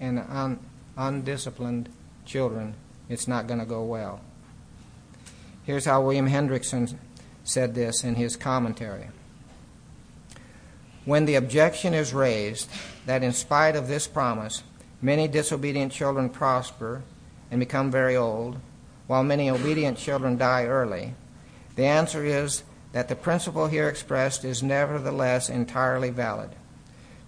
and 0.00 0.18
un- 0.18 0.58
undisciplined 0.96 1.88
children, 2.24 2.74
it's 3.08 3.28
not 3.28 3.46
going 3.46 3.60
to 3.60 3.66
go 3.66 3.82
well. 3.82 4.20
Here's 5.64 5.84
how 5.84 6.02
William 6.02 6.28
Hendriksen 6.28 6.96
said 7.44 7.74
this 7.74 8.02
in 8.02 8.14
his 8.14 8.36
commentary. 8.36 9.08
When 11.04 11.24
the 11.24 11.34
objection 11.34 11.94
is 11.94 12.14
raised 12.14 12.70
that 13.06 13.22
in 13.22 13.32
spite 13.32 13.76
of 13.76 13.88
this 13.88 14.06
promise, 14.06 14.62
many 15.00 15.28
disobedient 15.28 15.92
children 15.92 16.30
prosper 16.30 17.02
and 17.50 17.58
become 17.58 17.90
very 17.90 18.16
old, 18.16 18.58
while 19.06 19.22
many 19.22 19.50
obedient 19.50 19.98
children 19.98 20.36
die 20.36 20.64
early, 20.64 21.14
the 21.76 21.86
answer 21.86 22.24
is 22.24 22.62
that 22.92 23.08
the 23.08 23.16
principle 23.16 23.66
here 23.66 23.88
expressed 23.88 24.44
is 24.44 24.62
nevertheless 24.62 25.48
entirely 25.48 26.10
valid. 26.10 26.50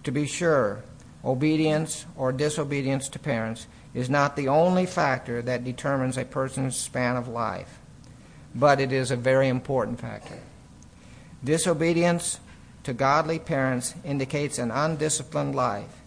To 0.04 0.12
be 0.12 0.26
sure, 0.26 0.84
obedience 1.24 2.04
or 2.16 2.32
disobedience 2.32 3.08
to 3.10 3.18
parents 3.18 3.66
is 3.94 4.10
not 4.10 4.36
the 4.36 4.48
only 4.48 4.86
factor 4.86 5.40
that 5.42 5.64
determines 5.64 6.18
a 6.18 6.24
person's 6.24 6.76
span 6.76 7.16
of 7.16 7.28
life, 7.28 7.78
but 8.54 8.80
it 8.80 8.92
is 8.92 9.10
a 9.10 9.16
very 9.16 9.48
important 9.48 10.00
factor. 10.00 10.38
Disobedience 11.42 12.40
to 12.82 12.92
godly 12.92 13.38
parents 13.38 13.94
indicates 14.04 14.58
an 14.58 14.70
undisciplined 14.70 15.54
life. 15.54 16.02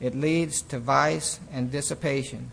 It 0.00 0.14
leads 0.14 0.62
to 0.62 0.78
vice 0.78 1.40
and 1.52 1.70
dissipation. 1.70 2.50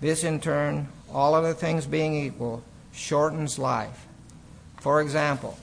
This, 0.00 0.24
in 0.24 0.40
turn, 0.40 0.88
all 1.12 1.34
other 1.34 1.54
things 1.54 1.86
being 1.86 2.14
equal, 2.14 2.62
shortens 2.92 3.58
life. 3.58 4.06
For 4.80 5.00
example, 5.00 5.58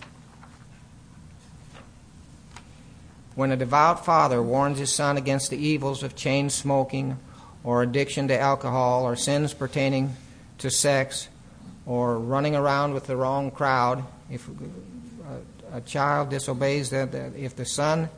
when 3.35 3.51
a 3.51 3.57
devout 3.57 4.05
father 4.05 4.41
warns 4.41 4.79
his 4.79 4.93
son 4.93 5.17
against 5.17 5.49
the 5.49 5.57
evils 5.57 6.03
of 6.03 6.15
chain 6.15 6.49
smoking 6.49 7.17
or 7.63 7.83
addiction 7.83 8.27
to 8.27 8.39
alcohol 8.39 9.05
or 9.05 9.15
sins 9.15 9.53
pertaining 9.53 10.15
to 10.57 10.69
sex 10.69 11.29
or 11.85 12.17
running 12.17 12.55
around 12.55 12.93
with 12.93 13.07
the 13.07 13.15
wrong 13.15 13.51
crowd, 13.51 14.03
if 14.29 14.47
a, 15.71 15.77
a 15.77 15.81
child 15.81 16.29
disobeys 16.29 16.89
that, 16.89 17.13
if 17.35 17.55
the 17.55 17.65
son 17.65 18.09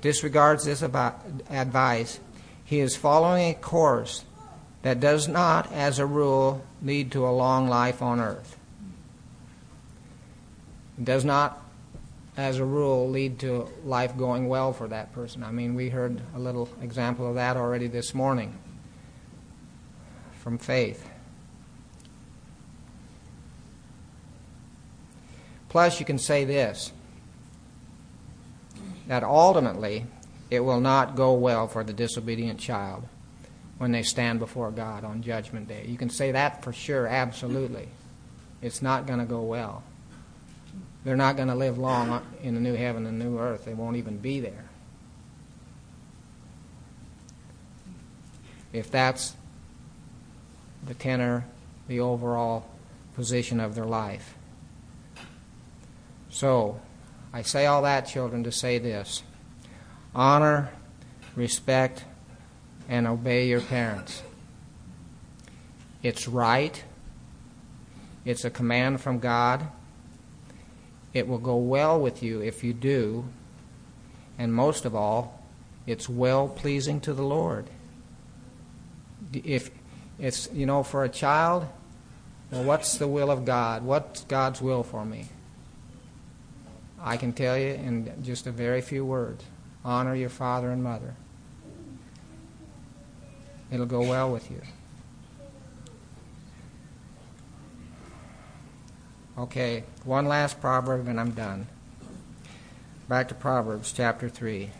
disregards 0.00 0.64
this 0.64 0.82
advice, 0.82 2.20
he 2.64 2.80
is 2.80 2.96
following 2.96 3.50
a 3.50 3.54
course 3.54 4.24
that 4.82 5.00
does 5.00 5.28
not, 5.28 5.72
as 5.72 5.98
a 5.98 6.06
rule, 6.06 6.64
lead 6.82 7.12
to 7.12 7.26
a 7.26 7.30
long 7.30 7.68
life 7.68 8.00
on 8.00 8.20
earth. 8.20 8.56
It 10.98 11.04
does 11.04 11.24
not, 11.24 11.62
as 12.36 12.58
a 12.58 12.64
rule, 12.64 13.08
lead 13.08 13.40
to 13.40 13.68
life 13.84 14.16
going 14.16 14.48
well 14.48 14.72
for 14.72 14.88
that 14.88 15.12
person. 15.12 15.42
I 15.42 15.50
mean, 15.50 15.74
we 15.74 15.88
heard 15.88 16.20
a 16.34 16.38
little 16.38 16.68
example 16.80 17.28
of 17.28 17.34
that 17.34 17.56
already 17.56 17.88
this 17.88 18.14
morning 18.14 18.56
from 20.38 20.58
faith. 20.58 21.08
Plus, 25.68 26.00
you 26.00 26.06
can 26.06 26.18
say 26.18 26.44
this 26.44 26.92
that 29.08 29.24
ultimately 29.24 30.06
it 30.50 30.60
will 30.60 30.80
not 30.80 31.16
go 31.16 31.32
well 31.32 31.66
for 31.66 31.82
the 31.82 31.94
disobedient 31.94 32.60
child 32.60 33.02
when 33.78 33.92
they 33.92 34.02
stand 34.02 34.38
before 34.40 34.70
God 34.70 35.04
on 35.04 35.22
Judgment 35.22 35.68
Day. 35.68 35.84
You 35.86 35.96
can 35.96 36.10
say 36.10 36.32
that 36.32 36.62
for 36.62 36.72
sure, 36.72 37.06
absolutely. 37.06 37.88
It's 38.60 38.82
not 38.82 39.06
going 39.06 39.20
to 39.20 39.24
go 39.24 39.40
well. 39.42 39.84
They're 41.04 41.16
not 41.16 41.36
going 41.36 41.48
to 41.48 41.54
live 41.54 41.78
long 41.78 42.22
in 42.42 42.54
the 42.54 42.60
new 42.60 42.74
heaven 42.74 43.06
and 43.06 43.18
new 43.18 43.38
earth. 43.38 43.64
They 43.64 43.74
won't 43.74 43.96
even 43.96 44.18
be 44.18 44.40
there. 44.40 44.64
If 48.72 48.90
that's 48.90 49.36
the 50.84 50.94
tenor, 50.94 51.44
the 51.86 52.00
overall 52.00 52.68
position 53.14 53.60
of 53.60 53.74
their 53.74 53.86
life. 53.86 54.34
So, 56.30 56.80
I 57.32 57.42
say 57.42 57.66
all 57.66 57.82
that, 57.82 58.02
children, 58.02 58.44
to 58.44 58.52
say 58.52 58.78
this 58.78 59.22
honor, 60.14 60.70
respect, 61.36 62.04
and 62.88 63.06
obey 63.06 63.46
your 63.46 63.60
parents. 63.60 64.22
It's 66.02 66.26
right, 66.26 66.82
it's 68.24 68.44
a 68.44 68.50
command 68.50 69.00
from 69.00 69.18
God. 69.18 69.66
It 71.12 71.26
will 71.26 71.38
go 71.38 71.56
well 71.56 72.00
with 72.00 72.22
you 72.22 72.40
if 72.40 72.62
you 72.62 72.72
do, 72.72 73.24
and 74.38 74.52
most 74.52 74.84
of 74.84 74.94
all, 74.94 75.42
it's 75.86 76.08
well 76.08 76.48
pleasing 76.48 77.00
to 77.00 77.14
the 77.14 77.22
Lord. 77.22 77.68
If 79.32 79.70
it's, 80.18 80.48
you 80.52 80.66
know, 80.66 80.82
for 80.82 81.04
a 81.04 81.08
child, 81.08 81.66
well, 82.50 82.64
what's 82.64 82.98
the 82.98 83.08
will 83.08 83.30
of 83.30 83.44
God? 83.44 83.82
What's 83.82 84.24
God's 84.24 84.62
will 84.62 84.82
for 84.82 85.04
me? 85.04 85.26
I 87.00 87.16
can 87.16 87.32
tell 87.32 87.56
you 87.56 87.68
in 87.68 88.22
just 88.22 88.46
a 88.46 88.50
very 88.50 88.80
few 88.80 89.04
words 89.04 89.44
honor 89.84 90.14
your 90.14 90.28
father 90.28 90.70
and 90.70 90.82
mother. 90.82 91.14
It'll 93.70 93.86
go 93.86 94.00
well 94.00 94.30
with 94.32 94.50
you. 94.50 94.60
Okay, 99.36 99.84
one 100.04 100.26
last 100.26 100.60
proverb 100.60 101.06
and 101.06 101.20
I'm 101.20 101.30
done. 101.30 101.66
Back 103.08 103.28
to 103.28 103.34
Proverbs 103.34 103.92
chapter 103.92 104.28
3. 104.28 104.70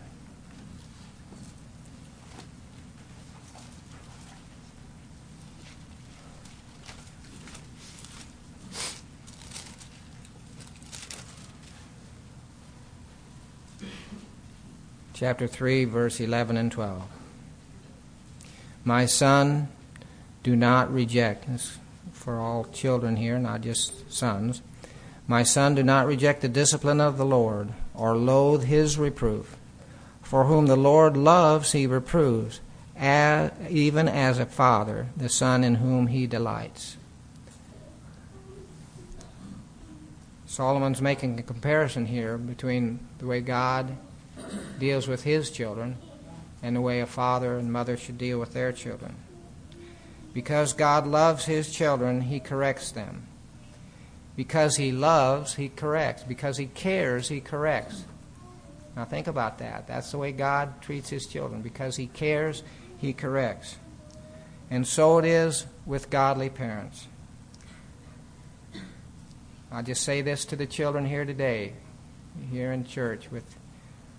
chapter 15.18 15.48
3, 15.48 15.84
verse 15.84 16.20
11 16.20 16.56
and 16.56 16.70
12. 16.70 17.17
My 18.88 19.04
son, 19.04 19.68
do 20.42 20.56
not 20.56 20.90
reject, 20.90 21.46
this 21.46 21.76
for 22.14 22.40
all 22.40 22.64
children 22.72 23.16
here, 23.16 23.38
not 23.38 23.60
just 23.60 24.10
sons. 24.10 24.62
My 25.26 25.42
son, 25.42 25.74
do 25.74 25.82
not 25.82 26.06
reject 26.06 26.40
the 26.40 26.48
discipline 26.48 26.98
of 26.98 27.18
the 27.18 27.26
Lord, 27.26 27.74
or 27.94 28.16
loathe 28.16 28.64
his 28.64 28.96
reproof. 28.96 29.58
For 30.22 30.44
whom 30.44 30.68
the 30.68 30.76
Lord 30.76 31.18
loves, 31.18 31.72
he 31.72 31.86
reproves, 31.86 32.62
as, 32.96 33.52
even 33.68 34.08
as 34.08 34.38
a 34.38 34.46
father, 34.46 35.08
the 35.14 35.28
son 35.28 35.64
in 35.64 35.74
whom 35.74 36.06
he 36.06 36.26
delights. 36.26 36.96
Solomon's 40.46 41.02
making 41.02 41.38
a 41.38 41.42
comparison 41.42 42.06
here 42.06 42.38
between 42.38 43.00
the 43.18 43.26
way 43.26 43.42
God 43.42 43.98
deals 44.78 45.06
with 45.06 45.24
his 45.24 45.50
children 45.50 45.98
and 46.62 46.74
the 46.74 46.80
way 46.80 47.00
a 47.00 47.06
father 47.06 47.56
and 47.56 47.72
mother 47.72 47.96
should 47.96 48.18
deal 48.18 48.38
with 48.38 48.52
their 48.52 48.72
children. 48.72 49.14
Because 50.32 50.72
God 50.72 51.06
loves 51.06 51.44
his 51.44 51.72
children, 51.72 52.20
he 52.20 52.40
corrects 52.40 52.92
them. 52.92 53.26
Because 54.36 54.76
he 54.76 54.92
loves, 54.92 55.54
he 55.54 55.68
corrects. 55.68 56.22
Because 56.22 56.56
he 56.56 56.66
cares, 56.66 57.28
he 57.28 57.40
corrects. 57.40 58.04
Now 58.94 59.04
think 59.04 59.26
about 59.26 59.58
that. 59.58 59.86
That's 59.86 60.10
the 60.10 60.18
way 60.18 60.32
God 60.32 60.80
treats 60.80 61.08
his 61.08 61.26
children. 61.26 61.62
Because 61.62 61.96
he 61.96 62.06
cares, 62.06 62.62
he 62.98 63.12
corrects. 63.12 63.76
And 64.70 64.86
so 64.86 65.18
it 65.18 65.24
is 65.24 65.66
with 65.86 66.10
godly 66.10 66.50
parents. 66.50 67.06
I 69.70 69.82
just 69.82 70.02
say 70.02 70.22
this 70.22 70.44
to 70.46 70.56
the 70.56 70.66
children 70.66 71.04
here 71.04 71.24
today, 71.24 71.74
here 72.50 72.72
in 72.72 72.84
church, 72.84 73.30
with, 73.30 73.44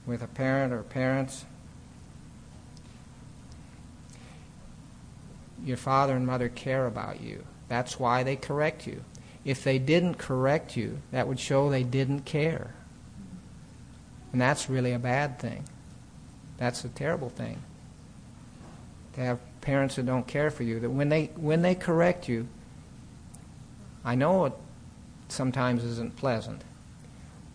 with 0.06 0.22
a 0.22 0.28
parent 0.28 0.74
or 0.74 0.84
parents. 0.84 1.46
Your 5.64 5.78
father 5.78 6.16
and 6.16 6.26
mother 6.26 6.50
care 6.50 6.86
about 6.86 7.22
you. 7.22 7.44
That's 7.68 8.00
why 8.00 8.24
they 8.24 8.36
correct 8.36 8.88
you. 8.88 9.04
If 9.46 9.64
they 9.64 9.80
didn't 9.80 10.16
correct 10.16 10.76
you, 10.76 11.00
that 11.12 11.28
would 11.28 11.40
show 11.40 11.70
they 11.70 11.84
didn't 11.84 12.22
care. 12.22 12.74
And 14.32 14.42
that's 14.42 14.70
really 14.70 14.94
a 14.94 15.00
bad 15.00 15.40
thing. 15.40 15.66
That's 16.58 16.84
a 16.84 16.90
terrible 16.90 17.30
thing. 17.30 17.62
To 19.14 19.22
have 19.22 19.40
parents 19.62 19.96
that 19.96 20.06
don't 20.06 20.28
care 20.28 20.52
for 20.52 20.64
you, 20.64 20.80
that 20.80 20.90
when 20.90 21.10
they 21.10 21.28
when 21.36 21.62
they 21.62 21.76
correct 21.76 22.28
you, 22.28 22.48
I 24.04 24.16
know 24.16 24.46
it 24.46 24.54
sometimes 25.30 25.84
isn't 25.84 26.16
pleasant, 26.16 26.64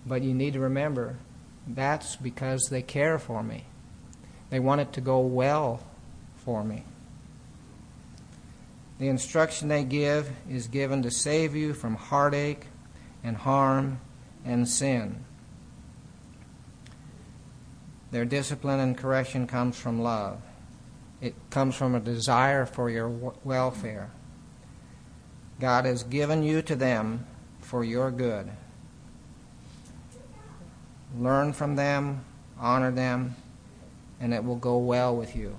but 0.06 0.22
you 0.22 0.34
need 0.34 0.54
to 0.54 0.60
remember 0.60 1.16
that's 1.66 2.16
because 2.16 2.62
they 2.70 2.82
care 2.82 3.18
for 3.18 3.42
me. 3.42 3.64
They 4.50 4.60
want 4.60 4.80
it 4.80 4.92
to 4.94 5.00
go 5.00 5.20
well 5.20 5.80
for 6.36 6.62
me. 6.62 6.84
The 8.98 9.08
instruction 9.08 9.68
they 9.68 9.84
give 9.84 10.30
is 10.48 10.68
given 10.68 11.02
to 11.02 11.10
save 11.10 11.56
you 11.56 11.74
from 11.74 11.96
heartache 11.96 12.66
and 13.22 13.36
harm 13.36 14.00
and 14.44 14.68
sin. 14.68 15.24
Their 18.12 18.24
discipline 18.24 18.78
and 18.78 18.96
correction 18.96 19.46
comes 19.48 19.76
from 19.76 20.00
love. 20.00 20.40
It 21.20 21.34
comes 21.50 21.74
from 21.74 21.94
a 21.94 22.00
desire 22.00 22.66
for 22.66 22.88
your 22.88 23.08
welfare. 23.42 24.10
God 25.58 25.84
has 25.84 26.02
given 26.04 26.42
you 26.42 26.62
to 26.62 26.76
them 26.76 27.26
for 27.60 27.82
your 27.82 28.10
good. 28.10 28.50
Learn 31.18 31.52
from 31.52 31.76
them, 31.76 32.24
honor 32.58 32.90
them, 32.90 33.34
and 34.20 34.34
it 34.34 34.44
will 34.44 34.56
go 34.56 34.78
well 34.78 35.16
with 35.16 35.34
you. 35.34 35.56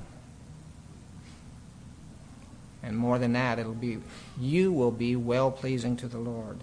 And 2.85 2.95
more 2.95 3.17
than 3.17 3.33
that, 3.33 3.57
it'll 3.57 3.73
be 3.73 3.97
you 4.39 4.71
will 4.71 4.91
be 4.91 5.15
well 5.15 5.49
pleasing 5.49 5.97
to 5.97 6.07
the 6.07 6.19
Lord. 6.19 6.59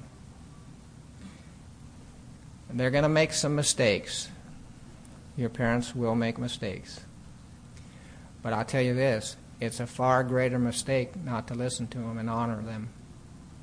And 2.68 2.78
they're 2.78 2.92
going 2.92 3.02
to 3.02 3.08
make 3.08 3.32
some 3.32 3.56
mistakes. 3.56 4.28
Your 5.36 5.48
parents 5.48 5.96
will 5.96 6.14
make 6.14 6.38
mistakes. 6.38 7.00
But 8.40 8.52
I'll 8.52 8.64
tell 8.64 8.80
you 8.80 8.94
this 8.94 9.36
it's 9.60 9.80
a 9.80 9.86
far 9.86 10.22
greater 10.22 10.58
mistake 10.58 11.16
not 11.16 11.48
to 11.48 11.54
listen 11.54 11.88
to 11.88 11.98
them 11.98 12.18
and 12.18 12.30
honor 12.30 12.62
them. 12.62 12.88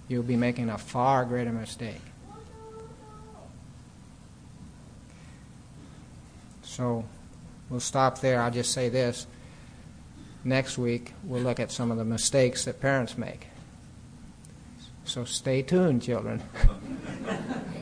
You'll 0.10 0.24
be 0.24 0.36
making 0.36 0.70
a 0.70 0.78
far 0.78 1.24
greater 1.24 1.54
mistake. 1.54 2.02
So 6.64 7.06
we'll 7.70 7.80
stop 7.80 8.20
there. 8.20 8.42
I'll 8.42 8.52
just 8.52 8.74
say 8.74 8.90
this. 8.90 9.28
Next 10.44 10.78
week, 10.78 11.14
we'll 11.24 11.42
look 11.42 11.60
at 11.60 11.72
some 11.72 11.92
of 11.92 11.98
the 11.98 12.06
mistakes 12.06 12.66
that 12.66 12.80
parents 12.80 13.18
make. 13.18 13.48
So 15.04 15.26
stay 15.26 15.62
tuned, 15.62 16.04
children. 16.04 16.42